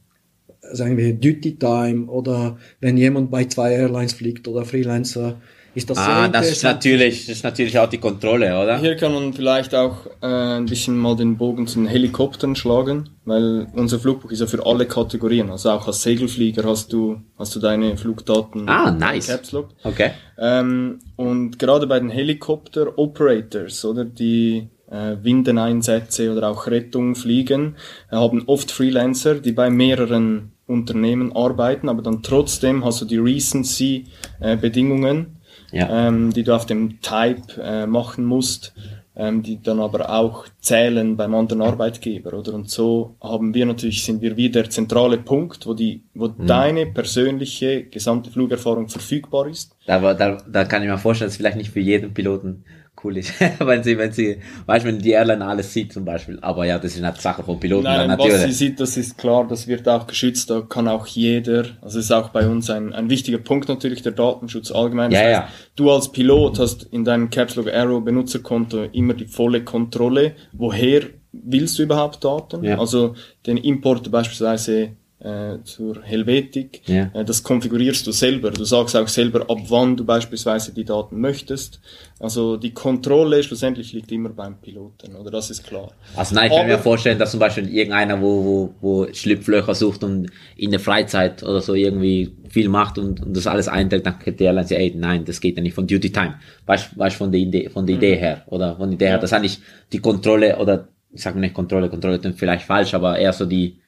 Sagen 0.59 0.97
wir 0.97 1.13
Duty 1.13 1.57
Time 1.57 2.07
oder 2.07 2.57
wenn 2.81 2.97
jemand 2.97 3.31
bei 3.31 3.45
zwei 3.45 3.71
Airlines 3.71 4.13
fliegt 4.13 4.47
oder 4.49 4.65
Freelancer, 4.65 5.41
ist 5.77 5.91
das 5.91 5.97
sehr 5.97 6.07
Ah, 6.07 6.27
das 6.27 6.49
ist 6.49 6.63
natürlich, 6.63 7.27
das 7.27 7.35
ist 7.37 7.43
natürlich 7.43 7.77
auch 7.77 7.87
die 7.87 7.99
Kontrolle, 7.99 8.59
oder? 8.59 8.79
Hier 8.79 8.95
kann 8.95 9.13
man 9.13 9.31
vielleicht 9.31 9.75
auch 9.75 10.07
äh, 10.23 10.57
ein 10.57 10.65
bisschen 10.65 10.97
mal 10.97 11.15
den 11.15 11.37
Bogen 11.37 11.67
zu 11.67 11.77
den 11.77 11.87
Helikoptern 11.87 12.55
schlagen, 12.55 13.09
weil 13.25 13.67
unser 13.73 13.99
Flugbuch 13.99 14.31
ist 14.31 14.39
ja 14.39 14.47
für 14.47 14.65
alle 14.65 14.87
Kategorien. 14.87 15.51
Also 15.51 15.69
auch 15.69 15.85
als 15.85 16.01
Segelflieger 16.01 16.63
hast 16.63 16.91
du, 16.93 17.21
hast 17.37 17.55
du 17.55 17.59
deine 17.59 17.95
Flugdaten 17.95 18.67
Ah, 18.67 18.89
nice. 18.89 19.27
Caps 19.27 19.51
Lock. 19.51 19.69
Okay. 19.83 20.13
Ähm, 20.39 20.97
und 21.15 21.59
gerade 21.59 21.85
bei 21.85 21.99
den 21.99 22.09
Helikopter-Operators, 22.09 23.85
oder 23.85 24.03
die 24.03 24.69
äh, 24.89 25.17
Windeneinsätze 25.21 26.31
oder 26.35 26.49
auch 26.49 26.65
Rettung 26.65 27.13
fliegen, 27.13 27.75
äh, 28.09 28.15
haben 28.15 28.45
oft 28.47 28.71
Freelancer, 28.71 29.35
die 29.35 29.51
bei 29.51 29.69
mehreren 29.69 30.53
Unternehmen 30.65 31.35
arbeiten, 31.35 31.87
aber 31.87 32.01
dann 32.01 32.23
trotzdem 32.23 32.83
hast 32.83 33.01
du 33.01 33.05
die 33.05 33.19
Recency-Bedingungen, 33.19 35.36
Ja. 35.71 36.07
ähm, 36.07 36.33
die 36.33 36.43
du 36.43 36.55
auf 36.55 36.65
dem 36.65 37.01
Type 37.01 37.61
äh, 37.61 37.85
machen 37.85 38.23
musst, 38.23 38.73
ähm, 39.17 39.41
die 39.41 39.61
dann 39.61 39.79
aber 39.79 40.09
auch 40.11 40.45
zählen 40.61 41.17
beim 41.17 41.33
anderen 41.33 41.61
Arbeitgeber, 41.61 42.33
oder? 42.33 42.53
Und 42.53 42.69
so 42.69 43.15
haben 43.19 43.53
wir 43.53 43.65
natürlich, 43.65 44.03
sind 44.03 44.21
wir 44.21 44.37
wie 44.37 44.49
der 44.49 44.69
zentrale 44.69 45.17
Punkt, 45.17 45.65
wo 45.65 45.73
die, 45.73 46.03
wo 46.13 46.27
deine 46.27 46.85
persönliche 46.85 47.83
gesamte 47.85 48.29
Flugerfahrung 48.29 48.87
verfügbar 48.89 49.47
ist. 49.47 49.75
Da, 49.87 50.13
da, 50.13 50.37
da 50.47 50.65
kann 50.65 50.83
ich 50.83 50.89
mir 50.89 50.97
vorstellen, 50.97 51.29
dass 51.29 51.37
vielleicht 51.37 51.57
nicht 51.57 51.71
für 51.71 51.79
jeden 51.79 52.13
Piloten 52.13 52.63
cool 53.03 53.17
ist, 53.17 53.33
wenn 53.59 53.83
sie, 53.83 53.97
wenn 53.97 54.11
sie, 54.11 54.37
weißt 54.65 54.85
du, 54.85 54.89
wenn 54.89 54.99
die 54.99 55.11
Airline 55.11 55.45
alles 55.45 55.73
sieht 55.73 55.93
zum 55.93 56.05
Beispiel. 56.05 56.39
Aber 56.41 56.65
ja, 56.65 56.79
das 56.79 56.95
ist 56.95 57.03
eine 57.03 57.15
Sache 57.15 57.43
von 57.43 57.59
Piloten 57.59 57.83
Nein, 57.83 58.09
dann 58.09 58.19
was 58.19 58.43
sie 58.43 58.51
sieht, 58.51 58.79
das 58.79 58.97
ist 58.97 59.17
klar, 59.17 59.47
das 59.47 59.67
wird 59.67 59.87
auch 59.87 60.07
geschützt, 60.07 60.49
da 60.49 60.61
kann 60.61 60.87
auch 60.87 61.07
jeder, 61.07 61.65
also 61.81 61.99
ist 61.99 62.11
auch 62.11 62.29
bei 62.29 62.47
uns 62.47 62.69
ein, 62.69 62.93
ein 62.93 63.09
wichtiger 63.09 63.37
Punkt 63.37 63.69
natürlich, 63.69 64.01
der 64.01 64.13
Datenschutz 64.13 64.71
allgemein. 64.71 65.11
Das 65.11 65.19
Ja, 65.19 65.25
heißt, 65.25 65.39
ja. 65.41 65.47
Du 65.75 65.91
als 65.91 66.11
Pilot 66.11 66.59
hast 66.59 66.83
in 66.91 67.03
deinem 67.05 67.29
Caps 67.29 67.55
Lock 67.55 67.71
Arrow 67.73 68.03
Benutzerkonto 68.03 68.83
immer 68.91 69.13
die 69.13 69.25
volle 69.25 69.63
Kontrolle, 69.63 70.33
woher 70.53 71.01
willst 71.31 71.77
du 71.77 71.83
überhaupt 71.83 72.23
Daten? 72.23 72.63
Ja. 72.63 72.79
Also 72.79 73.15
den 73.45 73.57
Import 73.57 74.09
beispielsweise 74.11 74.91
äh, 75.19 75.57
zur 75.63 76.03
Helvetik, 76.03 76.81
Ja. 76.87 77.09
äh, 77.13 77.25
das 77.25 77.41
konfigurierst 77.41 78.05
du 78.05 78.11
selber. 78.11 78.51
Du 78.51 78.63
sagst 78.65 78.95
auch 78.95 79.07
selber, 79.07 79.41
ab 79.49 79.57
wann 79.69 79.97
du 79.97 80.05
beispielsweise 80.05 80.73
die 80.73 80.85
Daten 80.85 81.19
möchtest. 81.19 81.79
Also 82.19 82.55
die 82.57 82.71
Kontrolle 82.71 83.41
schlussendlich 83.41 83.93
liegt 83.93 84.11
immer 84.11 84.29
beim 84.29 84.57
Piloten, 84.61 85.15
oder 85.15 85.31
das 85.31 85.49
ist 85.49 85.63
klar. 85.65 85.91
Also 86.15 86.35
nein, 86.35 86.51
ich 86.51 86.57
kann 86.57 86.67
mir 86.67 86.77
vorstellen, 86.77 87.17
dass 87.17 87.31
zum 87.31 87.39
Beispiel 87.39 87.67
irgendeiner, 87.73 88.21
wo, 88.21 88.43
wo, 88.45 88.75
wo 88.81 89.07
Schlupflöcher 89.13 89.73
sucht 89.73 90.03
und 90.03 90.29
in 90.55 90.69
der 90.71 90.79
Freizeit 90.79 91.41
oder 91.41 91.61
so 91.61 91.73
irgendwie 91.73 92.31
viel 92.49 92.69
macht 92.69 92.97
und, 92.99 93.21
und 93.23 93.35
das 93.35 93.47
alles 93.47 93.67
einträgt, 93.67 94.05
dann 94.05 94.19
könnte 94.19 94.37
die 94.37 94.43
Airline 94.43 94.67
sagen, 94.67 94.81
ey, 94.81 94.93
nein, 94.95 95.25
das 95.25 95.41
geht 95.41 95.57
ja 95.57 95.63
nicht 95.63 95.73
von 95.73 95.87
Duty 95.87 96.11
Time. 96.11 96.35
Weißt 96.67 96.91
du, 96.95 97.09
von 97.11 97.31
der 97.31 97.41
Idee, 97.41 97.69
von 97.69 97.87
der 97.87 97.95
Mhm. 97.95 98.01
Idee 98.03 98.15
her, 98.17 98.43
oder 98.47 98.75
von 98.75 98.89
der 98.89 98.95
Idee 98.95 99.07
her, 99.07 99.17
das 99.17 99.31
ist 99.31 99.33
eigentlich 99.33 99.59
die 99.91 99.99
Kontrolle, 99.99 100.57
oder, 100.57 100.87
ich 101.11 101.21
sage 101.23 101.39
nicht 101.39 101.55
Kontrolle, 101.55 101.89
Kontrolle 101.89 102.19
klingt 102.19 102.37
vielleicht 102.37 102.65
falsch, 102.65 102.93
aber 102.93 103.17
eher 103.17 103.33
so 103.33 103.45
die, 103.45 103.79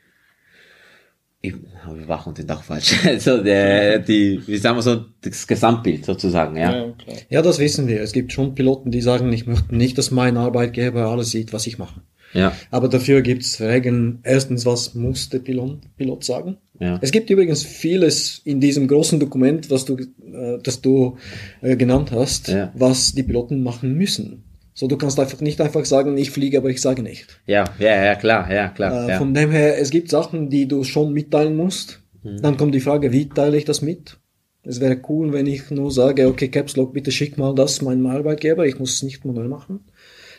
ich, 1.41 1.53
Überwachung 1.89 2.33
klingt 2.33 2.51
auch 2.51 2.63
falsch, 2.63 2.95
so 3.19 3.41
der, 3.41 3.99
die, 3.99 4.41
wie 4.45 4.57
sagen 4.57 4.77
wir 4.77 4.81
so, 4.81 5.05
das 5.21 5.47
Gesamtbild 5.47 6.05
sozusagen, 6.05 6.57
ja. 6.57 6.75
Ja, 6.87 6.91
klar. 6.93 7.17
Ja, 7.29 7.41
das 7.41 7.59
wissen 7.59 7.87
wir. 7.87 8.01
Es 8.01 8.11
gibt 8.11 8.33
schon 8.33 8.55
Piloten, 8.55 8.91
die 8.91 9.01
sagen, 9.01 9.31
ich 9.31 9.47
möchte 9.47 9.75
nicht, 9.75 9.97
dass 9.97 10.11
mein 10.11 10.35
Arbeitgeber 10.37 11.05
alles 11.07 11.31
sieht, 11.31 11.53
was 11.53 11.65
ich 11.67 11.77
mache. 11.77 12.01
Ja, 12.33 12.51
Aber 12.69 12.89
dafür 12.89 13.23
gibt 13.23 13.41
es 13.41 13.59
Regeln. 13.59 14.19
Erstens, 14.21 14.63
was 14.65 14.93
muss 14.93 15.29
der 15.29 15.39
Pilot, 15.39 15.79
Pilot 15.97 16.23
sagen? 16.23 16.57
ja. 16.79 16.99
Es 17.01 17.11
gibt 17.11 17.29
übrigens 17.31 17.63
vieles 17.63 18.41
in 18.45 18.59
diesem 18.59 18.87
großen 18.87 19.19
Dokument, 19.19 19.71
was 19.71 19.85
du, 19.85 19.95
äh, 19.97 20.59
das 20.61 20.81
du 20.81 21.17
äh, 21.61 21.75
genannt 21.75 22.11
hast, 22.11 22.49
Ja. 22.49 22.71
was 22.75 23.13
die 23.13 23.23
Piloten 23.23 23.63
machen 23.63 23.95
müssen. 23.95 24.43
So, 24.79 24.87
du 24.87 24.95
kannst 24.95 25.19
einfach 25.19 25.41
nicht 25.41 25.59
einfach 25.59 25.83
sagen, 25.83 26.17
ich 26.17 26.31
fliege, 26.31 26.57
aber 26.57 26.69
ich 26.69 26.79
sage 26.79 27.03
nicht. 27.03 27.41
Ja, 27.45 27.65
ja, 27.79 28.01
ja, 28.01 28.15
klar, 28.15 28.49
ja, 28.49 28.69
klar, 28.69 28.93
Äh, 28.93 29.11
ja. 29.11 29.17
Von 29.17 29.33
dem 29.33 29.51
her, 29.51 29.77
es 29.77 29.89
gibt 29.89 30.09
Sachen, 30.09 30.49
die 30.49 30.69
du 30.69 30.85
schon 30.85 31.11
mitteilen 31.11 31.57
musst. 31.57 31.99
Mhm. 32.23 32.41
Dann 32.41 32.55
kommt 32.55 32.73
die 32.73 32.79
Frage, 32.79 33.11
wie 33.11 33.27
teile 33.27 33.57
ich 33.57 33.65
das 33.65 33.81
mit? 33.81 34.19
Es 34.63 34.79
wäre 34.79 34.97
cool, 35.09 35.33
wenn 35.33 35.47
ich 35.47 35.69
nur 35.69 35.91
sage, 35.91 36.29
okay, 36.29 36.47
Caps 36.47 36.77
Lock, 36.77 36.93
bitte 36.93 37.11
schick 37.11 37.37
mal 37.37 37.53
das 37.53 37.81
meinem 37.81 38.05
Arbeitgeber, 38.05 38.65
ich 38.67 38.79
muss 38.79 38.93
es 38.93 39.03
nicht 39.03 39.25
manuell 39.25 39.49
machen. 39.49 39.81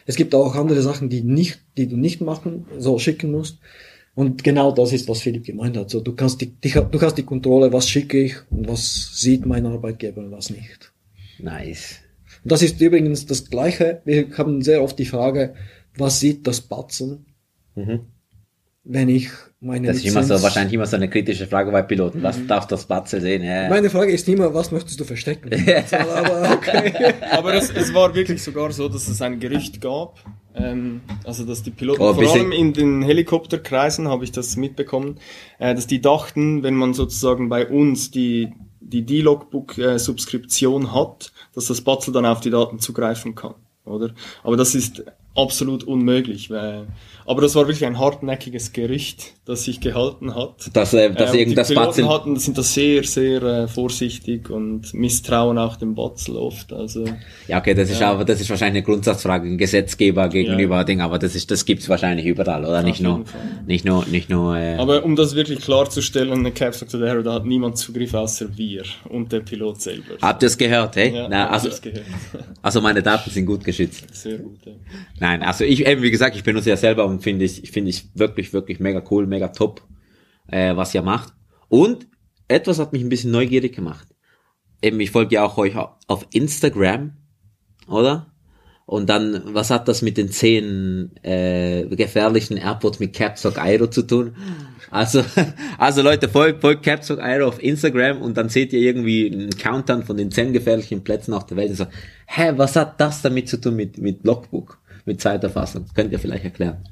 Es 0.07 0.16
gibt 0.16 0.34
auch 0.34 0.55
andere 0.55 0.80
Sachen, 0.80 1.11
die 1.11 1.20
nicht, 1.20 1.61
die 1.76 1.86
du 1.86 1.99
nicht 1.99 2.22
machen, 2.22 2.64
so 2.78 2.99
schicken 2.99 3.30
musst. 3.32 3.59
Und 4.14 4.43
genau 4.43 4.72
das 4.72 4.95
ist, 4.95 5.07
was 5.07 5.20
Philipp 5.20 5.45
gemeint 5.45 5.76
hat. 5.76 5.91
So, 5.91 6.01
du 6.01 6.14
kannst 6.14 6.41
die, 6.41 6.47
die, 6.47 6.70
du 6.70 7.01
hast 7.03 7.18
die 7.18 7.24
Kontrolle, 7.24 7.74
was 7.74 7.91
schicke 7.91 8.18
ich 8.18 8.36
und 8.51 8.66
was 8.66 9.11
sieht 9.20 9.45
mein 9.45 9.66
Arbeitgeber 9.66 10.22
und 10.22 10.30
was 10.30 10.49
nicht. 10.49 10.95
Nice. 11.38 12.01
Und 12.43 12.53
das 12.53 12.62
ist 12.62 12.80
übrigens 12.80 13.26
das 13.26 13.51
Gleiche. 13.51 14.03
Wir 14.05 14.26
haben 14.36 14.62
sehr 14.62 14.82
oft 14.82 14.99
die 14.99 15.07
Frage, 15.07 15.55
was 15.97 16.20
sieht 16.20 16.47
das 16.47 16.61
Batzen, 16.61 17.26
wenn 18.84 19.09
ich 19.09 19.28
meine 19.61 19.80
Mhm. 19.80 19.86
Das 19.86 19.97
ist 19.99 20.07
immer 20.07 20.22
so, 20.22 20.43
wahrscheinlich 20.43 20.72
immer 20.72 20.86
so 20.86 20.97
eine 20.97 21.11
kritische 21.11 21.47
Frage 21.47 21.70
bei 21.70 21.82
Piloten. 21.82 22.22
Was 22.22 22.47
darf 22.47 22.66
das 22.66 22.86
Batzel 22.86 23.20
sehen? 23.20 23.43
Ja. 23.43 23.68
Meine 23.68 23.91
Frage 23.91 24.11
ist 24.11 24.26
immer, 24.26 24.55
was 24.55 24.72
möchtest 24.72 24.99
du 24.99 25.05
verstecken? 25.05 25.51
Aber 25.93 26.53
okay. 26.53 27.12
Aber 27.30 27.55
es, 27.55 27.70
es 27.70 27.93
war 27.93 28.14
wirklich 28.14 28.43
sogar 28.43 28.72
so, 28.72 28.88
dass 28.88 29.07
es 29.09 29.20
ein 29.20 29.38
Gerücht 29.38 29.80
gab. 29.82 30.18
Ähm, 30.55 31.03
also 31.24 31.45
dass 31.45 31.62
die 31.62 31.70
Piloten, 31.70 32.03
Oh, 32.03 32.14
vor 32.14 32.32
allem 32.32 32.53
in 32.53 32.72
den 32.72 33.03
Helikopterkreisen 33.03 34.09
habe 34.09 34.24
ich 34.24 34.32
das 34.32 34.57
mitbekommen, 34.57 35.20
äh, 35.59 35.74
dass 35.74 35.86
die 35.86 36.01
dachten, 36.01 36.62
wenn 36.62 36.74
man 36.74 36.95
sozusagen 36.95 37.51
bei 37.51 37.68
uns 37.68 38.11
die 38.11 38.53
die 38.91 39.07
D-Logbook-Subskription 39.07 40.93
hat, 40.93 41.32
dass 41.55 41.66
das 41.66 41.80
Batzel 41.80 42.12
dann 42.12 42.26
auf 42.26 42.41
die 42.41 42.51
Daten 42.51 42.78
zugreifen 42.78 43.34
kann, 43.34 43.55
oder? 43.84 44.14
Aber 44.43 44.57
das 44.57 44.74
ist 44.74 45.05
absolut 45.37 45.85
unmöglich. 45.85 46.51
Weil, 46.51 46.87
aber 47.26 47.43
das 47.43 47.55
war 47.55 47.66
wirklich 47.66 47.85
ein 47.87 47.99
hartnäckiges 47.99 48.72
Gerücht, 48.72 49.35
das 49.45 49.64
sich 49.64 49.81
gehalten 49.81 50.35
hat. 50.35 50.70
Dass, 50.74 50.93
äh, 50.95 51.11
dass 51.12 51.33
Ähm, 51.33 51.39
irgend 51.41 51.59
das 51.59 51.68
die 51.68 51.74
Piloten 51.74 51.89
Batzel. 51.89 52.09
hatten, 52.09 52.37
sind 52.37 52.59
da 52.59 52.62
sehr, 52.62 53.05
sehr 53.05 53.43
äh, 53.43 53.68
vorsichtig 53.68 54.51
und 54.51 54.93
misstrauen 54.95 55.59
auch 55.59 55.76
dem 55.76 55.95
Batzel 55.95 56.37
oft. 56.37 56.72
Also 56.72 57.05
Ja, 57.49 57.59
okay, 57.59 57.74
das 57.74 57.91
ist 57.91 58.03
aber, 58.03 58.24
das 58.24 58.41
ist 58.41 58.51
wahrscheinlich 58.51 58.83
eine 58.83 58.85
Grundsatzfrage, 58.85 59.49
ein 59.49 59.59
Gesetzgeber 59.59 60.28
gegenüber 60.28 60.76
Ja. 60.78 60.85
Ding, 60.85 61.01
aber 61.01 61.18
das 61.18 61.35
ist, 61.35 61.51
das 61.51 61.64
gibt's 61.64 61.89
wahrscheinlich 61.89 62.26
überall, 62.26 62.64
oder? 62.64 62.83
Nicht 62.83 63.01
nur, 63.01 63.24
Fall. 63.26 63.41
nicht 63.66 63.85
nur, 63.85 64.05
nicht 64.07 64.28
nur, 64.31 64.57
äh, 64.57 64.76
Aber 64.76 65.05
um 65.05 65.16
das 65.16 65.35
wirklich 65.35 65.61
klarzustellen, 65.61 66.33
eine 66.41 66.53
Caps 66.53 66.81
Lock 66.81 66.95
Arrow, 67.03 67.22
da 67.24 67.35
hat 67.35 67.45
niemand 67.47 67.78
Zugriff 67.78 68.14
außer 68.14 68.47
wir 68.57 68.83
und 69.09 69.31
der 69.33 69.41
Pilot 69.41 69.81
selber. 69.81 70.14
habt 70.20 70.43
ihr 70.43 70.47
es 70.47 70.59
gehört, 70.59 70.97
hey? 70.97 71.14
ja, 71.14 71.28
Na, 71.28 71.49
also, 71.51 71.68
gehört. 71.81 72.05
also 72.62 72.81
meine 72.81 73.03
Daten 73.03 73.31
sind 73.31 73.47
gut 73.47 73.64
geschützt. 73.64 74.05
Sehr 74.12 74.39
gut. 74.39 74.59
Ja. 74.64 74.72
Nein, 75.21 75.43
also 75.43 75.64
ich, 75.64 75.87
eben 75.87 76.03
wie 76.03 76.11
gesagt, 76.11 76.35
ich 76.35 76.43
benutze 76.43 76.71
ja 76.71 76.77
selber 76.77 77.05
und 77.05 77.23
finde 77.23 77.45
ich, 77.45 77.71
finde 77.71 77.91
ich 77.91 78.09
wirklich, 78.14 78.53
wirklich 78.53 78.81
mega 78.81 79.03
cool, 79.11 79.27
mega 79.27 79.49
top, 79.49 79.83
äh, 80.49 80.75
was 80.75 80.95
ihr 80.95 81.03
macht. 81.03 81.35
Und 81.68 82.09
etwas 82.49 82.79
hat 82.79 82.93
mich 82.93 83.03
ein 83.03 83.11
bisschen 83.11 83.31
neugierig 83.31 83.75
gemacht. 83.75 84.09
Eben, 84.83 84.99
ich 84.99 85.11
folge 85.11 85.35
ja 85.35 85.45
auch 85.45 85.59
euch 85.59 85.75
auf 85.77 86.27
Instagram, 86.33 87.12
oder? 87.87 88.33
Und 88.87 89.09
dann, 89.09 89.55
was 89.55 89.71
hat 89.71 89.87
das 89.87 90.03
mit 90.03 90.16
den 90.16 90.31
zehn 90.31 91.12
äh, 91.23 91.85
gefährlichen 91.95 92.57
Airports 92.57 92.99
mit 92.99 93.12
Capsock 93.12 93.59
Aero 93.59 93.87
zu 93.87 94.03
tun? 94.03 94.35
Also, 94.91 95.23
also 95.79 96.03
Leute, 96.03 96.29
folgt, 96.29 96.62
folgt 96.62 96.83
Capsock 96.83 97.21
Aero 97.21 97.47
auf 97.47 97.62
Instagram 97.62 98.21
und 98.21 98.37
dann 98.37 98.49
seht 98.49 98.73
ihr 98.73 98.81
irgendwie 98.81 99.31
einen 99.31 99.51
Countdown 99.51 100.03
von 100.03 100.16
den 100.16 100.33
zehn 100.33 100.53
gefährlichen 100.53 101.05
Plätzen 101.05 101.35
auf 101.35 101.47
der 101.47 101.59
Welt 101.59 101.71
und 101.71 101.77
so, 101.77 101.87
hä, 102.27 102.55
was 102.57 102.75
hat 102.75 103.01
das 103.01 103.23
damit 103.23 103.49
zu 103.49 103.61
tun 103.61 103.77
mit, 103.77 103.99
mit 103.99 104.25
Logbook, 104.25 104.81
mit 105.07 105.20
Zeiterfassung? 105.20 105.86
Könnt 105.94 106.12
ihr 106.12 106.18
vielleicht 106.18 106.44
erklären? 106.44 106.84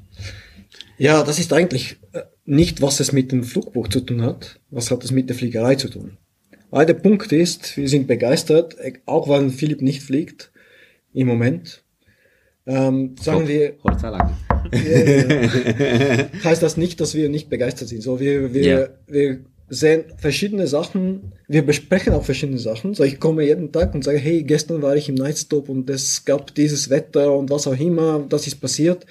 Ja, 0.97 1.23
das 1.23 1.39
ist 1.39 1.53
eigentlich 1.53 1.97
äh, 2.11 2.21
nicht, 2.45 2.81
was 2.81 2.99
es 2.99 3.11
mit 3.11 3.31
dem 3.31 3.43
Flugbuch 3.43 3.87
zu 3.87 4.01
tun 4.01 4.21
hat. 4.21 4.59
Was 4.69 4.91
hat 4.91 5.03
es 5.03 5.11
mit 5.11 5.29
der 5.29 5.35
Fliegerei 5.35 5.75
zu 5.75 5.89
tun? 5.89 6.17
Weil 6.71 6.85
der 6.85 6.93
Punkt 6.95 7.31
ist, 7.31 7.77
wir 7.77 7.87
sind 7.89 8.07
begeistert, 8.07 8.77
äh, 8.79 8.93
auch 9.05 9.29
wenn 9.29 9.49
Philipp 9.49 9.81
nicht 9.81 10.03
fliegt, 10.03 10.51
im 11.13 11.27
Moment. 11.27 11.83
Ähm, 12.67 13.15
sagen 13.19 13.47
wir, 13.47 13.75
Dank. 13.83 14.31
heißt 16.43 16.61
das 16.61 16.77
nicht, 16.77 16.99
dass 17.01 17.15
wir 17.15 17.29
nicht 17.29 17.49
begeistert 17.49 17.87
sind. 17.87 18.03
So, 18.03 18.19
wir, 18.19 18.53
wir, 18.53 18.63
Ja. 18.63 18.87
wir 19.07 19.39
sehen 19.69 20.03
verschiedene 20.17 20.67
Sachen, 20.67 21.33
wir 21.47 21.63
besprechen 21.63 22.13
auch 22.13 22.23
verschiedene 22.23 22.57
Sachen. 22.57 22.93
So, 22.93 23.03
ich 23.03 23.19
komme 23.19 23.45
jeden 23.45 23.71
Tag 23.71 23.93
und 23.93 24.03
sage, 24.03 24.17
hey, 24.17 24.43
gestern 24.43 24.81
war 24.81 24.95
ich 24.95 25.09
im 25.09 25.15
Nightstop 25.15 25.69
und 25.69 25.89
es 25.89 26.25
gab 26.25 26.53
dieses 26.55 26.89
Wetter 26.89 27.33
und 27.33 27.49
was 27.49 27.67
auch 27.67 27.79
immer, 27.79 28.25
das 28.27 28.47
ist 28.47 28.59
passiert. 28.59 29.05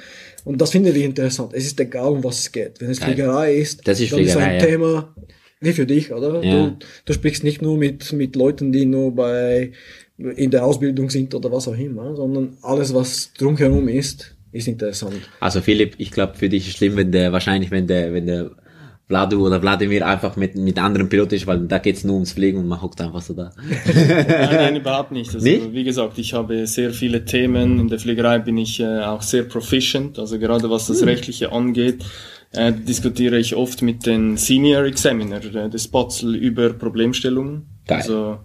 Und 0.45 0.61
das 0.61 0.71
finden 0.71 0.95
wir 0.95 1.05
interessant. 1.05 1.53
Es 1.55 1.67
ist 1.67 1.79
egal, 1.81 2.13
um 2.13 2.25
was 2.25 2.41
es 2.41 2.53
geht. 2.53 2.81
Wenn 2.81 2.91
es 2.91 3.01
Geil. 3.01 3.15
Fliegerei 3.15 3.55
ist, 3.55 3.87
Das 3.87 4.01
ist 4.01 4.13
dann 4.13 4.21
ist 4.21 4.33
Fliegerei, 4.33 4.47
ein 4.47 4.61
ja. 4.61 4.67
Thema 4.67 5.15
wie 5.61 5.73
für 5.73 5.87
dich, 5.87 6.13
oder? 6.13 6.43
Ja. 6.45 6.69
Du, 6.69 6.77
du 7.05 7.13
sprichst 7.13 7.45
nicht 7.45 7.63
nur 7.63 7.77
mit, 7.77 8.13
mit 8.13 8.37
Leuten, 8.37 8.73
die 8.73 8.87
nur 8.87 9.15
bei, 9.15 9.73
in 10.17 10.51
der 10.51 10.65
Ausbildung 10.65 11.11
sind 11.11 11.35
oder 11.35 11.51
was 11.51 11.69
auch 11.69 11.77
immer, 11.77 12.15
sondern 12.15 12.57
alles, 12.63 12.95
was 12.95 13.33
drumherum 13.37 13.89
ist, 13.89 14.37
ist 14.53 14.69
interessant. 14.69 15.29
Also 15.41 15.61
Philipp, 15.61 15.95
ich 15.99 16.11
glaube 16.11 16.35
für 16.37 16.49
dich 16.49 16.69
ist 16.69 16.77
schlimm, 16.77 16.97
wenn 16.97 17.13
der 17.13 17.33
wahrscheinlich, 17.33 17.71
wenn 17.71 17.87
der, 17.87 18.13
wenn 18.13 18.27
der 18.27 18.51
Vladu 19.09 19.47
oder 19.47 19.61
Wladimir 19.63 20.07
einfach 20.07 20.37
mit, 20.37 20.55
mit 20.55 20.79
anderen 20.79 21.09
Pilot 21.09 21.33
ist, 21.33 21.47
weil 21.47 21.61
da 21.61 21.79
geht's 21.79 22.05
nur 22.05 22.15
ums 22.17 22.33
Fliegen 22.33 22.59
und 22.59 22.69
man 22.69 22.83
hockt 22.83 23.01
einfach 23.01 23.23
so 23.23 23.33
da. 23.33 23.53
Nein, 23.87 24.27
nein, 24.53 24.77
überhaupt 24.77 25.13
nicht. 25.13 25.35
Also, 25.35 25.45
Nicht? 25.47 25.73
Wie 25.73 25.83
gesagt, 25.85 26.19
ich 26.19 26.35
habe 26.35 26.67
sehr 26.67 26.91
viele 26.93 27.25
Themen. 27.25 27.81
In 27.81 27.89
der 27.89 27.99
Fliegerei 27.99 28.39
bin 28.39 28.59
ich 28.59 28.81
äh, 28.81 29.01
auch 29.01 29.23
sehr 29.23 29.45
proficient. 29.45 30.19
Also 30.19 30.39
gerade 30.39 30.69
was 30.71 30.89
Hm. 30.89 30.95
das 30.95 31.07
Rechtliche 31.07 31.51
angeht, 31.53 32.05
äh, 32.53 32.71
diskutiere 32.73 33.39
ich 33.39 33.57
oft 33.57 33.81
mit 33.81 34.05
den 34.05 34.37
Senior 34.37 34.85
Examiner 34.85 35.43
äh, 35.43 35.71
des 35.71 35.85
Spotzel 35.85 36.35
über 36.37 36.71
Problemstellungen. 36.75 37.67
Geil. 37.87 37.99
Also, 37.99 38.39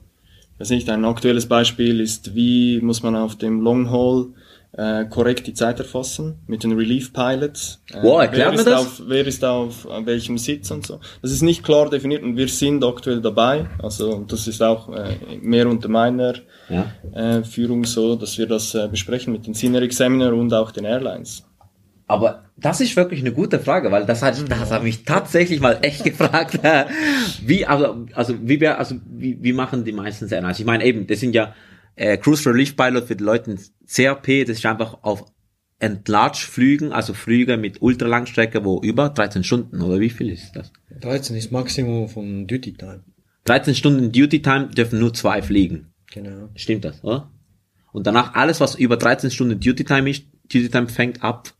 ich 0.53 0.59
weiß 0.61 0.69
nicht, 0.69 0.89
ein 0.89 1.03
aktuelles 1.03 1.45
Beispiel 1.47 1.99
ist, 1.99 2.35
wie 2.35 2.79
muss 2.79 3.03
man 3.03 3.17
auf 3.17 3.35
dem 3.37 3.59
Long 3.59 3.89
Haul 3.91 4.33
äh, 4.75 5.05
korrekt 5.05 5.45
die 5.47 5.53
Zeit 5.53 5.79
erfassen 5.79 6.39
mit 6.47 6.63
den 6.63 6.71
Relief 6.73 7.13
Pilots. 7.13 7.81
Äh, 7.91 8.01
Wow, 8.01 8.21
erklär 8.21 8.51
wer. 8.65 8.79
Auf, 8.79 9.01
wer 9.05 9.27
ist 9.27 9.43
auf 9.45 9.87
welchem 10.05 10.37
Sitz 10.37 10.71
und 10.71 10.85
so. 10.85 10.99
Das 11.21 11.31
ist 11.31 11.43
nicht 11.43 11.63
klar 11.63 11.89
definiert 11.89 12.23
und 12.23 12.35
wir 12.37 12.47
sind 12.47 12.83
aktuell 12.83 13.21
dabei. 13.21 13.67
Also 13.81 14.23
das 14.27 14.47
ist 14.47 14.61
auch 14.63 14.89
äh, 14.93 15.15
mehr 15.41 15.67
unter 15.69 15.89
meiner 15.89 16.33
Ja. 16.69 16.91
äh, 17.13 17.43
Führung 17.43 17.85
so, 17.85 18.15
dass 18.15 18.37
wir 18.37 18.47
das 18.47 18.73
äh, 18.73 18.87
besprechen 18.89 19.31
mit 19.33 19.45
den 19.45 19.53
Senior 19.53 19.83
Examiner 19.83 20.33
und 20.33 20.51
auch 20.53 20.71
den 20.71 20.85
Airlines. 20.85 21.43
Aber 22.07 22.43
das 22.57 22.81
ist 22.81 22.95
wirklich 22.95 23.21
eine 23.21 23.31
gute 23.31 23.59
Frage, 23.59 23.91
weil 23.91 24.05
das 24.05 24.21
hat, 24.21 24.35
das 24.49 24.71
hat 24.71 24.83
mich 24.83 25.03
tatsächlich 25.05 25.59
mal 25.61 25.77
echt 25.81 26.03
gefragt. 26.11 26.59
Wie, 27.45 27.65
also, 27.65 28.05
also, 28.13 28.35
wie, 28.41 28.59
wir, 28.59 28.77
also, 28.77 28.95
wie, 29.09 29.37
wie 29.41 29.53
machen 29.53 29.83
die 29.85 29.93
meisten 29.93 30.27
Airlines? 30.29 30.59
Ich 30.59 30.65
meine 30.65 30.83
eben, 30.83 31.07
das 31.07 31.19
sind 31.21 31.33
ja, 31.33 31.53
äh, 31.95 32.17
Cruise 32.17 32.49
Relief 32.49 32.75
Pilot 32.75 33.05
für 33.05 33.15
die 33.15 33.23
Leute 33.23 33.57
CRP, 33.87 34.45
das 34.45 34.57
ist 34.57 34.65
einfach 34.65 34.99
auf 35.03 35.25
Enlarge-Flügen, 35.79 36.93
also 36.93 37.13
Flüge 37.13 37.57
mit 37.57 37.81
Ultralangstrecke, 37.81 38.63
wo 38.63 38.79
über 38.81 39.09
13 39.09 39.43
Stunden, 39.43 39.81
oder 39.81 39.99
wie 39.99 40.09
viel 40.09 40.29
ist 40.29 40.55
das? 40.55 40.71
13 41.01 41.35
ist 41.35 41.51
Maximum 41.51 42.07
von 42.07 42.47
Duty 42.47 42.73
Time. 42.73 43.03
13 43.45 43.75
Stunden 43.75 44.11
Duty 44.11 44.41
Time 44.41 44.67
dürfen 44.67 44.99
nur 44.99 45.13
zwei 45.13 45.41
fliegen. 45.41 45.93
Genau. 46.13 46.49
Stimmt 46.55 46.85
das, 46.85 47.03
oder? 47.03 47.31
Und 47.91 48.07
danach 48.07 48.33
alles, 48.33 48.61
was 48.61 48.75
über 48.75 48.97
13 48.97 49.29
Stunden 49.31 49.59
Duty 49.59 49.83
Time 49.83 50.09
ist, 50.09 50.23
Duty 50.45 50.69
Time 50.69 50.87
fängt 50.87 51.21
ab. 51.21 51.53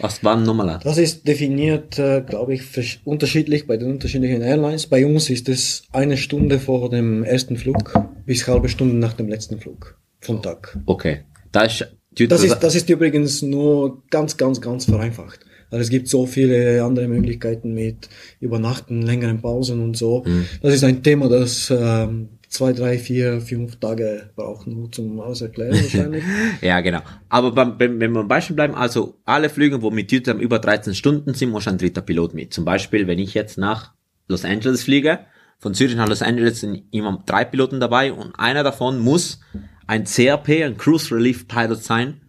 Was 0.00 0.22
war 0.24 0.36
nochmal? 0.36 0.80
Das 0.82 0.98
ist 0.98 1.26
definiert, 1.26 1.98
äh, 1.98 2.20
glaube 2.20 2.54
ich, 2.54 3.00
unterschiedlich 3.04 3.66
bei 3.66 3.76
den 3.76 3.90
unterschiedlichen 3.92 4.42
Airlines. 4.42 4.88
Bei 4.88 5.06
uns 5.06 5.30
ist 5.30 5.48
es 5.48 5.84
eine 5.92 6.16
Stunde 6.16 6.58
vor 6.58 6.90
dem 6.90 7.22
ersten 7.22 7.56
Flug 7.56 7.94
bis 8.26 8.46
halbe 8.46 8.68
Stunde 8.68 8.96
nach 8.96 9.14
dem 9.14 9.28
letzten 9.28 9.58
Flug 9.60 9.98
vom 10.20 10.42
Tag. 10.42 10.78
Okay. 10.86 11.24
Da 11.52 11.62
ist 11.62 11.86
Das 12.10 12.42
ist, 12.42 12.58
das 12.58 12.74
ist 12.74 12.90
übrigens 12.90 13.42
nur 13.42 14.02
ganz, 14.10 14.36
ganz, 14.36 14.60
ganz 14.60 14.84
vereinfacht. 14.84 15.40
Weil 15.70 15.80
es 15.80 15.90
gibt 15.90 16.08
so 16.08 16.26
viele 16.26 16.82
andere 16.84 17.08
Möglichkeiten 17.08 17.74
mit 17.74 18.08
Übernachten, 18.40 19.02
längeren 19.02 19.40
Pausen 19.40 19.82
und 19.82 19.96
so. 19.96 20.24
Das 20.62 20.72
ist 20.72 20.84
ein 20.84 21.02
Thema, 21.02 21.28
das 21.28 21.72
ähm, 21.76 22.28
zwei, 22.48 22.72
drei, 22.72 22.98
vier, 22.98 23.40
fünf 23.40 23.76
Tage 23.76 24.30
braucht 24.36 24.66
nur 24.66 24.90
zum 24.90 25.20
Auserklären 25.20 25.74
wahrscheinlich. 25.74 26.24
Ja, 26.62 26.80
genau. 26.80 27.00
Aber 27.28 27.52
beim, 27.52 27.78
wenn, 27.78 28.00
wenn 28.00 28.12
wir 28.12 28.20
beim 28.20 28.28
Beispiel 28.28 28.56
bleiben, 28.56 28.74
also 28.74 29.18
alle 29.24 29.48
Flüge, 29.48 29.82
wo 29.82 29.90
mit 29.90 30.08
Time 30.08 30.40
über 30.40 30.58
13 30.58 30.94
Stunden 30.94 31.34
sind, 31.34 31.50
muss 31.50 31.68
ein 31.68 31.78
dritter 31.78 32.02
Pilot 32.02 32.34
mit. 32.34 32.54
Zum 32.54 32.64
Beispiel, 32.64 33.06
wenn 33.06 33.18
ich 33.18 33.34
jetzt 33.34 33.58
nach 33.58 33.92
Los 34.28 34.44
Angeles 34.44 34.84
fliege, 34.84 35.20
von 35.58 35.74
Zürich 35.74 35.96
nach 35.96 36.08
Los 36.08 36.22
Angeles 36.22 36.60
sind 36.60 36.84
immer 36.92 37.22
drei 37.26 37.44
Piloten 37.44 37.80
dabei 37.80 38.12
und 38.12 38.38
einer 38.38 38.62
davon 38.62 38.98
muss 38.98 39.40
ein 39.86 40.04
CRP, 40.04 40.64
ein 40.64 40.76
Cruise 40.76 41.14
Relief 41.14 41.48
Pilot 41.48 41.82
sein, 41.82 42.20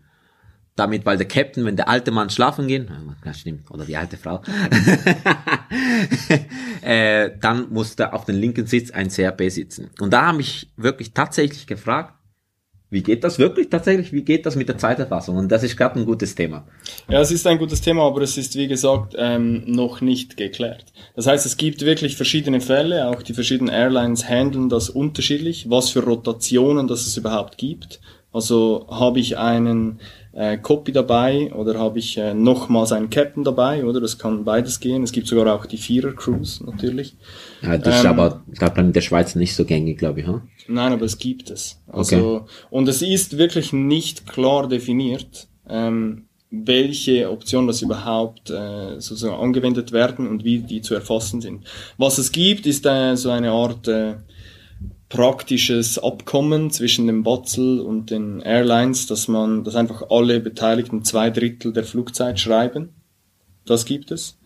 damit, 0.76 1.06
weil 1.06 1.18
der 1.18 1.28
Captain, 1.28 1.66
wenn 1.66 1.76
der 1.76 1.90
alte 1.90 2.12
Mann 2.12 2.30
schlafen 2.30 2.68
geht, 2.68 2.88
ja, 3.26 3.34
stimmt, 3.34 3.70
oder 3.72 3.84
die 3.84 3.98
alte 3.98 4.16
Frau, 4.16 4.42
äh, 6.82 7.32
dann 7.42 7.70
muss 7.72 7.96
da 7.96 8.12
auf 8.12 8.26
den 8.26 8.36
linken 8.36 8.68
Sitz 8.68 8.92
ein 8.92 9.10
CRP 9.10 9.50
sitzen. 9.50 9.90
Und 10.00 10.14
da 10.14 10.28
habe 10.28 10.42
ich 10.42 10.72
wirklich 10.78 11.14
tatsächlich 11.14 11.68
gefragt, 11.68 12.14
wie 12.90 13.04
geht 13.04 13.24
das 13.26 13.38
wirklich 13.38 13.70
tatsächlich? 13.70 14.14
Wie 14.14 14.24
geht 14.24 14.46
das 14.46 14.56
mit 14.56 14.70
der 14.70 14.78
Zeiterfassung? 14.78 15.36
Und 15.36 15.52
das 15.52 15.64
ist 15.64 15.76
gerade 15.76 16.00
ein 16.00 16.06
gutes 16.06 16.36
Thema. 16.36 16.66
Ja, 17.10 17.20
es 17.20 17.32
ist 17.32 17.46
ein 17.46 17.58
gutes 17.58 17.82
Thema, 17.82 18.04
aber 18.04 18.22
es 18.22 18.38
ist, 18.38 18.56
wie 18.56 18.68
gesagt, 18.68 19.14
ähm, 19.18 19.64
noch 19.66 20.00
nicht 20.00 20.38
geklärt. 20.38 20.86
Das 21.16 21.28
heißt, 21.28 21.46
es 21.46 21.58
gibt 21.58 21.82
wirklich 21.82 22.16
verschiedene 22.16 22.62
Fälle, 22.62 23.10
auch 23.10 23.24
die 23.24 23.34
verschiedenen 23.34 23.74
Airlines 23.74 24.30
handeln 24.30 24.70
das 24.70 24.90
unterschiedlich, 24.90 25.70
was 25.70 25.90
für 25.90 26.04
Rotationen 26.04 26.88
das 26.88 27.06
es 27.06 27.18
überhaupt 27.18 27.58
gibt. 27.58 28.00
Also 28.38 28.86
habe 28.92 29.20
ich 29.20 29.36
einen 29.40 30.00
äh, 30.32 30.60
Copy 30.60 30.92
dabei 30.92 31.52
oder 31.54 31.80
habe 31.80 31.98
ich 31.98 32.20
äh, 32.20 32.36
nochmals 32.36 32.92
einen 32.92 33.10
Captain 33.10 33.44
dabei, 33.44 33.84
oder? 33.84 34.00
Das 34.00 34.20
kann 34.20 34.46
beides 34.46 34.80
gehen. 34.80 35.02
Es 35.02 35.12
gibt 35.12 35.26
sogar 35.26 35.52
auch 35.56 35.66
die 35.66 35.78
Vierer-Crews, 35.78 36.62
natürlich. 36.62 37.16
Ja, 37.64 37.80
das 37.80 37.96
ist 37.96 38.06
Ähm, 38.06 38.12
aber, 38.12 38.44
glaube 38.54 38.80
in 38.82 38.94
der 38.94 39.02
Schweiz 39.02 39.34
nicht 39.34 39.56
so 39.56 39.66
gängig, 39.66 39.98
glaube 39.98 40.20
ich. 40.20 40.28
Hm? 40.28 40.44
Nein, 40.68 40.94
aber 40.94 41.06
es 41.06 41.18
gibt 41.18 41.50
es. 41.50 41.82
Also, 41.88 42.46
und 42.70 42.88
es 42.88 43.02
ist 43.02 43.40
wirklich 43.40 43.74
nicht 43.74 44.28
klar 44.28 44.68
definiert, 44.68 45.48
ähm, 45.68 46.26
welche 46.52 47.32
Optionen 47.32 47.66
das 47.66 47.82
überhaupt 47.82 48.52
äh, 48.52 49.00
sozusagen 49.00 49.34
angewendet 49.34 49.94
werden 49.94 50.28
und 50.28 50.44
wie 50.44 50.60
die 50.60 50.82
zu 50.84 50.94
erfassen 50.94 51.42
sind. 51.42 51.66
Was 51.98 52.20
es 52.20 52.32
gibt, 52.32 52.68
ist 52.68 52.86
äh, 52.86 53.16
so 53.16 53.32
eine 53.32 53.50
Art 53.50 53.88
äh, 53.88 54.18
praktisches 55.10 55.98
Abkommen 55.98 56.70
zwischen 56.72 57.08
dem 57.08 57.24
Batzel 57.24 57.80
und 57.80 58.12
den 58.12 58.42
Airlines, 58.42 59.08
dass 59.08 59.28
man, 59.28 59.64
dass 59.64 59.76
einfach 59.76 60.10
alle 60.10 60.40
Beteiligten 60.40 61.04
zwei 61.04 61.30
Drittel 61.30 61.72
der 61.74 61.86
Flugzeit 61.86 62.40
schreiben. 62.40 62.90
Das 63.66 63.86
gibt 63.86 64.12
es. 64.12 64.38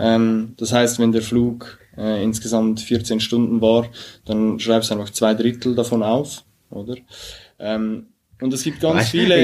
Ähm, 0.00 0.54
das 0.56 0.72
heißt, 0.72 0.98
wenn 0.98 1.12
der 1.12 1.22
Flug 1.22 1.78
äh, 1.96 2.22
insgesamt 2.22 2.80
14 2.80 3.20
Stunden 3.20 3.60
war, 3.60 3.86
dann 4.24 4.58
schreibst 4.58 4.90
du 4.90 4.94
einfach 4.94 5.10
zwei 5.10 5.34
Drittel 5.34 5.74
davon 5.74 6.02
auf, 6.02 6.44
oder? 6.70 6.96
Ähm, 7.58 8.06
und 8.40 8.52
es 8.54 8.62
gibt 8.62 8.80
ganz 8.80 9.00
Weißt 9.00 9.10
viele 9.10 9.34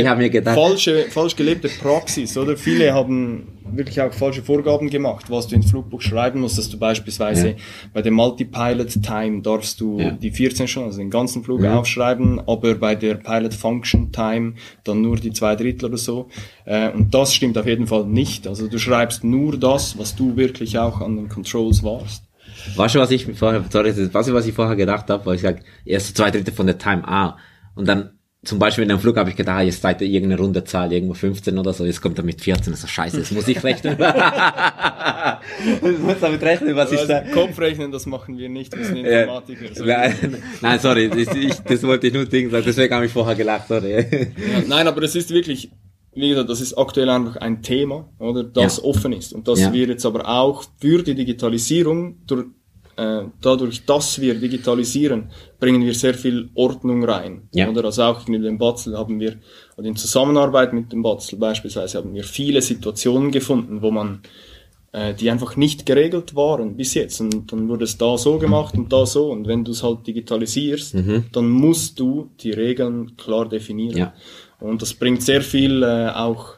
falsche, 0.54 1.04
falsch 1.10 1.36
gelebte 1.36 1.68
Praxis, 1.68 2.36
oder? 2.36 2.56
Viele 2.56 2.92
haben 2.94 3.48
wirklich 3.72 4.00
auch 4.00 4.12
falsche 4.12 4.42
Vorgaben 4.42 4.88
gemacht, 4.90 5.26
was 5.28 5.48
du 5.48 5.56
ins 5.56 5.70
Flugbuch 5.70 6.00
schreiben 6.00 6.40
musst, 6.40 6.56
dass 6.56 6.68
du 6.70 6.78
beispielsweise 6.78 7.48
Ja. 7.50 7.54
bei 7.92 8.00
der 8.02 8.12
Multi-Pilot 8.12 9.02
Time 9.02 9.42
darfst 9.42 9.80
du 9.80 9.98
Ja. 10.00 10.10
die 10.12 10.30
14 10.30 10.68
Stunden, 10.68 10.88
also 10.88 10.98
den 11.00 11.10
ganzen 11.10 11.42
Flug 11.42 11.60
Mhm. 11.60 11.66
aufschreiben, 11.68 12.40
aber 12.46 12.74
bei 12.76 12.94
der 12.94 13.14
Pilot 13.16 13.54
Function 13.54 14.12
Time 14.12 14.54
dann 14.84 15.02
nur 15.02 15.16
die 15.16 15.32
zwei 15.32 15.56
Drittel 15.56 15.86
oder 15.86 15.98
so. 15.98 16.28
Äh, 16.64 16.90
und 16.92 17.12
das 17.12 17.34
stimmt 17.34 17.58
auf 17.58 17.66
jeden 17.66 17.86
Fall 17.86 18.06
nicht. 18.06 18.46
Also 18.46 18.68
du 18.68 18.78
schreibst 18.78 19.24
nur 19.24 19.58
das, 19.58 19.98
was 19.98 20.14
du 20.14 20.36
wirklich 20.36 20.78
auch 20.78 21.00
an 21.00 21.16
den 21.16 21.28
Controls 21.28 21.82
warst. 21.82 22.22
Weißt 22.76 22.94
du, 22.94 22.98
was 23.00 23.10
ich 23.10 23.26
vorher, 23.34 23.64
sorry, 23.68 23.92
was 24.12 24.46
ich 24.46 24.54
vorher 24.54 24.76
gedacht 24.76 25.10
habe? 25.10 25.26
Weil 25.26 25.34
ich 25.36 25.42
sag, 25.42 25.60
erst 25.84 26.16
zwei 26.16 26.30
Drittel 26.30 26.54
von 26.54 26.66
der 26.66 26.78
Time, 26.78 27.06
ah. 27.06 27.36
Und 27.74 27.86
dann 27.88 28.10
zum 28.46 28.58
Beispiel 28.58 28.84
in 28.84 28.90
einem 28.90 29.00
Flug 29.00 29.16
habe 29.16 29.28
ich 29.30 29.36
gedacht, 29.36 29.58
ah, 29.58 29.62
jetzt 29.62 29.82
seid 29.82 30.00
ihr 30.00 30.08
irgendeine 30.08 30.40
runde 30.40 30.64
Zahl, 30.64 30.92
irgendwo 30.92 31.14
15 31.14 31.58
oder 31.58 31.72
so, 31.72 31.84
jetzt 31.84 32.00
kommt 32.00 32.16
er 32.18 32.24
mit 32.24 32.40
14, 32.40 32.72
das 32.72 32.84
ist 32.84 32.90
scheiße, 32.90 33.18
das 33.18 33.30
muss 33.32 33.46
ich 33.48 33.62
rechnen. 33.62 33.96
ich 35.82 35.98
muss 35.98 36.16
damit 36.20 36.42
rechnen, 36.42 36.74
was 36.76 36.92
ich 36.92 36.98
Also, 37.00 37.12
da... 37.12 37.20
Kopfrechnen, 37.32 37.90
das 37.92 38.06
machen 38.06 38.38
wir 38.38 38.48
nicht, 38.48 38.76
wir 38.76 38.84
sind. 38.84 39.04
Informatiker. 39.04 39.74
So. 39.74 39.84
Nein, 39.84 40.36
nein, 40.60 40.78
sorry, 40.80 41.08
das, 41.08 41.34
ich, 41.34 41.54
das 41.60 41.82
wollte 41.82 42.06
ich 42.08 42.14
nur 42.14 42.24
Ding 42.26 42.50
sagen, 42.50 42.64
deswegen 42.66 42.94
habe 42.94 43.06
ich 43.06 43.12
vorher 43.12 43.34
gelacht, 43.34 43.68
sorry. 43.68 43.92
Ja, 44.00 44.62
nein, 44.66 44.86
aber 44.88 45.02
es 45.02 45.14
ist 45.14 45.30
wirklich, 45.30 45.70
wie 46.14 46.28
gesagt, 46.30 46.48
das 46.48 46.60
ist 46.60 46.74
aktuell 46.78 47.08
einfach 47.10 47.36
ein 47.36 47.62
Thema, 47.62 48.08
oder, 48.18 48.44
das 48.44 48.78
Ja. 48.78 48.84
offen 48.84 49.12
ist. 49.12 49.32
Und 49.32 49.48
dass 49.48 49.60
Ja. 49.60 49.72
wir 49.72 49.86
jetzt 49.86 50.06
aber 50.06 50.28
auch 50.28 50.64
für 50.80 51.02
die 51.02 51.14
Digitalisierung, 51.14 52.18
durch, 52.26 52.46
äh, 52.96 53.24
dadurch, 53.40 53.84
dass 53.84 54.20
wir 54.20 54.34
digitalisieren, 54.34 55.30
bringen 55.60 55.84
wir 55.84 55.94
sehr 55.94 56.14
viel 56.14 56.48
Ordnung 56.54 57.04
rein. 57.04 57.48
Ja. 57.52 57.68
Oder? 57.68 57.84
Also 57.84 58.02
auch 58.04 58.26
mit 58.26 58.44
dem 58.44 58.58
Batzel 58.58 58.96
haben 58.96 59.20
wir, 59.20 59.36
oder 59.76 59.86
in 59.86 59.96
Zusammenarbeit 59.96 60.72
mit 60.72 60.92
dem 60.92 61.02
Batzel 61.02 61.38
beispielsweise, 61.38 61.98
haben 61.98 62.14
wir 62.14 62.24
viele 62.24 62.62
Situationen 62.62 63.30
gefunden, 63.30 63.82
wo 63.82 63.90
man 63.90 64.20
äh, 64.92 65.12
die 65.12 65.30
einfach 65.30 65.56
nicht 65.56 65.84
geregelt 65.84 66.34
waren 66.34 66.76
bis 66.76 66.94
jetzt. 66.94 67.20
Und 67.20 67.52
dann 67.52 67.68
wurde 67.68 67.84
es 67.84 67.98
da 67.98 68.16
so 68.16 68.38
gemacht 68.38 68.74
und 68.76 68.92
da 68.92 69.04
so. 69.04 69.30
Und 69.30 69.46
wenn 69.46 69.64
du 69.64 69.72
es 69.72 69.82
halt 69.82 70.06
digitalisierst, 70.06 70.96
dann 71.32 71.50
musst 71.50 72.00
du 72.00 72.30
die 72.40 72.52
Regeln 72.52 73.16
klar 73.16 73.48
definieren. 73.48 73.92
Mhm. 73.94 73.98
Ja. 73.98 74.14
Und 74.58 74.80
das 74.80 74.94
bringt 74.94 75.22
sehr 75.22 75.42
viel 75.42 75.82
äh, 75.82 76.08
auch 76.14 76.54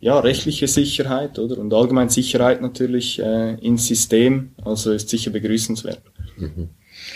ja, 0.00 0.18
rechtliche 0.18 0.66
Sicherheit 0.66 1.38
oder 1.38 1.58
und 1.58 1.72
allgemein 1.74 2.08
Sicherheit 2.08 2.60
natürlich 2.62 3.18
äh, 3.20 3.54
ins 3.60 3.86
System. 3.86 4.50
Also 4.64 4.92
ist 4.92 5.08
sicher 5.08 5.30
begrüßenswert. 5.30 6.02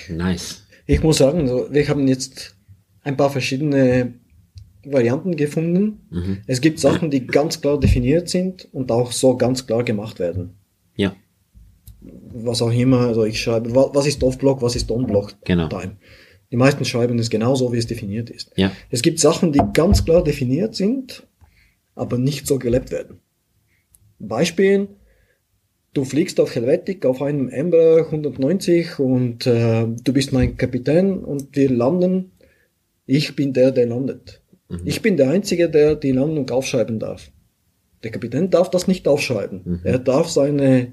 Nice. 0.08 0.62
Ich 0.86 1.02
muss 1.02 1.18
sagen, 1.18 1.48
so, 1.48 1.66
wir 1.70 1.88
haben 1.88 2.06
jetzt 2.08 2.56
ein 3.02 3.16
paar 3.16 3.30
verschiedene 3.30 4.14
Varianten 4.84 5.34
gefunden. 5.36 6.42
Es 6.46 6.60
gibt 6.60 6.78
Sachen, 6.78 7.10
die 7.10 7.26
ganz 7.26 7.60
klar 7.60 7.80
definiert 7.80 8.28
sind 8.28 8.68
und 8.72 8.90
auch 8.92 9.12
so 9.12 9.36
ganz 9.36 9.66
klar 9.66 9.82
gemacht 9.82 10.18
werden. 10.18 10.50
Ja, 10.94 11.16
Was 12.02 12.60
auch 12.60 12.70
immer, 12.70 13.00
also 13.00 13.24
ich 13.24 13.40
schreibe, 13.40 13.74
wa- 13.74 13.90
was 13.94 14.06
ist 14.06 14.22
Off-Block, 14.22 14.60
was 14.60 14.76
ist 14.76 14.90
On-Block 14.90 15.34
Genau. 15.44 15.68
Time. 15.68 15.96
Die 16.52 16.56
meisten 16.56 16.84
schreiben 16.84 17.18
es 17.18 17.30
genauso, 17.30 17.72
wie 17.72 17.78
es 17.78 17.86
definiert 17.86 18.28
ist. 18.28 18.52
ja, 18.56 18.70
Es 18.90 19.00
gibt 19.00 19.18
Sachen, 19.20 19.52
die 19.52 19.60
ganz 19.72 20.04
klar 20.04 20.22
definiert 20.22 20.74
sind, 20.74 21.26
aber 21.94 22.18
nicht 22.18 22.46
so 22.46 22.58
gelebt 22.58 22.90
werden. 22.90 23.20
Beispiel, 24.18 24.88
du 25.92 26.04
fliegst 26.04 26.40
auf 26.40 26.54
Helvetic 26.54 27.04
auf 27.06 27.22
einem 27.22 27.48
Embraer 27.48 28.06
190 28.06 28.98
und 28.98 29.46
äh, 29.46 29.86
du 29.86 30.12
bist 30.12 30.32
mein 30.32 30.56
Kapitän 30.56 31.18
und 31.24 31.54
wir 31.56 31.70
landen. 31.70 32.32
Ich 33.06 33.36
bin 33.36 33.52
der, 33.52 33.70
der 33.70 33.86
landet. 33.86 34.40
Ich 34.84 35.02
bin 35.02 35.16
der 35.16 35.30
Einzige, 35.30 35.68
der 35.68 35.94
die 35.94 36.12
Landung 36.12 36.48
aufschreiben 36.50 36.98
darf. 36.98 37.30
Der 38.02 38.10
Kapitän 38.10 38.50
darf 38.50 38.70
das 38.70 38.88
nicht 38.88 39.06
aufschreiben. 39.06 39.80
Er 39.84 39.98
darf 39.98 40.28
seine 40.28 40.92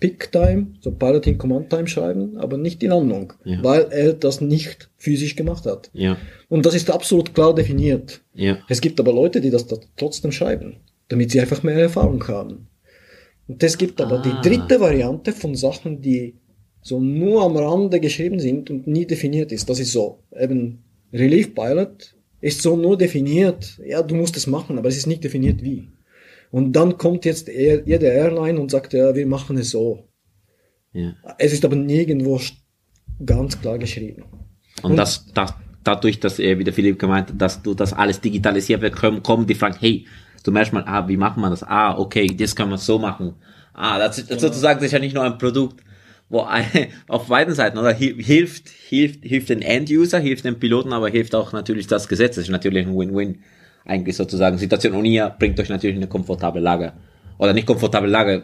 Pick-Time, 0.00 0.66
so 0.80 0.90
Piloting 0.90 1.38
Command 1.38 1.70
Time 1.70 1.86
schreiben, 1.86 2.36
aber 2.38 2.56
nicht 2.56 2.82
die 2.82 2.86
Landung, 2.88 3.32
Ja. 3.44 3.62
weil 3.62 3.86
er 3.90 4.12
das 4.14 4.40
nicht 4.40 4.90
physisch 4.96 5.36
gemacht 5.36 5.64
hat. 5.66 5.90
ja, 5.92 6.16
Und 6.48 6.66
das 6.66 6.74
ist 6.74 6.90
absolut 6.90 7.34
klar 7.34 7.54
definiert. 7.54 8.20
ja, 8.34 8.58
Es 8.68 8.80
gibt 8.80 8.98
aber 9.00 9.12
Leute, 9.12 9.40
die 9.40 9.50
das 9.50 9.66
da 9.66 9.76
trotzdem 9.96 10.32
schreiben, 10.32 10.76
damit 11.08 11.30
sie 11.30 11.40
einfach 11.40 11.62
mehr 11.62 11.76
Erfahrung 11.76 12.26
haben. 12.28 12.66
Und 13.48 13.62
es 13.62 13.76
gibt 13.78 14.00
aber 14.00 14.20
Ah. 14.20 14.22
die 14.42 14.48
dritte 14.48 14.80
Variante 14.80 15.32
von 15.32 15.54
Sachen, 15.54 16.00
die 16.00 16.34
so 16.80 16.98
nur 17.00 17.42
am 17.44 17.56
Rande 17.56 18.00
geschrieben 18.00 18.40
sind 18.40 18.70
und 18.70 18.86
nie 18.88 19.06
definiert 19.06 19.52
ist. 19.52 19.68
Das 19.68 19.78
ist 19.78 19.92
so, 19.92 20.18
eben 20.36 20.82
Relief 21.12 21.54
Pilot 21.54 22.14
ist 22.40 22.60
so 22.62 22.76
nur 22.76 22.98
definiert, 22.98 23.78
ja, 23.86 24.02
du 24.02 24.16
musst 24.16 24.36
es 24.36 24.48
machen, 24.48 24.78
aber 24.78 24.88
es 24.88 24.96
ist 24.96 25.06
nicht 25.06 25.22
definiert 25.22 25.62
wie. 25.62 25.88
Und 26.52 26.72
dann 26.74 26.96
kommt 26.98 27.24
jetzt 27.24 27.48
jede 27.48 28.06
Airline 28.06 28.60
und 28.60 28.70
sagt, 28.70 28.92
ja, 28.92 29.14
wir 29.14 29.26
machen 29.26 29.56
es 29.58 29.70
so. 29.70 30.06
ja. 30.92 31.14
Es 31.38 31.52
ist 31.52 31.64
aber 31.64 31.74
nirgendwo 31.76 32.38
ganz 33.24 33.60
klar 33.60 33.78
geschrieben. 33.78 34.24
Und 34.82 34.96
das, 34.96 35.26
das, 35.32 35.54
dadurch, 35.82 36.20
dass 36.20 36.38
er, 36.38 36.58
wie 36.58 36.64
der 36.64 36.74
Philipp 36.74 36.98
gemeint 36.98 37.30
hat, 37.30 37.40
dass 37.40 37.62
du 37.62 37.74
das 37.74 37.92
alles 37.92 38.20
digitalisiert 38.20 38.82
wird, 38.82 38.94
kommen, 38.96 39.46
die 39.46 39.54
Fragen, 39.54 39.76
hey, 39.80 40.06
du 40.44 40.52
merkst 40.52 40.72
mal, 40.72 40.84
ah, 40.86 41.08
wie 41.08 41.16
machen 41.16 41.40
wir 41.40 41.50
das? 41.50 41.62
Ah, 41.62 41.96
okay, 41.98 42.26
das 42.26 42.54
können 42.54 42.70
wir 42.70 42.78
so 42.78 42.98
machen. 42.98 43.34
Ah, 43.72 43.98
das, 43.98 44.18
ist- 44.18 44.30
das 44.30 44.40
sozusagen 44.42 44.78
das 44.78 44.86
ist 44.86 44.92
ja 44.92 44.98
nicht 44.98 45.14
nur 45.14 45.24
ein 45.24 45.38
Produkt, 45.38 45.82
wo 46.28 46.42
ein, 46.42 46.66
auf 47.08 47.28
beiden 47.28 47.54
Seiten, 47.54 47.78
oder 47.78 47.94
Hi- 47.94 48.22
hilft, 48.22 48.68
hilft, 48.68 49.24
hilft 49.24 49.48
den 49.48 49.62
End-User, 49.62 50.18
hilft 50.20 50.44
den 50.44 50.58
Piloten, 50.58 50.92
aber 50.92 51.08
hilft 51.08 51.34
auch 51.34 51.52
natürlich 51.52 51.86
das 51.86 52.08
Gesetz. 52.08 52.34
Das 52.36 52.44
ist 52.44 52.50
natürlich 52.50 52.86
ein 52.86 52.94
Win-Win, 52.96 53.38
eigentlich 53.84 54.16
sozusagen 54.16 54.58
Situation. 54.58 54.94
Und 54.94 55.04
ihr 55.04 55.34
bringt 55.38 55.58
euch 55.60 55.68
natürlich 55.68 55.96
in 55.96 56.02
eine 56.02 56.10
komfortable 56.10 56.60
Lage. 56.60 56.92
Oder 57.38 57.52
nicht 57.52 57.66
komfortable 57.66 58.08
Lage, 58.08 58.42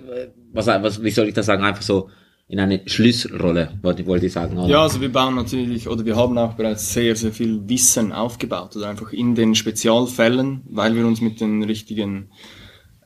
was, 0.53 0.67
was, 0.67 1.03
wie 1.03 1.11
soll 1.11 1.29
ich 1.29 1.35
das 1.35 1.47
sagen? 1.47 1.63
Einfach 1.63 1.83
so 1.83 2.09
in 2.49 2.59
eine 2.61 2.81
Schlüsselrolle, 2.87 3.79
wollte, 3.83 4.07
wollte 4.07 4.27
ich 4.27 4.33
sagen. 4.33 4.57
Oder? 4.57 4.69
Ja, 4.69 4.83
also 4.83 5.01
wir 5.01 5.13
bauen 5.13 5.35
natürlich, 5.35 5.87
oder 5.87 6.05
wir 6.05 6.17
haben 6.17 6.37
auch 6.39 6.55
bereits 6.55 6.93
sehr, 6.93 7.15
sehr 7.15 7.31
viel 7.31 7.69
Wissen 7.69 8.11
aufgebaut, 8.11 8.75
oder 8.75 8.89
einfach 8.89 9.13
in 9.13 9.35
den 9.35 9.55
Spezialfällen, 9.55 10.63
weil 10.71 10.95
wir 10.97 11.07
uns 11.07 11.21
mit 11.21 11.43
den 11.43 11.63
richtigen 11.63 12.31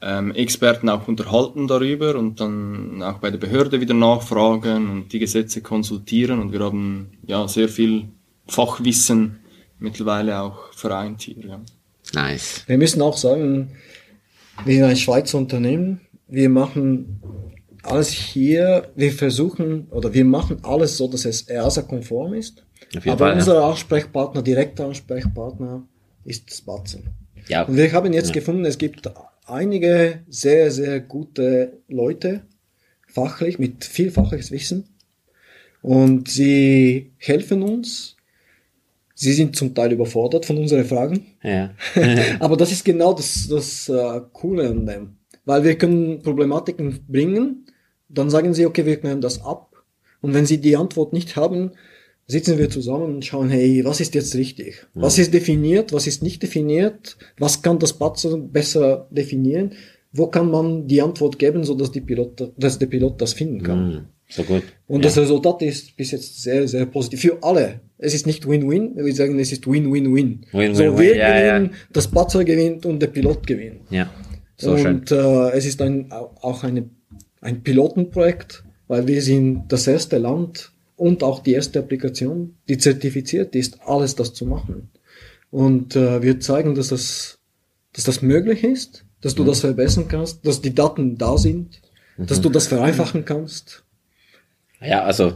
ähm, 0.01 0.33
Experten 0.33 0.89
auch 0.89 1.09
unterhalten 1.09 1.67
darüber 1.67 2.17
und 2.17 2.41
dann 2.41 3.03
auch 3.03 3.19
bei 3.19 3.31
der 3.31 3.39
Behörde 3.39 3.81
wieder 3.81 3.95
nachfragen 3.95 4.91
und 4.91 5.13
die 5.13 5.19
Gesetze 5.19 5.61
konsultieren 5.61 6.41
und 6.41 6.53
wir 6.53 6.61
haben 6.61 7.19
ja 7.27 7.47
sehr 7.49 7.69
viel 7.69 8.09
Fachwissen 8.47 9.41
mittlerweile 9.79 10.41
auch 10.41 10.73
vereint 10.73 11.23
hier. 11.23 11.47
Ja. 11.47 11.61
Nice. 12.15 12.63
Wir 12.67 12.79
müssen 12.79 13.01
auch 13.03 13.17
sagen, 13.17 13.73
wir 14.65 14.75
sind 14.75 14.85
ein 14.85 14.97
Schweizer 14.97 15.39
Unternehmen. 15.39 16.01
Wir 16.29 16.49
machen 16.49 17.21
alles 17.83 18.11
hier, 18.11 18.91
wir 18.95 19.13
versuchen 19.13 19.89
oder 19.91 20.15
wir 20.15 20.25
machen 20.25 20.59
alles 20.63 20.97
so, 20.97 21.09
dass 21.09 21.25
es 21.25 21.49
EASA-konform 21.49 22.35
ist. 22.35 22.65
Aber 23.07 23.19
Fall, 23.19 23.31
ja. 23.31 23.35
unser 23.37 23.65
Ansprechpartner, 23.65 24.43
direkter 24.43 24.87
Ansprechpartner 24.87 25.83
ist 26.25 26.55
Spatzen. 26.55 27.09
Ja, 27.49 27.63
Und 27.65 27.77
wir 27.77 27.91
haben 27.93 28.13
jetzt 28.13 28.29
Ja. 28.29 28.35
gefunden, 28.35 28.65
es 28.65 28.79
gibt 28.79 29.11
einige 29.47 30.21
sehr, 30.29 30.71
sehr 30.71 31.01
gute 31.01 31.81
Leute, 31.89 32.43
fachlich, 33.09 33.59
mit 33.59 33.85
viel 33.85 34.11
fachliches 34.11 34.53
Wissen. 34.53 34.85
Und 35.81 36.29
sie 36.29 37.13
helfen 37.19 37.63
uns. 37.63 38.17
Sie 39.23 39.35
sind 39.35 39.55
zum 39.55 39.73
Teil 39.73 39.93
überfordert 39.93 40.47
von 40.47 40.59
unseren 40.59 40.85
Fragen. 40.85 41.27
ja. 41.45 41.71
Aber 42.41 42.57
das 42.57 42.73
ist 42.73 42.85
genau 42.85 43.13
das, 43.13 43.47
das 43.49 43.89
äh, 43.89 44.21
Coole 44.33 44.69
an 44.69 44.85
dem. 44.85 45.17
Weil 45.45 45.63
wir 45.63 45.79
können 45.79 46.23
Problematiken 46.23 47.05
bringen, 47.07 47.67
dann 48.09 48.31
sagen 48.31 48.53
sie, 48.53 48.67
okay, 48.67 48.85
wir 48.85 48.97
klären 48.97 49.21
das 49.21 49.45
ab. 49.45 49.77
Und 50.23 50.35
wenn 50.35 50.45
sie 50.45 50.59
die 50.59 50.77
Antwort 50.77 51.13
nicht 51.13 51.37
haben, 51.37 51.71
sitzen 52.27 52.59
wir 52.59 52.69
zusammen 52.69 53.15
und 53.15 53.25
schauen, 53.25 53.49
hey, 53.49 53.85
was 53.85 54.01
ist 54.01 54.17
jetzt 54.17 54.35
richtig? 54.35 54.89
Was 54.93 55.21
ist 55.21 55.33
definiert, 55.33 55.93
was 55.93 56.09
ist 56.09 56.25
nicht 56.25 56.43
definiert? 56.43 57.17
Was 57.39 57.63
kann 57.63 57.79
das 57.79 57.93
Patzer 57.93 58.37
besser 58.37 59.07
definieren? 59.13 59.75
Wo 60.13 60.27
kann 60.27 60.51
man 60.51 60.89
die 60.89 61.01
Antwort 61.01 61.39
geben, 61.39 61.63
so 61.63 61.77
dass, 61.77 61.93
die 61.93 62.01
Pilot, 62.01 62.55
dass 62.57 62.81
der 62.81 62.87
Pilot 62.87 63.21
das 63.21 63.35
finden 63.35 63.63
kann? 63.63 64.09
So 64.35 64.43
gut. 64.45 64.63
Und 64.87 65.01
ja. 65.01 65.09
das 65.09 65.19
Resultat 65.19 65.61
ist 65.63 65.97
bis 65.97 66.11
jetzt 66.11 66.43
sehr, 66.43 66.67
sehr 66.67 66.87
positiv. 66.87 67.21
Für 67.21 67.39
alle. 67.43 67.81
Es 67.99 68.15
ist 68.15 68.27
nicht 68.27 68.49
Win-Win, 68.49 68.97
wir 68.97 69.15
sagen, 69.15 69.39
es 69.39 69.53
ist 69.53 69.67
Win-Win-Win. 69.67 70.47
Win-win-win, 70.53 70.75
So, 70.75 70.99
wir 70.99 71.17
ja, 71.17 71.39
ja. 71.39 71.59
gewinnen, 71.59 71.75
das 71.93 72.09
Patzer 72.09 72.43
gewinnt 72.45 72.87
und 72.87 72.99
der 73.01 73.09
Pilot 73.09 73.47
gewinnt. 73.47 73.83
Ja, 73.91 74.11
so 74.57 74.77
schön. 74.77 75.01
und 75.01 75.11
äh, 75.13 75.51
es 75.51 75.67
ist 75.67 75.81
ein, 75.83 76.11
auch 76.13 76.65
eine, 76.65 76.89
ein 77.41 77.63
Pilotenprojekt, 77.63 78.65
weil 78.89 79.07
wir 79.07 79.23
sind 79.23 79.65
das 79.69 79.87
erste 79.87 80.19
Land 80.19 80.73
und 80.97 81.23
auch 81.23 81.41
die 81.43 81.53
erste 81.53 81.79
Applikation, 81.79 82.55
die 82.69 82.79
zertifiziert 82.79 83.55
ist, 83.55 83.79
alles 83.87 84.15
das 84.17 84.35
zu 84.35 84.47
machen. 84.47 84.91
Und 85.51 85.95
äh, 85.97 86.23
wir 86.23 86.41
zeigen, 86.41 86.75
dass 86.75 86.89
das, 86.89 87.39
dass 87.93 88.05
das 88.05 88.23
möglich 88.23 88.65
ist, 88.65 89.05
dass 89.21 89.35
Mhm. 89.35 89.37
du 89.39 89.45
das 89.45 89.61
verbessern 89.61 90.07
kannst, 90.09 90.47
dass 90.47 90.61
die 90.63 90.75
Daten 90.75 91.19
da 91.19 91.37
sind, 91.39 91.81
dass 92.19 92.39
Mhm. 92.39 92.43
du 92.43 92.49
das 92.51 92.67
vereinfachen 92.67 93.25
kannst. 93.25 93.85
Ja, 94.85 95.03
also 95.05 95.33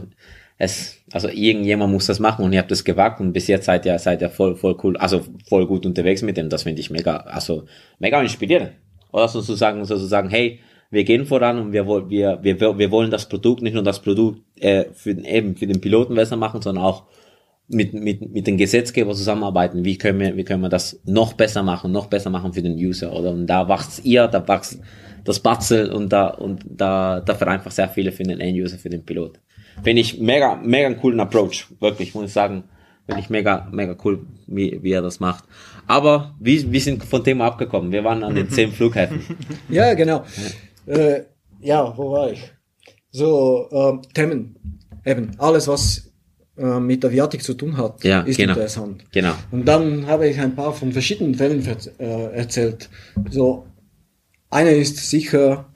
es, 0.57 0.97
also 1.11 1.29
irgendjemand 1.29 1.93
muss 1.93 2.07
das 2.07 2.19
machen 2.19 2.43
und 2.43 2.53
ihr 2.53 2.59
habt 2.59 2.71
es 2.71 2.83
gewagt 2.83 3.19
und 3.19 3.31
bis 3.33 3.47
jetzt 3.47 3.65
seid 3.65 3.85
ihr, 3.85 3.97
seid 3.99 4.21
ihr 4.21 4.29
voll, 4.29 4.55
voll 4.55 4.77
cool, 4.83 4.97
also 4.97 5.21
voll 5.47 5.67
gut 5.67 5.85
unterwegs 5.85 6.21
mit 6.21 6.37
dem. 6.37 6.49
Das 6.49 6.63
finde 6.63 6.81
ich 6.81 6.89
mega, 6.89 7.17
also 7.17 7.65
mega 7.99 8.21
inspirierend. 8.21 8.71
Oder 9.11 9.27
sozusagen, 9.27 9.85
sozusagen, 9.85 10.29
hey, 10.29 10.59
wir 10.89 11.03
gehen 11.03 11.25
voran 11.25 11.59
und 11.59 11.73
wir 11.73 11.85
wollen, 11.85 12.09
wir, 12.09 12.39
wir, 12.41 12.77
wir 12.77 12.91
wollen 12.91 13.11
das 13.11 13.27
Produkt, 13.27 13.61
nicht 13.61 13.73
nur 13.73 13.83
das 13.83 14.01
Produkt 14.01 14.41
äh, 14.59 14.85
für 14.93 15.13
den, 15.13 15.25
eben 15.25 15.55
für 15.55 15.67
den 15.67 15.81
Piloten 15.81 16.15
besser 16.15 16.37
machen, 16.37 16.61
sondern 16.61 16.83
auch 16.83 17.03
mit, 17.67 17.93
mit, 17.93 18.33
mit 18.33 18.47
den 18.47 18.57
Gesetzgeber 18.57 19.13
zusammenarbeiten. 19.13 19.83
Wie 19.83 19.97
können 19.97 20.19
wir, 20.19 20.37
wie 20.37 20.43
können 20.43 20.61
wir 20.61 20.69
das 20.69 20.99
noch 21.05 21.33
besser 21.33 21.63
machen, 21.63 21.91
noch 21.91 22.07
besser 22.07 22.29
machen 22.29 22.53
für 22.53 22.61
den 22.61 22.75
User? 22.75 23.13
Oder 23.13 23.31
und 23.31 23.47
da 23.47 23.67
wächst 23.67 24.05
ihr, 24.05 24.27
da 24.27 24.47
wächst 24.47 24.79
das 25.27 25.39
Batzel 25.41 25.91
und 25.91 26.13
da, 26.13 26.27
und 26.27 26.63
da, 26.65 27.19
da 27.19 27.35
vereinfacht 27.35 27.75
sehr 27.75 27.89
viele 27.89 28.11
für 28.11 28.23
den 28.23 28.39
End-User, 28.39 28.77
für 28.77 28.89
den 28.89 29.03
Pilot. 29.03 29.39
Finde 29.83 30.01
ich 30.01 30.19
mega, 30.19 30.55
mega 30.55 30.87
einen 30.87 30.97
coolen 30.97 31.19
Approach. 31.19 31.67
Wirklich, 31.79 32.15
muss 32.15 32.25
ich 32.27 32.33
sagen. 32.33 32.63
Finde 33.05 33.21
ich 33.21 33.29
mega, 33.29 33.67
mega 33.71 33.95
cool, 34.03 34.25
wie, 34.47 34.79
wie 34.81 34.91
er 34.91 35.01
das 35.01 35.19
macht. 35.19 35.43
Aber 35.85 36.35
wir, 36.39 36.71
wir 36.71 36.81
sind 36.81 37.03
von 37.03 37.23
Thema 37.23 37.45
abgekommen. 37.45 37.91
Wir 37.91 38.03
waren 38.03 38.23
an 38.23 38.35
den 38.35 38.49
zehn 38.49 38.71
Flughäfen. 38.71 39.21
Ja, 39.69 39.93
genau. 39.93 40.23
Äh, 40.85 41.21
ja, 41.61 41.93
wo 41.97 42.11
war 42.11 42.31
ich? 42.31 42.41
So, 43.11 43.67
ähm, 43.71 44.01
Themen. 44.13 44.55
Eben, 45.05 45.31
alles, 45.37 45.67
was 45.67 46.11
äh, 46.57 46.79
mit 46.79 47.03
Aviatik 47.05 47.43
zu 47.43 47.53
tun 47.53 47.77
hat, 47.77 48.03
Ja, 48.03 48.21
ist 48.21 48.37
genau. 48.37 48.53
interessant. 48.53 49.03
Genau. 49.11 49.33
Und 49.51 49.65
dann 49.65 50.05
habe 50.07 50.27
ich 50.27 50.39
ein 50.39 50.55
paar 50.55 50.73
von 50.73 50.91
verschiedenen 50.91 51.35
Fällen 51.35 51.65
äh, 51.99 52.31
erzählt. 52.33 52.89
So, 53.29 53.65
einer 54.49 54.71
ist 54.71 55.09
sicher 55.09 55.69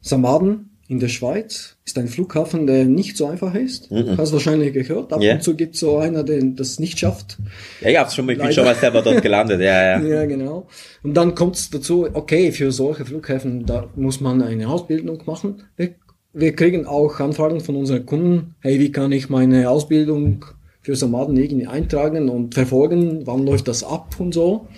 Samaden 0.00 0.70
in 0.86 1.00
der 1.00 1.08
Schweiz. 1.08 1.76
Ist 1.86 1.98
ein 1.98 2.08
Flughafen, 2.08 2.66
der 2.66 2.84
nicht 2.84 3.16
so 3.16 3.26
einfach 3.26 3.54
ist. 3.54 3.90
Hast 3.90 4.32
wahrscheinlich 4.32 4.72
gehört. 4.74 5.12
Ab 5.12 5.22
Ja. 5.22 5.34
und 5.34 5.42
zu 5.42 5.54
gibt 5.54 5.74
es 5.74 5.80
so 5.80 5.96
einer, 5.98 6.22
der 6.22 6.42
das 6.42 6.78
nicht 6.78 6.98
schafft. 6.98 7.38
Ja, 7.80 7.88
ich 7.90 7.98
hab's 7.98 8.14
schon, 8.14 8.28
ich 8.28 8.38
bin 8.38 8.52
schon 8.52 8.64
mal 8.64 8.74
selber 8.74 9.00
dort 9.02 9.22
gelandet. 9.22 9.60
Ja, 9.60 9.98
ja. 9.98 10.02
Ja, 10.06 10.26
genau. 10.26 10.66
Und 11.02 11.14
dann 11.14 11.34
kommt 11.34 11.56
es 11.56 11.70
dazu, 11.70 12.06
okay, 12.12 12.52
für 12.52 12.70
solche 12.72 13.04
Flughäfen, 13.06 13.64
da 13.64 13.88
muss 13.96 14.20
man 14.20 14.42
eine 14.42 14.68
Ausbildung 14.68 15.22
machen. 15.26 15.62
Wir, 15.76 15.94
wir 16.34 16.54
kriegen 16.54 16.86
auch 16.86 17.18
Anfragen 17.20 17.60
von 17.60 17.76
unseren 17.76 18.04
Kunden, 18.04 18.54
hey, 18.60 18.78
wie 18.78 18.92
kann 18.92 19.12
ich 19.12 19.30
meine 19.30 19.70
Ausbildung 19.70 20.44
für 20.82 20.96
Samaden 20.96 21.36
irgendwie 21.36 21.66
eintragen 21.66 22.28
und 22.28 22.54
verfolgen, 22.54 23.26
wann 23.26 23.46
läuft 23.46 23.68
das 23.68 23.82
ab 23.84 24.16
und 24.18 24.34
so, 24.34 24.68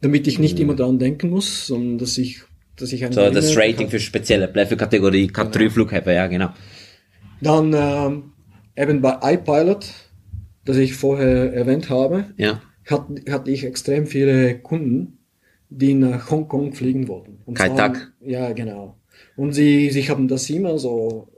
damit 0.00 0.28
ich 0.28 0.38
nicht 0.38 0.60
immer 0.60 0.74
daran 0.76 1.00
denken 1.00 1.30
muss, 1.30 1.66
sondern 1.66 1.98
dass 1.98 2.18
ich, 2.18 2.42
dass 2.76 2.92
ich 2.92 3.00
So, 3.10 3.30
das 3.30 3.56
Rating 3.56 3.86
habe. 3.86 3.90
für 3.90 4.00
spezielle, 4.00 4.48
bleib 4.48 4.68
für 4.68 4.76
Kategorie 4.76 5.26
Cat3 5.30 5.70
Flughäfen, 5.70 6.12
ja, 6.14 6.26
genau. 6.26 6.50
Dann 7.40 7.72
ähm, 7.74 8.32
eben 8.76 9.00
bei 9.00 9.18
iPilot, 9.34 9.86
das 10.64 10.76
ich 10.76 10.94
vorher 10.94 11.52
erwähnt 11.52 11.90
habe, 11.90 12.26
Ja. 12.36 12.60
hat, 12.88 13.06
hatte 13.30 13.50
ich 13.50 13.64
extrem 13.64 14.06
viele 14.06 14.58
Kunden, 14.58 15.18
die 15.68 15.94
nach 15.94 16.30
Hongkong 16.30 16.72
fliegen 16.72 17.08
wollten. 17.08 17.38
Und 17.44 17.54
Kein 17.54 17.74
zwar- 17.76 17.92
Tag. 17.94 18.12
Ja, 18.20 18.52
genau. 18.52 18.96
Und 19.36 19.52
sie, 19.52 19.90
sie 19.90 20.08
haben 20.08 20.28
das 20.28 20.48
immer 20.50 20.78
so, 20.78 21.28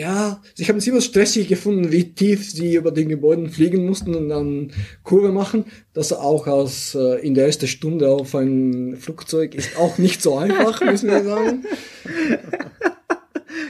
ja, 0.00 0.40
sie 0.54 0.64
haben 0.66 0.78
es 0.78 0.86
immer 0.86 1.00
stressig 1.00 1.48
gefunden, 1.48 1.92
wie 1.92 2.14
tief 2.14 2.50
sie 2.50 2.74
über 2.74 2.90
den 2.90 3.08
Gebäuden 3.08 3.48
fliegen 3.50 3.86
mussten 3.86 4.14
und 4.14 4.28
dann 4.28 4.72
Kurve 5.02 5.30
machen. 5.30 5.66
Das 5.92 6.12
auch 6.12 6.46
als 6.46 6.94
äh, 6.94 7.20
in 7.26 7.34
der 7.34 7.46
ersten 7.46 7.66
Stunde 7.68 8.08
auf 8.08 8.34
ein 8.34 8.96
Flugzeug 8.98 9.54
ist 9.54 9.76
auch 9.78 9.98
nicht 9.98 10.20
so 10.22 10.36
einfach, 10.38 10.80
müssen 10.84 11.10
wir 11.10 11.22
sagen. 11.22 11.64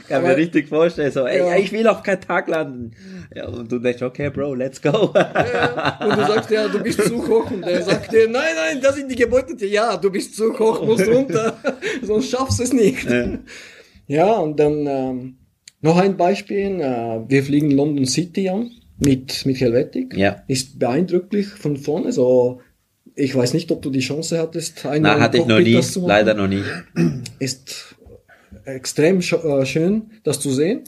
Kann 0.07 0.21
mir 0.21 0.29
Aber- 0.29 0.37
richtig 0.37 0.67
vorstellen, 0.69 1.11
so, 1.11 1.25
ey, 1.25 1.39
Ja. 1.39 1.55
ich 1.57 1.71
will 1.71 1.87
auf 1.87 2.03
keinen 2.03 2.21
Tag 2.21 2.47
landen. 2.47 2.91
Ja, 3.35 3.47
und 3.47 3.71
du 3.71 3.79
denkst, 3.79 4.01
okay, 4.03 4.29
Bro, 4.29 4.53
let's 4.55 4.79
go. 4.81 4.89
Und 5.07 5.13
du 5.13 6.25
sagst, 6.27 6.51
ja, 6.51 6.67
du 6.67 6.79
bist 6.79 7.01
zu 7.03 7.27
hoch. 7.27 7.49
Und 7.49 7.65
der 7.65 7.81
sagt 7.81 8.11
dir, 8.11 8.27
nein, 8.29 8.53
nein, 8.55 8.81
das 8.81 8.95
sind 8.95 9.09
die 9.11 9.15
Gebäude. 9.15 9.65
Ja, 9.65 9.97
du 9.97 10.11
bist 10.11 10.35
zu 10.35 10.57
hoch, 10.57 10.85
musst 10.85 11.07
runter. 11.07 11.57
Sonst 12.03 12.29
schaffst 12.29 12.59
du 12.59 12.63
es 12.63 12.73
nicht. 12.73 13.07
Ja, 14.07 14.31
und 14.33 14.59
dann 14.59 14.85
ähm, 14.87 15.37
noch 15.85 15.97
ein 15.97 16.17
Beispiel. 16.17 16.81
Äh, 16.81 17.21
wir 17.29 17.43
fliegen 17.43 17.71
London 17.71 18.05
City 18.05 18.49
an 18.49 18.71
mit, 18.97 19.45
mit 19.45 19.59
Helvetic. 19.59 20.17
Ja. 20.17 20.43
Ist 20.47 20.79
beeindrucklich 20.79 21.47
von 21.47 21.77
vorne. 21.77 22.11
So, 22.11 22.59
ich 23.15 23.33
weiß 23.33 23.53
nicht, 23.53 23.71
ob 23.71 23.81
du 23.81 23.89
die 23.89 24.01
Chance 24.01 24.39
hattest, 24.39 24.85
einmal 24.85 25.11
Na, 25.11 25.15
im 25.15 25.21
hatte 25.21 25.37
ich 25.37 25.45
noch 25.45 25.57
Cockpit 25.57 25.95
nie, 25.95 26.07
leider 26.07 26.33
noch 26.33 26.47
nie. 26.47 26.63
Ist 27.39 27.95
extrem 28.65 29.19
äh, 29.19 29.65
schön, 29.65 30.11
das 30.23 30.39
zu 30.39 30.51
sehen. 30.51 30.83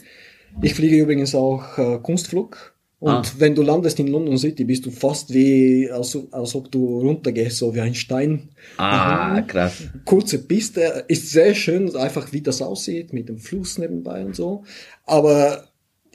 Ich 0.60 0.74
fliege 0.74 0.96
übrigens 0.96 1.34
auch 1.34 1.78
äh, 1.78 1.98
Kunstflug. 2.02 2.74
Und 3.00 3.10
Ah. 3.10 3.22
wenn 3.38 3.54
du 3.54 3.62
landest 3.62 4.00
in 4.00 4.08
London 4.08 4.36
City, 4.38 4.64
bist 4.64 4.84
du 4.84 4.90
fast 4.90 5.32
wie, 5.32 5.88
als, 5.88 6.18
als 6.32 6.54
ob 6.56 6.70
du 6.72 6.98
runtergehst, 7.00 7.58
so 7.58 7.72
wie 7.74 7.80
ein 7.80 7.94
Stein. 7.94 8.48
Ah, 8.76 9.40
krass. 9.42 9.84
Kurze 10.04 10.38
Piste, 10.38 11.04
ist 11.06 11.30
sehr 11.30 11.54
schön, 11.54 11.94
einfach 11.94 12.32
wie 12.32 12.40
das 12.40 12.60
aussieht, 12.60 13.12
mit 13.12 13.28
dem 13.28 13.38
Fluss 13.38 13.78
nebenbei 13.78 14.24
und 14.24 14.34
so. 14.34 14.64
Aber 15.06 15.64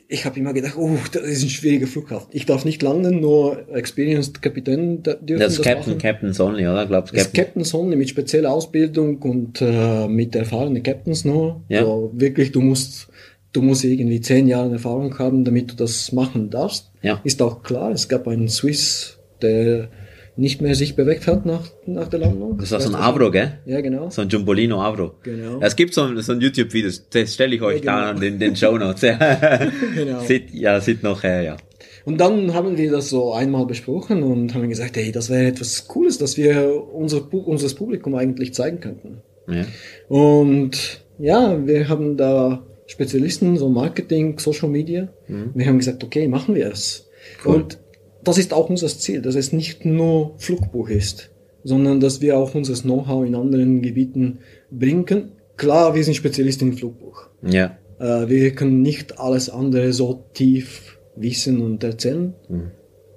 ich 0.09 0.25
habe 0.25 0.37
immer 0.37 0.51
gedacht, 0.53 0.75
oh, 0.77 0.97
das 1.13 1.23
ist 1.23 1.43
ein 1.43 1.49
schwieriger 1.49 1.87
Flughafen. 1.87 2.27
Ich 2.33 2.45
darf 2.45 2.65
nicht 2.65 2.81
landen, 2.83 3.21
nur 3.21 3.65
experienced 3.73 4.41
Kapitäne 4.41 4.97
da- 5.01 5.13
dürfen 5.13 5.39
Das 5.39 5.53
das, 5.55 5.59
ist 5.59 5.63
Captain, 5.65 5.93
machen. 5.93 6.01
Captain's 6.01 6.39
Only, 6.41 6.67
oder? 6.67 6.85
Glaubst 6.85 7.13
Das 7.15 7.23
Captain? 7.23 7.45
Captain's 7.45 7.73
Only 7.73 7.95
mit 7.95 8.09
spezieller 8.09 8.51
Ausbildung 8.51 9.17
und 9.21 9.61
äh, 9.61 10.07
mit 10.09 10.35
erfahrenen 10.35 10.83
Captains 10.83 11.23
nur. 11.23 11.63
Ja. 11.69 11.83
So, 11.83 12.11
wirklich, 12.13 12.51
du 12.51 12.59
musst, 12.61 13.07
du 13.53 13.61
musst 13.61 13.83
irgendwie 13.83 14.19
zehn 14.21 14.47
Jahre 14.47 14.73
Erfahrung 14.73 15.17
haben, 15.19 15.45
damit 15.45 15.71
du 15.71 15.75
das 15.75 16.11
machen 16.11 16.49
darfst. 16.49 16.91
Ja. 17.01 17.21
Ist 17.23 17.41
auch 17.41 17.63
klar. 17.63 17.91
Es 17.91 18.09
gab 18.09 18.27
einen 18.27 18.49
Swiss, 18.49 19.19
der 19.41 19.89
nicht 20.35 20.61
mehr 20.61 20.73
sich 20.73 20.95
bewegt 20.95 21.27
hat 21.27 21.45
nach, 21.45 21.69
nach 21.85 22.07
der 22.07 22.21
Landung. 22.21 22.57
Das 22.57 22.71
war 22.71 22.79
so 22.81 22.89
ein 22.89 22.95
Avro, 22.95 23.29
gell? 23.29 23.59
Ja, 23.65 23.81
genau. 23.81 24.09
So 24.09 24.23
ein 24.23 24.29
Jumbolino 24.29 24.81
Avro. 24.81 25.11
Genau. 25.21 25.59
Es 25.61 25.75
gibt 25.75 25.93
so 25.93 26.01
ein, 26.01 26.19
so 26.21 26.31
ein 26.31 26.41
YouTube-Video, 26.41 26.89
das 27.11 27.33
stelle 27.33 27.55
ich 27.55 27.61
euch 27.61 27.83
Ja, 27.83 27.91
da 27.91 27.99
genau. 27.99 28.09
an 28.15 28.19
den, 28.19 28.39
den 28.39 28.55
Show 28.55 28.75
Notes. 28.77 29.01
Ja. 29.03 29.59
Genau. 29.95 30.21
Sieht, 30.21 30.51
ja, 30.51 30.81
sieht 30.81 31.03
noch 31.03 31.21
her, 31.21 31.43
ja. 31.43 31.57
Und 32.05 32.19
dann 32.19 32.53
haben 32.53 32.77
wir 32.77 32.91
das 32.91 33.09
so 33.09 33.33
einmal 33.33 33.65
besprochen 33.67 34.23
und 34.23 34.53
haben 34.55 34.67
gesagt, 34.67 34.97
hey, 34.97 35.11
das 35.11 35.29
wäre 35.29 35.45
etwas 35.45 35.87
Cooles, 35.87 36.17
dass 36.17 36.35
wir 36.35 36.83
unser, 36.93 37.31
unseres 37.31 37.75
Publikum 37.75 38.15
eigentlich 38.15 38.53
zeigen 38.55 38.79
könnten. 38.79 39.21
ja. 39.47 39.65
Und 40.09 41.01
ja, 41.19 41.65
wir 41.65 41.89
haben 41.89 42.17
da 42.17 42.65
Spezialisten, 42.85 43.57
so 43.57 43.69
Marketing, 43.69 44.37
Social 44.39 44.69
Media. 44.69 45.09
Wir 45.27 45.65
haben 45.67 45.77
gesagt, 45.79 46.03
okay, 46.03 46.27
machen 46.27 46.55
wir 46.55 46.71
es. 46.71 47.09
Cool. 47.45 47.55
Und 47.55 47.79
das 48.23 48.37
ist 48.37 48.53
auch 48.53 48.69
unser 48.69 48.87
Ziel, 48.87 49.21
dass 49.21 49.35
es 49.35 49.53
nicht 49.53 49.85
nur 49.85 50.33
Flugbuch 50.37 50.89
ist, 50.89 51.29
sondern 51.63 51.99
dass 51.99 52.21
wir 52.21 52.37
auch 52.37 52.53
unser 52.55 52.73
Know-how 52.81 53.25
in 53.25 53.35
anderen 53.35 53.81
Gebieten 53.81 54.39
bringen. 54.71 55.31
Klar, 55.57 55.95
wir 55.95 56.03
sind 56.03 56.15
Spezialisten 56.15 56.69
im 56.69 56.77
Flugbuch. 56.77 57.29
Ja. 57.41 57.77
Äh, 57.99 58.27
wir 58.27 58.51
können 58.55 58.81
nicht 58.81 59.19
alles 59.19 59.49
andere 59.49 59.93
so 59.93 60.25
tief 60.33 60.97
wissen 61.15 61.61
und 61.61 61.83
erzählen, 61.83 62.33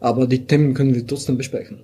aber 0.01 0.27
die 0.27 0.47
Themen 0.47 0.75
können 0.75 0.95
wir 0.95 1.07
trotzdem 1.07 1.37
besprechen. 1.39 1.81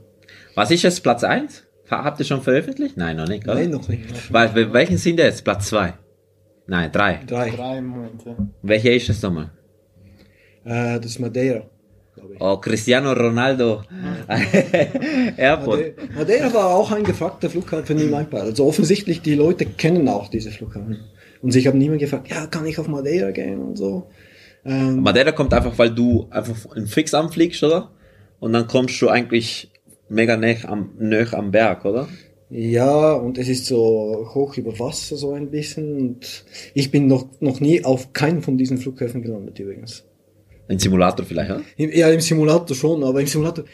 Was 0.54 0.70
ist 0.70 0.82
jetzt 0.82 1.02
Platz 1.02 1.24
1? 1.24 1.62
Habt 1.88 2.20
ihr 2.20 2.26
schon 2.26 2.42
veröffentlicht? 2.42 2.96
Nein, 2.96 3.16
noch 3.16 3.26
nicht, 3.28 3.44
oder? 3.44 3.54
Nein, 3.54 3.70
noch 3.70 3.88
nicht. 3.88 4.02
Weil, 4.32 4.48
wel- 4.54 4.72
welchen 4.72 4.98
sind 4.98 5.16
der 5.18 5.26
jetzt? 5.26 5.42
Platz 5.44 5.68
2? 5.68 5.94
Nein, 6.66 6.90
3. 6.92 7.20
Drei. 7.26 7.50
Drei 7.50 7.80
Momente. 7.80 8.36
Welcher 8.62 8.92
ist 8.92 9.08
es 9.08 9.20
nochmal? 9.22 9.50
Äh, 10.64 10.98
das 11.00 11.06
ist 11.06 11.18
Madeira. 11.18 11.64
glaube 12.14 12.34
ich. 12.34 12.40
Oh, 12.40 12.56
Cristiano 12.58 13.12
Ronaldo. 13.12 13.82
Airport. 15.36 15.80
Madeira- 15.80 16.14
Madeira 16.14 16.54
war 16.54 16.66
auch 16.74 16.90
ein 16.92 17.04
gefragter 17.04 17.50
Flughafen 17.50 17.98
im 17.98 18.12
iPad. 18.14 18.42
Also 18.42 18.66
offensichtlich, 18.66 19.22
die 19.22 19.34
Leute 19.34 19.66
kennen 19.66 20.08
auch 20.08 20.28
diese 20.28 20.50
Flughafen. 20.50 20.98
Und 21.40 21.50
sich 21.50 21.66
haben 21.66 21.78
niemand 21.78 22.00
gefragt, 22.00 22.28
ja, 22.28 22.46
kann 22.46 22.66
ich 22.66 22.78
auf 22.78 22.86
Madeira 22.88 23.30
gehen 23.32 23.58
und 23.60 23.76
so. 23.76 24.08
Ähm, 24.64 25.00
Madeira 25.02 25.32
kommt 25.32 25.52
einfach, 25.52 25.76
weil 25.78 25.90
du 25.90 26.28
einfach 26.30 26.76
in 26.76 26.86
Fix 26.86 27.14
anfliegst, 27.14 27.62
oder? 27.64 27.90
Und 28.38 28.52
dann 28.52 28.68
kommst 28.68 29.00
du 29.02 29.08
eigentlich 29.08 29.72
mega 30.08 30.36
nah 30.36 30.54
am, 30.68 30.90
nah 30.98 31.26
am 31.32 31.50
Berg, 31.50 31.84
oder? 31.84 32.06
Ja, 32.52 33.14
und 33.14 33.38
es 33.38 33.48
ist 33.48 33.64
so 33.64 34.28
hoch 34.34 34.58
über 34.58 34.78
Wasser 34.78 35.16
so 35.16 35.32
ein 35.32 35.50
bisschen. 35.50 35.96
Und 35.96 36.44
ich 36.74 36.90
bin 36.90 37.06
noch, 37.06 37.26
noch 37.40 37.60
nie 37.60 37.82
auf 37.82 38.12
keinen 38.12 38.42
von 38.42 38.58
diesen 38.58 38.76
Flughäfen 38.76 39.22
gelandet 39.22 39.58
übrigens. 39.58 40.04
Ein 40.68 40.78
Simulator 40.78 41.24
vielleicht, 41.24 41.50
oder? 41.50 41.62
Im, 41.78 41.90
ja, 41.92 42.10
im 42.10 42.20
Simulator 42.20 42.76
schon, 42.76 43.02
aber 43.04 43.20
im 43.20 43.26
Simulator. 43.26 43.64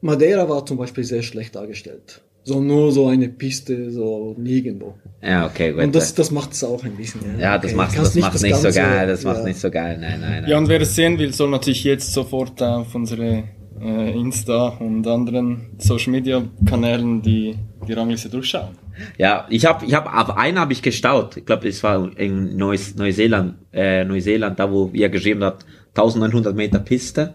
Madeira 0.00 0.48
war 0.48 0.64
zum 0.64 0.76
Beispiel 0.76 1.02
sehr 1.02 1.22
schlecht 1.22 1.56
dargestellt. 1.56 2.22
So 2.44 2.60
nur 2.60 2.92
so 2.92 3.08
eine 3.08 3.28
Piste, 3.30 3.90
so 3.90 4.34
nirgendwo. 4.38 4.94
Ja, 5.22 5.46
okay, 5.46 5.72
gut. 5.72 5.82
Und 5.82 5.94
das, 5.94 6.14
das 6.14 6.30
macht 6.30 6.52
es 6.52 6.62
auch 6.62 6.84
ein 6.84 6.94
bisschen. 6.94 7.20
ja, 7.40 7.56
das 7.56 7.72
Okay, 7.72 7.76
macht, 7.76 7.98
das 7.98 8.14
macht 8.14 8.42
nicht 8.42 8.56
so 8.56 8.70
geil, 8.70 9.06
das 9.08 9.24
macht 9.24 9.38
ja. 9.38 9.44
nicht 9.44 9.58
so 9.58 9.70
geil, 9.70 9.98
nein, 9.98 10.20
nein, 10.20 10.42
nein. 10.42 10.50
Ja, 10.50 10.58
und 10.58 10.68
wer 10.68 10.80
es 10.82 10.94
sehen 10.94 11.18
will, 11.18 11.32
soll 11.32 11.50
natürlich 11.50 11.82
jetzt 11.84 12.12
sofort 12.12 12.62
auf 12.62 12.94
unsere 12.94 13.44
äh, 13.80 14.12
Insta 14.12 14.68
und 14.78 15.06
anderen 15.06 15.70
Social 15.78 16.12
Media 16.12 16.42
Kanälen 16.66 17.22
die, 17.22 17.56
die 17.86 17.92
Rangliste 17.92 18.28
durchschauen. 18.28 18.76
Ja, 19.18 19.46
ich 19.50 19.66
habe, 19.66 19.84
ich 19.84 19.94
habe, 19.94 20.12
auf 20.12 20.36
einen 20.36 20.58
habe 20.58 20.72
ich 20.72 20.82
gestaut. 20.82 21.36
Ich 21.36 21.46
glaube, 21.46 21.66
das 21.66 21.82
war 21.82 22.16
in 22.18 22.56
Neues, 22.56 22.94
Neuseeland, 22.96 23.56
äh, 23.72 24.04
Neuseeland, 24.04 24.58
da 24.58 24.70
wo 24.70 24.90
ihr 24.92 25.08
geschrieben 25.08 25.42
habt, 25.42 25.66
1900 25.96 26.54
Meter 26.54 26.78
Piste 26.78 27.34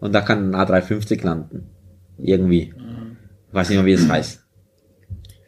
und 0.00 0.14
da 0.14 0.20
kann 0.20 0.54
ein 0.54 0.68
A350 0.68 1.24
landen. 1.24 1.70
Irgendwie. 2.18 2.74
Ich 3.48 3.54
weiß 3.54 3.68
nicht 3.68 3.78
mehr, 3.78 3.86
wie 3.86 3.92
es 3.92 4.08
heißt. 4.08 4.44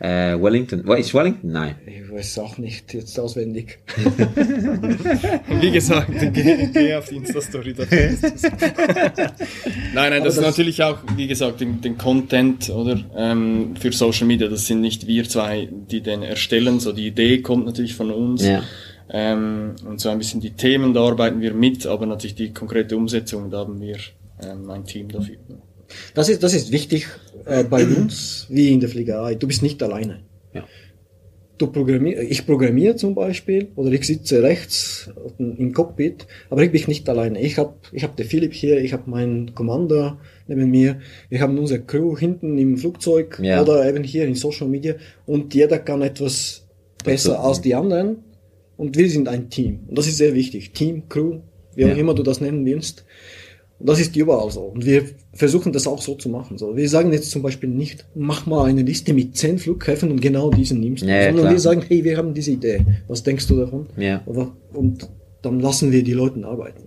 Äh, 0.03 0.37
Wellington. 0.43 0.85
Ist 0.99 1.15
Wellington? 1.15 1.53
Nein. 1.53 1.77
Ich 1.87 2.11
weiß 2.11 2.41
auch 2.41 2.59
nicht 2.59 2.93
jetzt 2.93 3.17
auswendig. 3.21 3.79
Wie 5.61 5.71
gesagt, 5.71 6.11
geh, 6.33 6.67
geh 6.73 6.95
auf 6.97 7.09
die 7.09 7.17
Insta-Story. 7.17 7.73
nein, 9.95 10.11
nein, 10.11 10.25
das, 10.25 10.39
ist 10.39 10.43
natürlich 10.43 10.83
auch, 10.83 10.99
wie 11.17 11.29
gesagt, 11.29 11.61
den, 11.61 11.81
den 11.81 11.97
Content 11.99 12.69
oder 12.71 12.99
ähm, 13.17 13.77
für 13.79 13.93
Social 13.93 14.27
Media. 14.27 14.49
Das 14.49 14.67
sind 14.67 14.81
nicht 14.81 15.07
wir 15.07 15.29
zwei, 15.29 15.69
die 15.71 16.01
den 16.01 16.25
erstellen. 16.25 16.81
So 16.81 16.91
die 16.91 17.07
Idee 17.07 17.41
kommt 17.41 17.67
natürlich 17.67 17.95
von 17.95 18.11
uns. 18.11 18.45
Ja. 18.45 18.65
Ähm, 19.09 19.77
und 19.87 20.01
so 20.01 20.09
ein 20.09 20.19
bisschen 20.19 20.41
die 20.41 20.51
Themen, 20.51 20.95
da 20.95 21.03
arbeiten 21.03 21.41
wir 21.41 21.55
mit, 21.55 21.87
aber 21.87 22.07
natürlich 22.07 22.35
die 22.35 22.53
konkrete 22.53 22.97
Umsetzung, 22.97 23.51
da 23.51 23.59
haben 23.59 23.81
wir 23.81 23.99
ähm, 24.43 24.69
ein 24.69 24.85
Team 24.85 25.11
dafür. 25.13 25.37
Das 26.15 26.29
ist, 26.29 26.43
das 26.43 26.55
ist 26.55 26.73
wichtig 26.73 27.07
äh, 27.45 27.65
bei 27.65 27.85
uns, 27.97 28.47
wie 28.49 28.73
in 28.73 28.81
der 28.81 28.89
Fliegerei. 28.89 29.35
Du 29.35 29.47
bist 29.47 29.63
nicht 29.63 29.83
alleine. 29.83 30.21
Ja. 30.55 30.65
Du 31.59 31.67
programmier, 31.69 32.21
ich 32.23 32.45
programmiere 32.45 32.97
zum 32.97 33.15
Beispiel 33.15 33.69
oder 33.77 33.93
ich 33.93 34.05
sitze 34.05 34.43
rechts 34.43 35.11
im 35.39 35.73
Cockpit, 35.73 36.27
aber 36.51 36.65
ich 36.65 36.73
bin 36.73 36.83
nicht 36.89 37.09
alleine. 37.09 37.41
Ich 37.41 37.57
habe 37.59 37.75
ich 37.93 38.03
hab 38.03 38.17
den 38.17 38.27
Philipp 38.27 38.53
hier, 38.53 38.83
ich 38.83 38.93
habe 38.93 39.09
meinen 39.09 39.55
Commander 39.55 40.19
neben 40.49 40.69
mir, 40.71 41.01
wir 41.29 41.41
haben 41.41 41.57
unsere 41.59 41.83
Crew 41.83 42.17
hinten 42.19 42.59
im 42.59 42.77
Flugzeug 42.79 43.39
Ja. 43.41 43.63
oder 43.63 43.89
eben 43.89 44.03
hier 44.03 44.25
in 44.25 44.35
Social 44.35 44.67
Media 44.67 44.95
und 45.27 45.55
jeder 45.55 45.79
kann 45.79 46.03
etwas 46.03 46.67
besser 47.05 47.39
als 47.45 47.61
die 47.61 47.75
anderen 47.77 48.25
und 48.77 48.97
wir 48.97 49.09
sind 49.09 49.29
ein 49.29 49.49
Team. 49.51 49.81
Und 49.89 49.97
das 49.99 50.09
ist 50.09 50.17
sehr 50.17 50.35
wichtig. 50.35 50.73
Team, 50.73 51.09
Crew, 51.09 51.41
wie 51.77 51.83
Ja. 51.83 51.93
auch 51.93 51.97
immer 51.97 52.15
du 52.15 52.23
das 52.25 52.41
nennen 52.41 52.65
willst. 52.65 53.05
Und 53.83 53.89
das 53.89 53.99
ist 53.99 54.15
überall 54.15 54.49
so. 54.53 54.61
Und 54.61 54.87
wir 54.87 55.07
versuchen 55.33 55.73
das 55.73 55.89
auch 55.89 56.01
so 56.01 56.15
zu 56.15 56.29
machen. 56.29 56.57
So, 56.57 56.77
wir 56.77 56.89
sagen 56.89 57.13
jetzt 57.13 57.33
zum 57.33 57.43
Beispiel 57.43 57.69
nicht, 57.69 58.07
mach 58.15 58.47
mal 58.47 58.67
eine 58.67 58.83
Liste 58.83 59.13
mit 59.13 59.37
zehn 59.37 59.59
Flughäfen 59.59 60.13
und 60.13 60.21
genau 60.21 60.51
diesen 60.51 60.79
nimmst 60.79 61.03
du. 61.03 61.09
Ja, 61.09 61.25
Sondern 61.25 61.41
klar. 61.41 61.53
wir 61.53 61.59
sagen, 61.59 61.83
hey, 61.89 62.05
wir 62.05 62.17
haben 62.17 62.33
diese 62.33 62.53
Idee. 62.53 62.87
Was 63.09 63.25
denkst 63.25 63.49
du 63.49 63.57
davon? 63.57 63.89
Ja. 63.97 64.23
Und 64.73 65.09
dann 65.43 65.59
lassen 65.59 65.91
wir 65.91 66.05
die 66.05 66.13
Leute 66.13 66.47
arbeiten. 66.47 66.85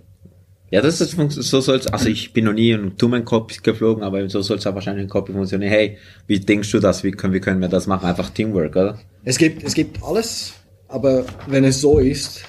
Ja, 0.71 0.81
das 0.81 1.01
ist 1.01 1.17
so 1.29 1.59
soll's. 1.59 1.85
Also 1.87 2.07
ich 2.07 2.31
bin 2.31 2.45
noch 2.45 2.53
nie 2.53 2.71
in 2.71 2.95
Tumen-Cockpit 2.95 3.61
geflogen, 3.61 4.01
aber 4.01 4.29
so 4.29 4.41
soll 4.41 4.57
es 4.57 4.63
wahrscheinlich 4.63 5.03
in 5.03 5.09
Cockpit 5.09 5.35
funktionieren. 5.35 5.69
Hey, 5.69 5.97
wie 6.27 6.39
denkst 6.39 6.71
du 6.71 6.79
das? 6.79 7.03
Wie 7.03 7.11
können, 7.11 7.33
wie 7.33 7.41
können 7.41 7.59
wir 7.59 7.67
das 7.67 7.87
machen? 7.87 8.05
Einfach 8.05 8.29
Teamwork, 8.29 8.73
oder? 8.73 8.99
Es 9.25 9.37
gibt, 9.37 9.65
es 9.65 9.73
gibt 9.73 10.01
alles, 10.01 10.53
aber 10.87 11.25
wenn 11.47 11.65
es 11.65 11.81
so 11.81 11.99
ist 11.99 12.45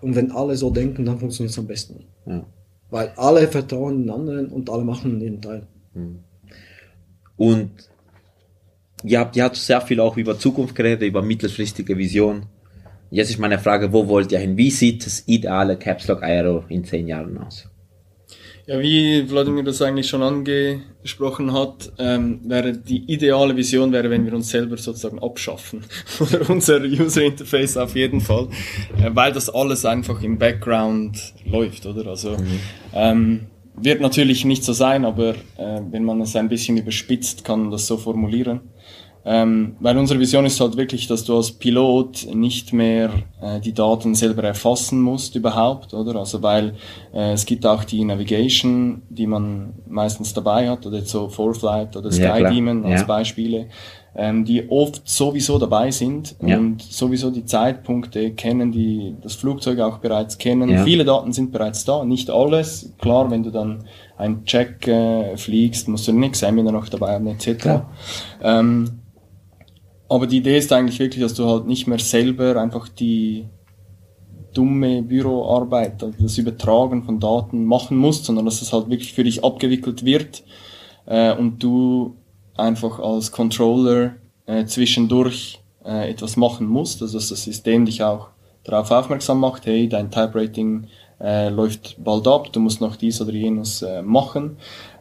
und 0.00 0.16
wenn 0.16 0.32
alle 0.32 0.56
so 0.56 0.70
denken, 0.70 1.04
dann 1.04 1.20
funktioniert 1.20 1.52
es 1.52 1.58
am 1.60 1.68
besten. 1.68 2.04
Ja. 2.26 2.44
Weil 2.94 3.10
alle 3.16 3.48
vertrauen 3.48 4.04
den 4.04 4.10
anderen 4.10 4.46
und 4.50 4.70
alle 4.70 4.84
machen 4.84 5.18
den 5.18 5.42
Teil. 5.42 5.66
Und 7.36 7.70
ihr 9.02 9.18
habt, 9.18 9.34
ihr 9.34 9.42
habt 9.42 9.56
sehr 9.56 9.80
viel 9.80 9.98
auch 9.98 10.16
über 10.16 10.38
Zukunft 10.38 10.76
geredet, 10.76 11.02
über 11.02 11.20
mittelfristige 11.20 11.98
Vision. 11.98 12.46
Jetzt 13.10 13.30
ist 13.30 13.40
meine 13.40 13.58
Frage, 13.58 13.92
wo 13.92 14.06
wollt 14.06 14.30
ihr 14.30 14.38
hin? 14.38 14.56
Wie 14.56 14.70
sieht 14.70 15.04
das 15.04 15.24
ideale 15.26 15.76
Caps 15.76 16.06
Lock 16.06 16.22
Aero 16.22 16.62
in 16.68 16.84
zehn 16.84 17.08
Jahren 17.08 17.36
aus? 17.38 17.68
Ja, 18.66 18.80
wie 18.80 19.22
Vladimir 19.26 19.62
das 19.62 19.82
eigentlich 19.82 20.08
schon 20.08 20.22
angesprochen 20.22 21.52
hat, 21.52 21.92
ähm, 21.98 22.40
wäre 22.44 22.72
die 22.72 23.04
ideale 23.12 23.54
Vision 23.54 23.92
wäre, 23.92 24.08
wenn 24.08 24.24
wir 24.24 24.32
uns 24.32 24.48
selber 24.48 24.78
sozusagen 24.78 25.18
abschaffen. 25.18 25.84
Oder 26.20 26.48
unser 26.48 26.80
User 26.80 27.22
Interface 27.22 27.76
auf 27.76 27.94
jeden 27.94 28.22
Fall. 28.22 28.48
Äh, 28.96 29.10
weil 29.12 29.32
das 29.32 29.50
alles 29.50 29.84
einfach 29.84 30.22
im 30.22 30.38
Background 30.38 31.34
läuft, 31.44 31.84
oder? 31.84 32.06
Also, 32.06 32.38
ähm, 32.94 33.48
wird 33.76 34.00
natürlich 34.00 34.44
nicht 34.46 34.64
so 34.64 34.72
sein, 34.72 35.04
aber 35.04 35.30
äh, 35.58 35.80
wenn 35.90 36.04
man 36.04 36.22
es 36.22 36.34
ein 36.34 36.48
bisschen 36.48 36.78
überspitzt, 36.78 37.44
kann 37.44 37.62
man 37.62 37.70
das 37.70 37.86
so 37.86 37.98
formulieren. 37.98 38.60
Ähm, 39.26 39.76
weil 39.80 39.96
unsere 39.96 40.20
Vision 40.20 40.44
ist 40.44 40.60
halt 40.60 40.76
wirklich, 40.76 41.06
dass 41.06 41.24
du 41.24 41.34
als 41.36 41.50
Pilot 41.50 42.26
nicht 42.34 42.74
mehr 42.74 43.10
äh, 43.40 43.58
die 43.58 43.72
Daten 43.72 44.14
selber 44.14 44.42
erfassen 44.44 45.00
musst 45.00 45.34
überhaupt, 45.34 45.94
oder? 45.94 46.16
Also 46.16 46.42
weil 46.42 46.74
äh, 47.14 47.32
es 47.32 47.46
gibt 47.46 47.64
auch 47.64 47.84
die 47.84 48.04
Navigation, 48.04 49.00
die 49.08 49.26
man 49.26 49.72
meistens 49.88 50.34
dabei 50.34 50.68
hat, 50.68 50.84
oder 50.86 50.98
jetzt 50.98 51.10
so 51.10 51.28
Foreflight 51.30 51.96
oder 51.96 52.10
Ja, 52.10 52.12
Sky 52.34 52.40
klar. 52.40 52.52
Demon 52.52 52.84
als 52.84 53.00
Ja. 53.00 53.06
Beispiele, 53.06 53.66
ähm, 54.14 54.44
die 54.44 54.68
oft 54.70 55.08
sowieso 55.08 55.58
dabei 55.58 55.90
sind 55.90 56.36
Ja. 56.44 56.58
und 56.58 56.82
sowieso 56.82 57.30
die 57.30 57.46
Zeitpunkte 57.46 58.32
kennen, 58.32 58.72
die 58.72 59.14
das 59.22 59.36
Flugzeug 59.36 59.80
auch 59.80 59.98
bereits 59.98 60.36
kennen. 60.36 60.68
Ja. 60.68 60.84
Viele 60.84 61.04
Daten 61.06 61.32
sind 61.32 61.50
bereits 61.50 61.86
da, 61.86 62.04
nicht 62.04 62.28
alles. 62.28 62.92
Klar, 62.98 63.30
wenn 63.30 63.42
du 63.42 63.50
dann 63.50 63.84
einen 64.18 64.44
Check 64.44 64.86
äh, 64.86 65.34
fliegst, 65.38 65.88
musst 65.88 66.06
du 66.08 66.12
den 66.12 66.22
Examiner 66.24 66.72
noch 66.72 66.90
dabei 66.90 67.14
haben, 67.14 67.26
etc. 67.26 67.80
Ähm, 68.42 69.00
aber 70.08 70.26
die 70.26 70.38
Idee 70.38 70.58
ist 70.58 70.72
eigentlich 70.72 70.98
wirklich, 70.98 71.22
dass 71.22 71.34
du 71.34 71.46
halt 71.46 71.66
nicht 71.66 71.86
mehr 71.86 71.98
selber 71.98 72.60
einfach 72.60 72.88
die 72.88 73.46
dumme 74.52 75.02
Büroarbeit, 75.02 76.02
also 76.02 76.16
das 76.20 76.38
Übertragen 76.38 77.02
von 77.02 77.20
Daten 77.20 77.64
machen 77.64 77.96
musst, 77.96 78.24
sondern 78.24 78.44
dass 78.44 78.62
es 78.62 78.72
halt 78.72 78.88
wirklich 78.88 79.12
für 79.12 79.24
dich 79.24 79.44
abgewickelt 79.44 80.04
wird 80.04 80.44
äh, 81.06 81.34
und 81.34 81.62
du 81.62 82.16
einfach 82.56 83.00
als 83.00 83.32
Controller 83.32 84.14
äh, 84.46 84.64
zwischendurch 84.66 85.60
äh, 85.84 86.10
etwas 86.10 86.36
machen 86.36 86.66
musst, 86.66 87.02
also 87.02 87.18
dass 87.18 87.30
das 87.30 87.44
System 87.44 87.84
dich 87.84 88.02
auch 88.02 88.28
darauf 88.62 88.90
aufmerksam 88.90 89.40
macht, 89.40 89.66
hey, 89.66 89.88
dein 89.88 90.10
Type 90.10 90.32
Rating 90.34 90.86
äh, 91.20 91.48
läuft 91.48 91.96
bald 92.02 92.26
ab, 92.26 92.52
du 92.52 92.60
musst 92.60 92.80
noch 92.80 92.96
dies 92.96 93.20
oder 93.20 93.32
jenes 93.32 93.82
äh, 93.82 94.02
machen. 94.02 94.56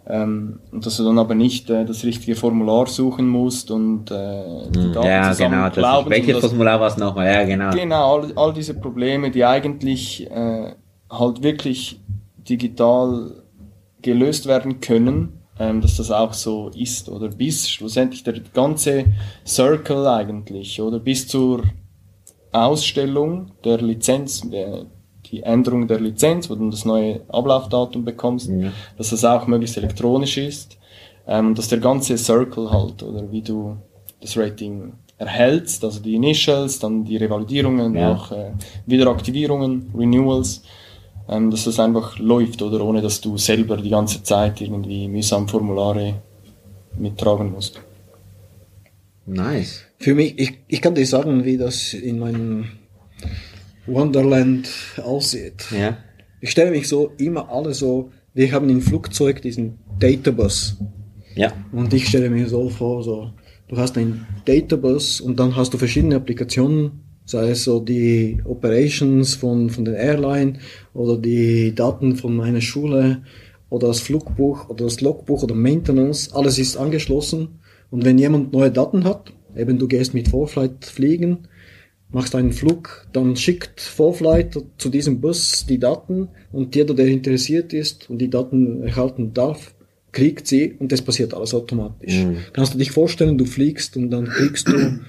Ähm, 0.05 0.59
und 0.71 0.85
dass 0.85 0.97
du 0.97 1.05
dann 1.05 1.17
aber 1.17 1.33
nicht 1.33 1.69
äh, 1.69 1.85
das 1.85 2.03
richtige 2.03 2.35
Formular 2.35 2.87
suchen 2.87 3.27
musst 3.27 3.71
und 3.71 4.11
äh, 4.11 4.69
die 4.69 4.91
Daten 4.91 5.03
Hm, 5.03 5.03
ja, 5.03 5.31
zusammen 5.31 5.51
genau. 5.51 5.69
Das 5.69 6.09
welches 6.09 6.39
Formular 6.39 6.79
war 6.79 6.87
es 6.87 6.97
nochmal? 6.97 7.25
Ja, 7.27 7.43
genau. 7.45 7.71
Genau, 7.71 8.15
all, 8.15 8.33
all 8.35 8.53
diese 8.53 8.73
Probleme, 8.73 9.31
die 9.31 9.45
eigentlich 9.45 10.29
äh, 10.29 10.73
halt 11.09 11.41
wirklich 11.41 12.01
digital 12.37 13.43
gelöst 14.01 14.45
werden 14.45 14.81
können, 14.81 15.39
ähm, 15.57 15.79
dass 15.79 15.97
das 15.97 16.11
auch 16.11 16.33
so 16.33 16.69
ist 16.75 17.07
oder 17.07 17.29
bis 17.29 17.69
schlussendlich 17.69 18.23
der 18.23 18.41
ganze 18.53 19.05
Circle 19.45 20.07
eigentlich 20.07 20.81
oder 20.81 20.99
bis 20.99 21.27
zur 21.27 21.63
Ausstellung 22.51 23.51
der 23.63 23.79
Lizenz, 23.79 24.41
der, 24.41 24.85
die 25.33 25.43
Änderung 25.43 25.87
der 25.87 25.99
Lizenz, 25.99 26.49
wo 26.49 26.55
du 26.55 26.69
das 26.69 26.85
neue 26.85 27.21
Ablaufdatum 27.27 28.01
bekommst, 28.05 28.49
Ja. 28.49 28.71
dass 28.97 29.09
das 29.09 29.23
auch 29.25 29.45
möglichst 29.47 29.77
elektronisch 29.77 30.37
ist 30.37 30.77
ähm, 31.25 31.55
dass 31.55 31.69
der 31.69 31.79
ganze 31.79 32.17
Circle 32.17 32.69
halt 32.69 33.01
oder 33.01 33.31
wie 33.31 33.41
du 33.41 33.77
das 34.21 34.35
Rating 34.37 34.93
erhältst, 35.17 35.83
also 35.85 35.99
die 36.01 36.15
Initials, 36.15 36.79
dann 36.79 37.05
die 37.05 37.15
Revalidierungen, 37.17 37.95
Ja. 37.95 38.11
auch 38.13 38.31
äh, 38.31 38.51
Wiederaktivierungen, 38.85 39.91
Renewals, 39.97 40.63
ähm, 41.29 41.49
dass 41.49 41.63
das 41.63 41.79
einfach 41.79 42.19
läuft 42.19 42.61
oder 42.61 42.83
ohne 42.83 43.01
dass 43.01 43.21
du 43.21 43.37
selber 43.37 43.77
die 43.77 43.89
ganze 43.89 44.21
Zeit 44.23 44.59
irgendwie 44.59 45.07
mühsam 45.07 45.47
Formulare 45.47 46.15
mittragen 46.97 47.51
musst. 47.53 47.79
Nice. 49.25 49.83
Für 49.99 50.15
mich, 50.15 50.37
ich, 50.37 50.57
ich 50.67 50.81
kann 50.81 50.95
dir 50.95 51.05
sagen, 51.07 51.45
wie 51.45 51.57
das 51.57 51.93
in 51.93 52.19
meinem 52.19 52.65
Wonderland 53.85 54.69
aussieht. 55.03 55.65
Ja. 55.71 55.97
Ich 56.41 56.51
stelle 56.51 56.71
mich 56.71 56.87
so 56.87 57.11
immer 57.17 57.49
alle 57.49 57.73
so, 57.73 58.11
wir 58.33 58.51
haben 58.51 58.69
im 58.69 58.81
Flugzeug 58.81 59.41
diesen 59.41 59.79
Databus. 59.99 60.77
Ja. 61.35 61.51
Und 61.71 61.93
ich 61.93 62.07
stelle 62.07 62.29
mir 62.29 62.47
so 62.47 62.69
vor, 62.69 63.03
so, 63.03 63.31
du 63.67 63.77
hast 63.77 63.97
einen 63.97 64.25
Databus 64.45 65.21
und 65.21 65.39
dann 65.39 65.55
hast 65.55 65.73
du 65.73 65.77
verschiedene 65.77 66.15
Applikationen, 66.15 67.03
sei 67.25 67.51
es 67.51 67.63
so 67.63 67.79
die 67.79 68.41
Operations 68.45 69.35
von, 69.35 69.69
von 69.69 69.85
der 69.85 69.95
Airline 69.95 70.59
oder 70.93 71.17
die 71.17 71.73
Daten 71.73 72.15
von 72.15 72.35
meiner 72.35 72.61
Schule 72.61 73.23
oder 73.69 73.87
das 73.87 74.01
Flugbuch 74.01 74.69
oder 74.69 74.85
das 74.85 75.01
Logbuch 75.01 75.43
oder 75.43 75.55
Maintenance, 75.55 76.33
alles 76.33 76.59
ist 76.59 76.77
angeschlossen. 76.77 77.59
Und 77.89 78.05
wenn 78.05 78.17
jemand 78.17 78.53
neue 78.53 78.71
Daten 78.71 79.03
hat, 79.03 79.33
eben 79.55 79.77
du 79.77 79.87
gehst 79.87 80.13
mit 80.13 80.27
Vorflight 80.27 80.85
fliegen, 80.85 81.47
machst 82.13 82.35
einen 82.35 82.53
Flug, 82.53 83.07
dann 83.11 83.35
schickt 83.35 83.81
Vorflight 83.81 84.57
zu 84.77 84.89
diesem 84.89 85.19
Bus 85.21 85.65
die 85.67 85.79
Daten 85.79 86.29
und 86.51 86.75
jeder, 86.75 86.93
der 86.93 87.07
interessiert 87.07 87.73
ist 87.73 88.09
und 88.09 88.19
die 88.19 88.29
Daten 88.29 88.83
erhalten 88.83 89.33
darf, 89.33 89.73
kriegt 90.11 90.45
sie 90.47 90.73
und 90.73 90.91
das 90.91 91.01
passiert 91.01 91.33
alles 91.33 91.53
automatisch. 91.53 92.25
Kannst 92.53 92.73
du 92.75 92.77
dich 92.77 92.91
vorstellen, 92.91 93.37
du 93.37 93.45
fliegst 93.45 93.97
und 93.97 94.11
dann 94.11 94.25
kriegst 94.25 94.67
du 94.67 94.99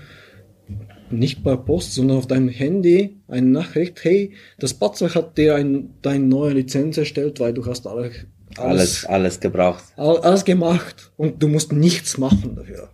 nicht 1.10 1.44
per 1.44 1.58
Post, 1.58 1.94
sondern 1.94 2.16
auf 2.16 2.26
deinem 2.26 2.48
Handy 2.48 3.16
eine 3.28 3.46
Nachricht, 3.46 4.02
hey, 4.04 4.32
das 4.58 4.74
Patzer 4.74 5.14
hat 5.14 5.36
dir 5.38 5.54
ein, 5.54 5.90
deine 6.02 6.24
neue 6.24 6.54
Lizenz 6.54 6.96
erstellt, 6.96 7.38
weil 7.40 7.52
du 7.52 7.64
hast 7.66 7.86
alle, 7.86 8.10
Alles, 8.56 9.04
alles 9.04 9.38
gebraucht. 9.40 9.84
all- 9.96 10.18
alles 10.20 10.44
gemacht 10.44 11.12
und 11.16 11.42
du 11.42 11.48
musst 11.48 11.72
nichts 11.72 12.16
machen 12.18 12.56
dafür. 12.56 12.88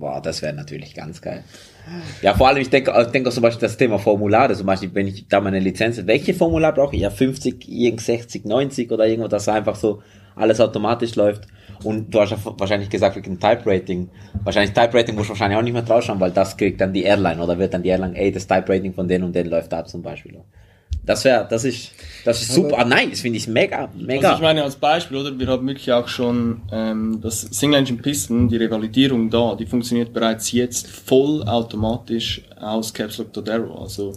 Boah, 0.00 0.22
das 0.22 0.40
wäre 0.40 0.54
natürlich 0.54 0.94
ganz 0.94 1.20
geil. 1.20 1.44
Ja, 2.22 2.32
vor 2.32 2.48
allem, 2.48 2.62
ich 2.62 2.70
denke, 2.70 2.90
ich 2.98 3.08
denke 3.08 3.28
auch 3.28 3.32
zum 3.34 3.42
Beispiel 3.42 3.60
das 3.60 3.76
Thema 3.76 3.98
Formulare, 3.98 4.54
zum 4.54 4.66
Beispiel, 4.66 4.88
wenn 4.94 5.06
ich 5.06 5.28
da 5.28 5.42
meine 5.42 5.60
Lizenz, 5.60 6.00
welche 6.06 6.32
Formular 6.32 6.72
brauche 6.72 6.96
ich? 6.96 7.02
Ja, 7.02 7.10
50, 7.10 7.68
irgend 7.68 8.00
60, 8.00 8.46
90 8.46 8.90
oder 8.90 9.06
irgendwo, 9.06 9.28
dass 9.28 9.46
einfach 9.46 9.76
so 9.76 10.02
alles 10.34 10.58
automatisch 10.58 11.16
läuft. 11.16 11.46
Und 11.84 12.14
du 12.14 12.20
hast 12.20 12.30
ja 12.30 12.38
wahrscheinlich 12.44 12.88
gesagt, 12.88 13.16
wegen 13.16 13.38
Type 13.38 13.62
Rating. 13.66 14.08
Wahrscheinlich 14.42 14.72
Type 14.72 14.94
Rating 14.94 15.16
muss 15.16 15.28
wahrscheinlich 15.28 15.58
auch 15.58 15.62
nicht 15.62 15.74
mehr 15.74 15.82
draufschauen, 15.82 16.18
weil 16.18 16.30
das 16.30 16.56
kriegt 16.56 16.80
dann 16.80 16.94
die 16.94 17.02
Airline 17.02 17.42
oder 17.42 17.58
wird 17.58 17.74
dann 17.74 17.82
die 17.82 17.90
Airline, 17.90 18.16
ey, 18.16 18.32
das 18.32 18.46
Type 18.46 18.72
Rating 18.72 18.94
von 18.94 19.06
den 19.06 19.22
und 19.22 19.34
den 19.34 19.48
läuft 19.48 19.74
ab 19.74 19.86
zum 19.86 20.00
Beispiel. 20.00 20.40
Das 21.10 21.24
wäre, 21.24 21.44
das 21.50 21.64
ist, 21.64 21.90
das 22.24 22.40
ist 22.40 22.54
super. 22.54 22.78
Ah, 22.78 22.84
nein, 22.84 23.10
das 23.10 23.22
finde 23.22 23.36
ich 23.38 23.48
mega, 23.48 23.90
mega. 23.98 24.28
Also 24.28 24.36
ich 24.36 24.42
meine 24.42 24.62
als 24.62 24.76
Beispiel, 24.76 25.16
oder? 25.16 25.36
Wir 25.36 25.48
haben 25.48 25.66
wirklich 25.66 25.90
auch 25.92 26.06
schon 26.06 26.62
ähm, 26.70 27.18
das 27.20 27.40
Single 27.40 27.80
Engine 27.80 27.98
Piston, 28.00 28.46
die 28.48 28.56
Revalidierung 28.56 29.28
da, 29.28 29.56
die 29.56 29.66
funktioniert 29.66 30.12
bereits 30.12 30.52
jetzt 30.52 30.86
voll 30.86 31.42
automatisch 31.42 32.42
aus 32.60 32.94
Caps 32.94 33.18
Lock 33.18 33.32
Dodero. 33.32 33.82
Also 33.82 34.12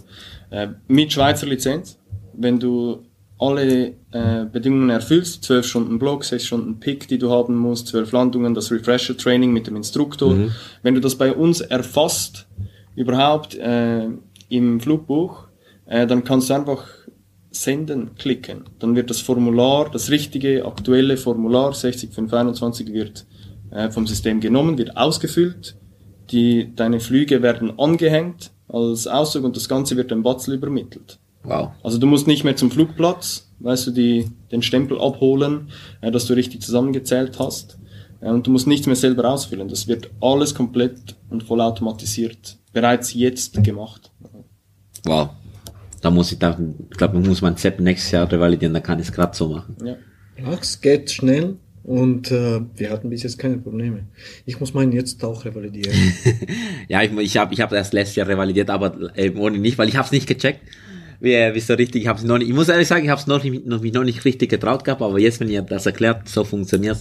äh, 0.50 0.68
mit 0.86 1.12
Schweizer 1.12 1.48
Lizenz. 1.48 1.98
Wenn 2.32 2.60
du 2.60 3.02
alle 3.40 3.94
äh, 4.12 4.44
Bedingungen 4.52 4.90
erfüllst, 4.90 5.42
12 5.42 5.66
Stunden 5.66 5.98
Block, 5.98 6.22
6 6.22 6.46
Stunden 6.46 6.78
Pick, 6.78 7.08
die 7.08 7.18
du 7.18 7.32
haben 7.32 7.56
musst, 7.56 7.88
12 7.88 8.12
Landungen, 8.12 8.54
das 8.54 8.70
Refresher-Training 8.70 9.52
mit 9.52 9.66
dem 9.66 9.74
Instruktor. 9.74 10.36
Wenn 10.84 10.94
du 10.94 11.00
das 11.00 11.16
bei 11.16 11.32
uns 11.32 11.60
erfasst, 11.60 12.46
überhaupt 12.94 13.56
äh, 13.56 14.06
im 14.48 14.78
Flugbuch, 14.78 15.43
äh, 15.94 16.08
dann 16.08 16.24
kannst 16.24 16.50
du 16.50 16.54
einfach 16.54 16.84
senden 17.52 18.16
klicken. 18.16 18.64
Dann 18.80 18.96
wird 18.96 19.10
das 19.10 19.20
Formular, 19.20 19.88
das 19.90 20.10
richtige, 20.10 20.64
aktuelle 20.66 21.16
Formular 21.16 21.72
60521 21.72 22.92
wird 22.92 23.26
äh, 23.70 23.90
vom 23.90 24.04
System 24.08 24.40
genommen, 24.40 24.76
wird 24.76 24.96
ausgefüllt, 24.96 25.76
die, 26.32 26.74
deine 26.74 26.98
Flüge 26.98 27.42
werden 27.42 27.78
angehängt 27.78 28.50
als 28.66 29.06
Auszug 29.06 29.44
und 29.44 29.54
das 29.54 29.68
Ganze 29.68 29.96
wird 29.96 30.10
dem 30.10 30.24
Batzel 30.24 30.54
übermittelt. 30.54 31.20
Wow. 31.44 31.70
Also 31.84 31.98
du 31.98 32.08
musst 32.08 32.26
nicht 32.26 32.42
mehr 32.42 32.56
zum 32.56 32.72
Flugplatz, 32.72 33.52
weißt 33.60 33.86
du, 33.86 33.90
die, 33.92 34.30
den 34.50 34.62
Stempel 34.62 35.00
abholen, 35.00 35.68
äh, 36.00 36.10
dass 36.10 36.26
du 36.26 36.34
richtig 36.34 36.60
zusammengezählt 36.62 37.38
hast. 37.38 37.78
Äh, 38.20 38.30
und 38.30 38.48
du 38.48 38.50
musst 38.50 38.66
nichts 38.66 38.88
mehr 38.88 38.96
selber 38.96 39.30
ausfüllen. 39.30 39.68
Das 39.68 39.86
wird 39.86 40.10
alles 40.20 40.56
komplett 40.56 41.14
und 41.30 41.44
vollautomatisiert 41.44 42.58
bereits 42.72 43.14
jetzt 43.14 43.62
gemacht. 43.62 44.10
Wow. 45.04 45.28
Da 46.04 46.10
muss 46.10 46.30
ich 46.30 46.38
da, 46.38 46.58
ich 46.90 46.98
glaube, 46.98 47.14
man 47.14 47.26
muss 47.26 47.40
mein 47.40 47.56
Sepp 47.56 47.80
nächstes 47.80 48.10
Jahr 48.10 48.30
revalidieren, 48.30 48.74
dann 48.74 48.82
kann 48.82 49.00
ich 49.00 49.08
es 49.08 49.12
gerade 49.12 49.34
so 49.34 49.48
machen. 49.48 49.74
Ja. 49.82 49.96
Ja, 50.36 50.52
es 50.60 50.82
geht 50.82 51.10
schnell 51.10 51.56
und 51.82 52.30
äh, 52.30 52.60
wir 52.74 52.90
hatten 52.90 53.08
bis 53.08 53.22
jetzt 53.22 53.38
keine 53.38 53.56
Probleme. 53.56 54.04
Ich 54.44 54.60
muss 54.60 54.74
meinen 54.74 54.92
jetzt 54.92 55.24
auch 55.24 55.46
revalidieren. 55.46 55.96
Ja, 56.88 57.02
ich, 57.02 57.10
ich 57.16 57.36
habe 57.38 57.54
ich 57.54 57.60
hab 57.62 57.72
erst 57.72 57.94
letztes 57.94 58.16
Jahr 58.16 58.28
revalidiert, 58.28 58.68
aber 58.68 59.16
eben 59.16 59.38
ohne 59.38 59.56
nicht, 59.56 59.78
weil 59.78 59.88
ich 59.88 59.96
habe 59.96 60.04
es 60.04 60.12
nicht 60.12 60.26
gecheckt. 60.26 60.60
Wie, 61.20 61.32
wie 61.32 61.60
so 61.60 61.72
richtig, 61.72 62.02
ich 62.02 62.08
habe 62.08 62.26
noch 62.26 62.36
nicht, 62.36 62.48
ich 62.48 62.54
muss 62.54 62.68
ehrlich 62.68 62.86
sagen, 62.86 63.04
ich 63.04 63.10
habe 63.10 63.20
es 63.22 63.26
noch 63.26 63.42
nicht, 63.42 63.64
noch, 63.64 63.80
mich 63.80 63.94
noch 63.94 64.04
nicht 64.04 64.26
richtig 64.26 64.50
getraut 64.50 64.84
gehabt, 64.84 65.00
aber 65.00 65.18
jetzt, 65.18 65.40
wenn 65.40 65.48
ihr 65.48 65.62
das 65.62 65.86
erklärt, 65.86 66.28
so 66.28 66.44
funktioniert 66.44 66.98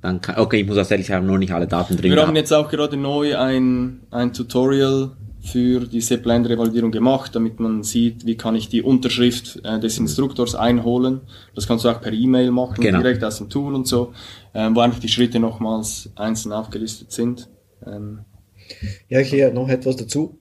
dann 0.00 0.20
kann, 0.20 0.36
okay, 0.36 0.60
ich 0.60 0.66
muss 0.66 0.76
auch 0.76 0.90
ehrlich 0.90 1.06
sagen, 1.06 1.26
noch 1.26 1.38
nicht 1.38 1.52
alle 1.52 1.66
Daten 1.66 1.96
drin 1.96 2.12
Wir 2.12 2.26
haben 2.26 2.36
jetzt 2.36 2.52
auch 2.52 2.70
gerade 2.70 2.96
neu 2.96 3.36
ein, 3.36 4.00
ein 4.10 4.32
Tutorial 4.32 5.12
für 5.52 5.80
die 5.86 6.00
Zipline-Revalidierung 6.00 6.90
gemacht, 6.90 7.34
damit 7.34 7.58
man 7.60 7.82
sieht, 7.82 8.26
wie 8.26 8.36
kann 8.36 8.54
ich 8.54 8.68
die 8.68 8.82
Unterschrift 8.82 9.60
äh, 9.64 9.78
des 9.80 9.98
Instruktors 9.98 10.54
einholen. 10.54 11.20
Das 11.54 11.66
kannst 11.66 11.84
du 11.84 11.88
auch 11.88 12.00
per 12.00 12.12
E-Mail 12.12 12.50
machen, 12.50 12.80
Genau. 12.82 12.98
direkt 13.00 13.22
aus 13.24 13.38
dem 13.38 13.48
Tool 13.48 13.74
und 13.74 13.86
so, 13.86 14.12
ähm, 14.54 14.74
wo 14.76 14.80
einfach 14.80 14.98
die 15.00 15.08
Schritte 15.08 15.38
nochmals 15.38 16.10
einzeln 16.16 16.52
aufgelistet 16.52 17.12
sind. 17.12 17.48
Ähm, 17.86 18.20
Ja, 19.08 19.20
hier 19.20 19.50
noch 19.52 19.68
etwas 19.68 19.96
dazu. 19.96 20.38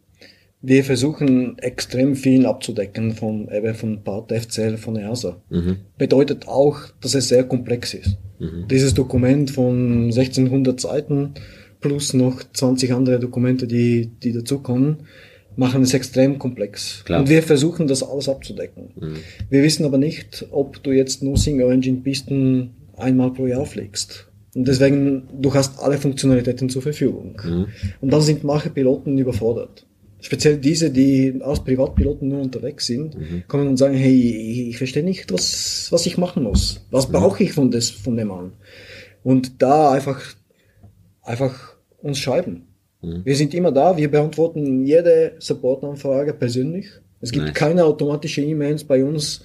Wir 0.62 0.84
versuchen 0.84 1.58
extrem 1.60 2.16
viel 2.16 2.46
abzudecken 2.46 3.14
von, 3.14 3.48
eben 3.50 3.74
von 3.76 4.04
Part 4.04 4.32
FCL 4.32 4.78
von 4.78 4.96
EASA. 4.98 5.40
Bedeutet 5.98 6.48
auch, 6.48 6.78
dass 7.00 7.14
es 7.16 7.30
sehr 7.30 7.44
komplex 7.46 7.94
ist. 7.94 8.18
Dieses 8.70 8.94
Dokument 8.94 9.50
von 9.52 10.06
1600 10.12 10.80
Seiten 10.80 11.34
plus 11.80 12.14
noch 12.14 12.42
20 12.54 12.94
andere 12.94 13.20
Dokumente, 13.20 13.68
die, 13.68 14.08
die 14.24 14.34
dazukommen, 14.34 14.98
machen 15.56 15.82
es 15.82 15.94
extrem 15.94 16.40
komplex. 16.40 17.04
Klar. 17.06 17.22
Und 17.22 17.30
wir 17.30 17.42
versuchen 17.44 17.88
das 17.88 18.04
alles 18.04 18.30
abzudecken. 18.30 18.90
Wir 19.50 19.64
wissen 19.64 19.86
aber 19.86 19.98
nicht, 19.98 20.46
ob 20.52 20.82
du 20.84 20.92
jetzt 20.92 21.24
nur 21.24 21.38
Single 21.38 21.72
Engine 21.72 22.02
Pisten 22.02 22.72
einmal 22.96 23.32
pro 23.32 23.48
Jahr 23.48 23.66
fliegst. 23.66 24.28
Und 24.56 24.68
deswegen, 24.68 25.24
du 25.40 25.54
hast 25.54 25.80
alle 25.80 25.98
Funktionalitäten 25.98 26.70
zur 26.70 26.82
Verfügung. 26.82 27.36
Und 28.02 28.12
dann 28.14 28.22
sind 28.22 28.44
manche 28.44 28.70
Piloten 28.70 29.18
überfordert. 29.18 29.86
Speziell 30.20 30.58
diese, 30.58 30.90
die 30.90 31.40
als 31.42 31.64
Privatpiloten 31.64 32.28
nur 32.28 32.42
unterwegs 32.42 32.88
sind, 32.88 33.16
kommen 33.48 33.68
und 33.68 33.78
sagen, 33.78 33.94
hey, 33.96 34.68
ich 34.70 34.78
verstehe 34.78 35.04
nicht, 35.04 35.32
was, 35.32 35.92
was 35.92 36.06
ich 36.08 36.18
machen 36.18 36.44
muss. 36.44 36.86
Was 36.90 37.12
brauche 37.12 37.44
ich 37.44 37.54
von, 37.54 37.70
des, 37.70 37.92
von 37.92 38.18
dem 38.18 38.32
an? 38.32 38.54
Und 39.24 39.62
da 39.62 39.92
einfach, 39.92 40.22
einfach 41.28 41.76
uns 42.02 42.20
schreiben. 42.20 42.64
Wir 43.02 43.36
sind 43.36 43.54
immer 43.54 43.72
da, 43.72 43.96
wir 43.96 44.10
beantworten 44.10 44.84
jede 44.86 45.34
Supportanfrage 45.40 46.34
persönlich. 46.34 46.88
Es 47.22 47.32
gibt 47.32 47.46
Nice. 47.46 47.54
keine 47.54 47.86
automatische 47.86 48.42
E-Mails 48.42 48.84
bei 48.84 49.04
uns. 49.04 49.44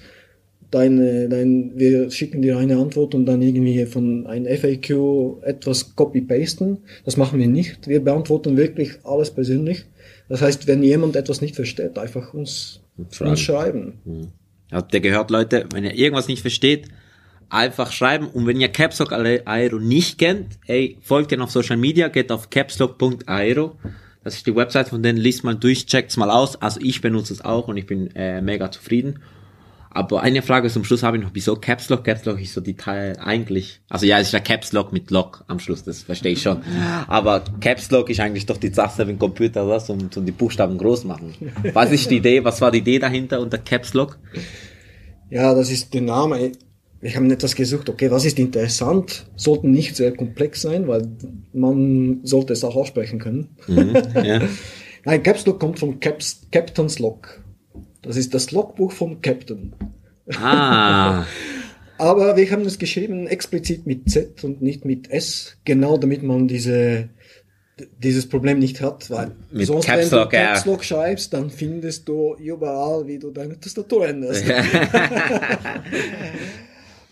Deine, 0.71 1.29
dein, 1.29 1.71
wir 1.75 2.09
schicken 2.09 2.41
dir 2.41 2.57
eine 2.57 2.77
Antwort 2.77 3.13
und 3.13 3.27
dann 3.27 3.43
irgendwie 3.43 3.85
von 3.85 4.25
einem 4.25 4.47
FAQ 4.57 5.43
etwas 5.43 5.95
copy-pasten. 5.95 6.79
Das 7.05 7.15
machen 7.15 7.39
wir 7.39 7.47
nicht. 7.47 7.87
Wir 7.87 8.03
beantworten 8.03 8.57
wirklich 8.57 8.93
alles 9.03 9.29
persönlich. 9.29 9.85
Das 10.29 10.41
heißt, 10.41 10.65
wenn 10.65 10.81
jemand 10.81 11.15
etwas 11.15 11.41
nicht 11.41 11.55
versteht, 11.55 11.99
einfach 11.99 12.33
uns, 12.33 12.81
uns 13.19 13.39
schreiben. 13.39 14.31
Habt 14.71 14.93
ihr 14.95 14.99
gehört, 15.01 15.29
Leute, 15.29 15.65
wenn 15.71 15.83
ihr 15.83 15.93
irgendwas 15.93 16.27
nicht 16.27 16.41
versteht, 16.41 16.87
einfach 17.49 17.91
schreiben. 17.91 18.27
Und 18.27 18.47
wenn 18.47 18.59
ihr 18.59 18.69
Capslock 18.69 19.11
Aero 19.11 19.79
nicht 19.79 20.17
kennt, 20.17 20.59
ey, 20.67 20.97
folgt 21.01 21.31
ihnen 21.31 21.41
auf 21.41 21.51
Social 21.51 21.77
Media, 21.77 22.07
geht 22.07 22.31
auf 22.31 22.49
capslock.aero. 22.49 23.75
Das 24.23 24.35
ist 24.35 24.47
die 24.47 24.55
Website 24.55 24.89
von 24.89 25.03
denen, 25.03 25.17
liest 25.17 25.43
mal 25.43 25.55
durch, 25.55 25.85
checkt's 25.85 26.17
mal 26.17 26.29
aus. 26.29 26.61
Also 26.61 26.79
ich 26.81 27.01
benutze 27.01 27.33
es 27.33 27.43
auch 27.43 27.67
und 27.67 27.77
ich 27.77 27.85
bin 27.85 28.15
äh, 28.15 28.41
mega 28.41 28.71
zufrieden. 28.71 29.19
Aber 29.95 30.23
eine 30.23 30.41
Frage 30.41 30.69
zum 30.69 30.83
Schluss 30.83 31.03
habe 31.03 31.17
ich 31.17 31.23
noch, 31.23 31.29
wieso 31.33 31.55
Caps 31.55 31.89
Lock? 31.89 32.03
Caps 32.03 32.25
Lock 32.25 32.41
ist 32.41 32.53
so 32.55 32.61
die 32.61 32.75
Teil 32.75 33.15
eigentlich, 33.19 33.79
also 33.89 34.07
ja, 34.07 34.17
es 34.17 34.27
ist 34.27 34.33
ja 34.33 34.39
Caps 34.39 34.71
Lock 34.71 34.91
mit 34.91 35.11
Lock 35.11 35.43
am 35.47 35.59
Schluss, 35.59 35.83
das 35.83 36.01
verstehe 36.01 36.31
ich 36.31 36.41
schon. 36.41 36.63
Aber 37.07 37.43
Caps 37.59 37.91
Lock 37.91 38.09
ist 38.09 38.19
eigentlich 38.19 38.47
doch 38.47 38.57
die 38.57 38.73
Sache 38.73 39.03
im 39.03 39.19
Computer, 39.19 39.67
das, 39.67 39.91
um, 39.91 40.09
um 40.15 40.25
die 40.25 40.31
Buchstaben 40.31 40.79
groß 40.79 41.03
machen. 41.03 41.35
Was 41.73 41.91
ist 41.91 42.09
die 42.09 42.17
Idee, 42.17 42.43
was 42.43 42.59
war 42.59 42.71
die 42.71 42.79
Idee 42.79 42.97
dahinter 42.97 43.39
unter 43.39 43.59
Caps 43.59 43.93
Lock? 43.93 44.17
Ja, 45.29 45.53
das 45.53 45.69
ist 45.69 45.93
der 45.93 46.01
Name. 46.01 46.53
Wir 47.03 47.13
haben 47.15 47.29
etwas 47.31 47.53
gesucht, 47.55 47.89
okay, 47.89 48.09
was 48.11 48.23
ist 48.23 48.39
interessant? 48.39 49.25
Sollten 49.35 49.71
nicht 49.71 49.97
sehr 49.97 50.13
komplex 50.13 50.61
sein, 50.61 50.87
weil 50.87 51.05
man 51.51 52.21
sollte 52.23 52.53
es 52.53 52.63
auch 52.63 52.77
aussprechen 52.77 53.19
können. 53.19 53.49
Ja. 53.67 54.39
Nein, 55.03 55.21
Caps 55.21 55.45
Lock 55.45 55.59
kommt 55.59 55.79
vom 55.79 55.99
Caps, 55.99 56.47
Captain's 56.49 56.99
Log. 56.99 57.43
Das 58.03 58.15
ist 58.15 58.33
das 58.33 58.51
Logbuch 58.51 58.93
vom 58.93 59.19
Captain. 59.19 59.75
Ah, 60.39 61.25
Aber 61.97 62.37
wir 62.37 62.49
haben 62.49 62.61
es 62.61 62.79
geschrieben 62.79 63.27
explizit 63.27 63.85
mit 63.85 64.09
Z 64.09 64.41
und 64.45 64.61
nicht 64.61 64.85
mit 64.85 65.11
S, 65.11 65.57
genau 65.65 65.97
damit 65.97 66.23
man 66.23 66.47
diese, 66.47 67.09
dieses 68.01 68.29
Problem 68.29 68.59
nicht 68.59 68.79
hat, 68.79 69.09
weil 69.09 69.31
Mit 69.51 69.67
sonst 69.67 69.87
Caps 69.87 70.09
wenn 70.09 70.19
du. 70.21 70.29
Caps 70.29 70.65
Lock 70.65 70.85
schreibst, 70.85 71.33
dann 71.33 71.49
findest 71.49 72.07
du 72.07 72.35
überall, 72.35 73.05
wie 73.07 73.19
du 73.19 73.31
deine 73.31 73.59
Tastatur 73.59 74.07
änderst. 74.07 74.45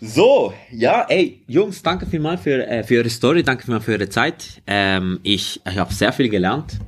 So, 0.04 0.52
ja, 0.72 1.06
ey, 1.10 1.44
Jungs, 1.46 1.84
danke 1.84 2.08
vielmals 2.08 2.42
für, 2.42 2.66
äh, 2.68 2.84
für 2.84 2.98
eure 2.98 3.10
Story, 3.12 3.44
danke 3.44 3.66
vielmals 3.66 3.86
für 3.86 3.92
eure 3.92 4.10
Zeit. 4.10 4.60
Ähm, 4.66 5.20
ich 5.22 5.62
ich 5.64 5.78
habe 5.78 5.94
sehr 5.94 6.12
viel 6.12 6.28
gelernt. 6.28 6.80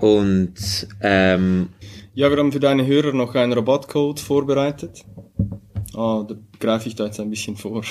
Und 0.00 0.86
ähm, 1.02 1.70
ja, 2.14 2.30
wir 2.30 2.36
haben 2.38 2.52
für 2.52 2.60
deine 2.60 2.86
Hörer 2.86 3.12
noch 3.14 3.34
einen 3.34 3.52
Rabattcode 3.52 4.20
vorbereitet. 4.20 5.04
Ah, 5.92 6.24
da 6.26 6.36
greife 6.60 6.88
ich 6.88 6.94
da 6.94 7.06
jetzt 7.06 7.18
ein 7.18 7.30
bisschen 7.30 7.56
vor. 7.56 7.82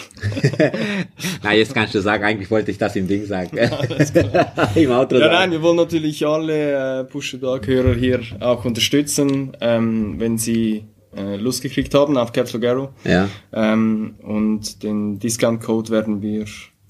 na, 1.43 1.53
jetzt 1.53 1.73
kannst 1.73 1.93
du 1.93 1.99
sagen, 1.99 2.23
eigentlich 2.23 2.49
wollte 2.49 2.71
ich 2.71 2.77
das 2.77 2.95
im 2.95 3.09
Ding 3.09 3.25
sagen. 3.25 3.57
Im 4.75 4.91
Outro 4.91 5.17
Ja, 5.17 5.25
sagen. 5.25 5.33
nein, 5.33 5.51
wir 5.51 5.61
wollen 5.61 5.75
natürlich 5.75 6.25
alle 6.25 7.01
äh, 7.01 7.03
Push 7.03 7.31
the 7.31 7.39
Dog 7.41 7.67
Hörer 7.67 7.93
hier 7.93 8.21
auch 8.39 8.63
unterstützen, 8.63 9.51
ähm, 9.59 10.15
wenn 10.17 10.37
sie 10.37 10.85
äh, 11.15 11.35
Lust 11.37 11.61
gekriegt 11.61 11.93
haben 11.93 12.17
auf 12.17 12.31
Caps 12.31 12.53
Lock 12.53 12.65
Arrow. 12.65 12.89
Ja. 13.03 13.29
Ähm, 13.53 14.15
und 14.21 14.83
den 14.83 15.19
Discount 15.19 15.61
Code 15.61 15.89
werden 15.89 16.21
wir, 16.21 16.45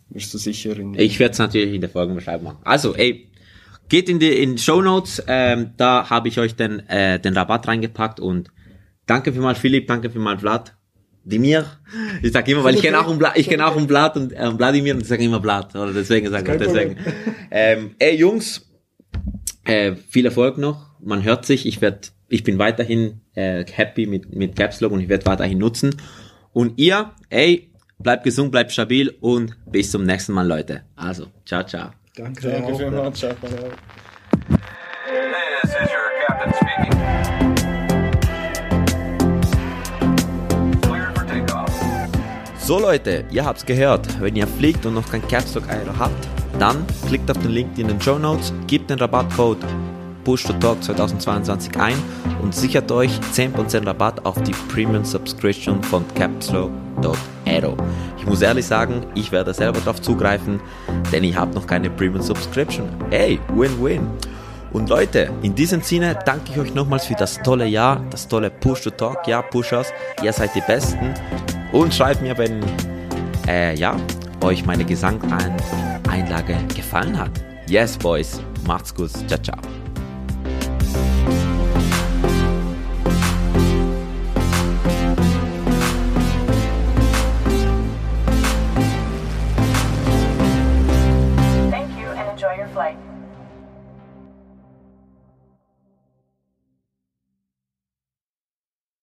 wirst 0.09 0.33
du 0.33 0.37
sicher 0.37 0.77
in 0.77 0.93
Ich 0.95 1.19
werde 1.19 1.33
es 1.33 1.39
natürlich 1.39 1.73
in 1.73 1.81
der 1.81 1.89
Folgenbeschreibung 1.89 2.45
machen. 2.45 2.59
Also, 2.63 2.95
ey, 2.95 3.29
geht 3.87 4.09
in 4.09 4.19
die 4.19 4.41
in 4.41 4.57
Show 4.57 4.81
Notes, 4.81 5.23
ähm, 5.27 5.71
da 5.77 6.09
habe 6.09 6.27
ich 6.27 6.39
euch 6.39 6.55
den, 6.55 6.87
äh, 6.89 7.19
den 7.19 7.35
Rabatt 7.35 7.67
reingepackt 7.67 8.19
und 8.19 8.49
danke 9.05 9.33
vielmals 9.33 9.59
Philipp, 9.59 9.87
danke 9.87 10.09
vielmals 10.09 10.41
Vlad. 10.41 10.75
Dimir, 11.25 11.65
ich 12.23 12.31
sag 12.31 12.47
immer, 12.47 12.63
weil 12.63 12.75
ich 12.75 12.81
kenne 12.81 12.99
auch 12.99 13.09
ein 13.09 13.17
Blatt, 13.19 13.33
ich 13.35 13.49
kenne 13.49 13.67
auch 13.67 13.75
ein 13.75 13.85
Blatt 13.85 14.15
und 14.15 14.31
äh, 14.31 14.51
Vladimir 14.51 14.95
und 14.95 15.01
ich 15.01 15.07
sage 15.07 15.23
immer 15.23 15.39
Blatt, 15.39 15.75
oder 15.75 15.91
deswegen 15.91 16.29
sage 16.29 16.53
ich 16.53 16.57
deswegen. 16.57 16.95
Ähm, 17.51 17.95
ey 17.99 18.15
Jungs, 18.15 18.69
äh, 19.65 19.95
viel 19.95 20.25
Erfolg 20.25 20.57
noch. 20.57 20.87
Man 20.99 21.23
hört 21.23 21.45
sich. 21.45 21.65
Ich 21.65 21.81
werde, 21.81 22.09
ich 22.29 22.43
bin 22.43 22.57
weiterhin 22.59 23.21
äh, 23.35 23.65
happy 23.71 24.05
mit 24.05 24.33
mit 24.35 24.55
Caps 24.55 24.81
Lock 24.81 24.91
und 24.91 25.01
ich 25.01 25.09
werde 25.09 25.25
weiterhin 25.25 25.57
nutzen. 25.57 25.95
Und 26.53 26.79
ihr, 26.79 27.11
ey, 27.29 27.71
bleibt 27.97 28.23
gesund, 28.23 28.51
bleibt 28.51 28.71
stabil 28.71 29.13
und 29.19 29.55
bis 29.65 29.91
zum 29.91 30.03
nächsten 30.03 30.33
Mal, 30.33 30.47
Leute. 30.47 30.83
Also, 30.95 31.27
ciao, 31.45 31.63
ciao. 31.63 31.89
Danke, 32.15 32.49
Danke 32.49 32.73
auch. 32.73 32.77
vielmals. 32.77 33.19
Ciao, 33.19 33.33
ciao. 33.33 33.49
This 35.61 35.71
is 35.71 35.89
your 35.91 36.09
captain 36.27 36.53
speaking. 36.53 36.93
Cleared 40.81 41.17
for 41.17 41.25
takeoff. 41.27 41.71
So 42.59 42.79
Leute, 42.79 43.25
ihr 43.31 43.45
habt's 43.45 43.65
gehört. 43.65 44.07
Wenn 44.21 44.35
ihr 44.35 44.47
fliegt 44.47 44.85
und 44.85 44.93
noch 44.95 45.09
kein 45.09 45.27
Caps 45.27 45.55
Lock 45.55 45.67
Aero 45.69 45.97
habt, 45.97 46.27
dann 46.59 46.85
klickt 47.07 47.29
auf 47.31 47.37
den 47.39 47.51
Link 47.51 47.77
in 47.77 47.87
den 47.87 48.01
Show 48.01 48.17
Notes, 48.19 48.53
gebt 48.67 48.89
den 48.89 48.99
Rabattcode 48.99 49.63
Push 50.23 50.43
to 50.43 50.53
Talk 50.53 50.83
2022 50.83 51.77
ein 51.79 51.95
und 52.41 52.53
sichert 52.53 52.91
euch 52.91 53.11
10% 53.33 53.85
Rabatt 53.85 54.25
auf 54.25 54.41
die 54.43 54.53
Premium 54.71 55.03
Subscription 55.03 55.81
von 55.83 56.03
capslow.aero. 56.15 57.77
Ich 58.17 58.25
muss 58.25 58.41
ehrlich 58.41 58.65
sagen, 58.65 59.05
ich 59.15 59.31
werde 59.31 59.53
selber 59.53 59.79
darauf 59.79 60.01
zugreifen, 60.01 60.59
denn 61.11 61.23
ich 61.23 61.35
habe 61.35 61.53
noch 61.53 61.67
keine 61.67 61.89
Premium 61.89 62.21
Subscription. 62.21 62.87
Hey, 63.09 63.39
Win-Win. 63.55 64.07
Und 64.71 64.89
Leute, 64.89 65.31
in 65.41 65.55
diesem 65.55 65.81
Sinne 65.81 66.17
danke 66.25 66.51
ich 66.51 66.59
euch 66.59 66.73
nochmals 66.75 67.05
für 67.05 67.15
das 67.15 67.41
tolle 67.41 67.65
Jahr, 67.65 68.03
das 68.11 68.27
tolle 68.27 68.49
Push 68.51 68.83
to 68.83 68.89
Talk. 68.91 69.27
Ja, 69.27 69.41
Pushers, 69.41 69.91
ihr 70.21 70.31
seid 70.31 70.53
die 70.53 70.61
Besten. 70.61 71.13
Und 71.71 71.93
schreibt 71.93 72.21
mir, 72.21 72.37
wenn 72.37 72.61
äh, 73.47 73.75
ja, 73.75 73.95
euch 74.41 74.65
meine 74.65 74.85
Gesangeinlage 74.85 76.57
gefallen 76.75 77.17
hat. 77.17 77.31
Yes, 77.67 77.97
Boys. 77.97 78.41
Macht's 78.65 78.93
gut. 78.93 79.11
Ciao, 79.27 79.41
ciao. 79.41 79.78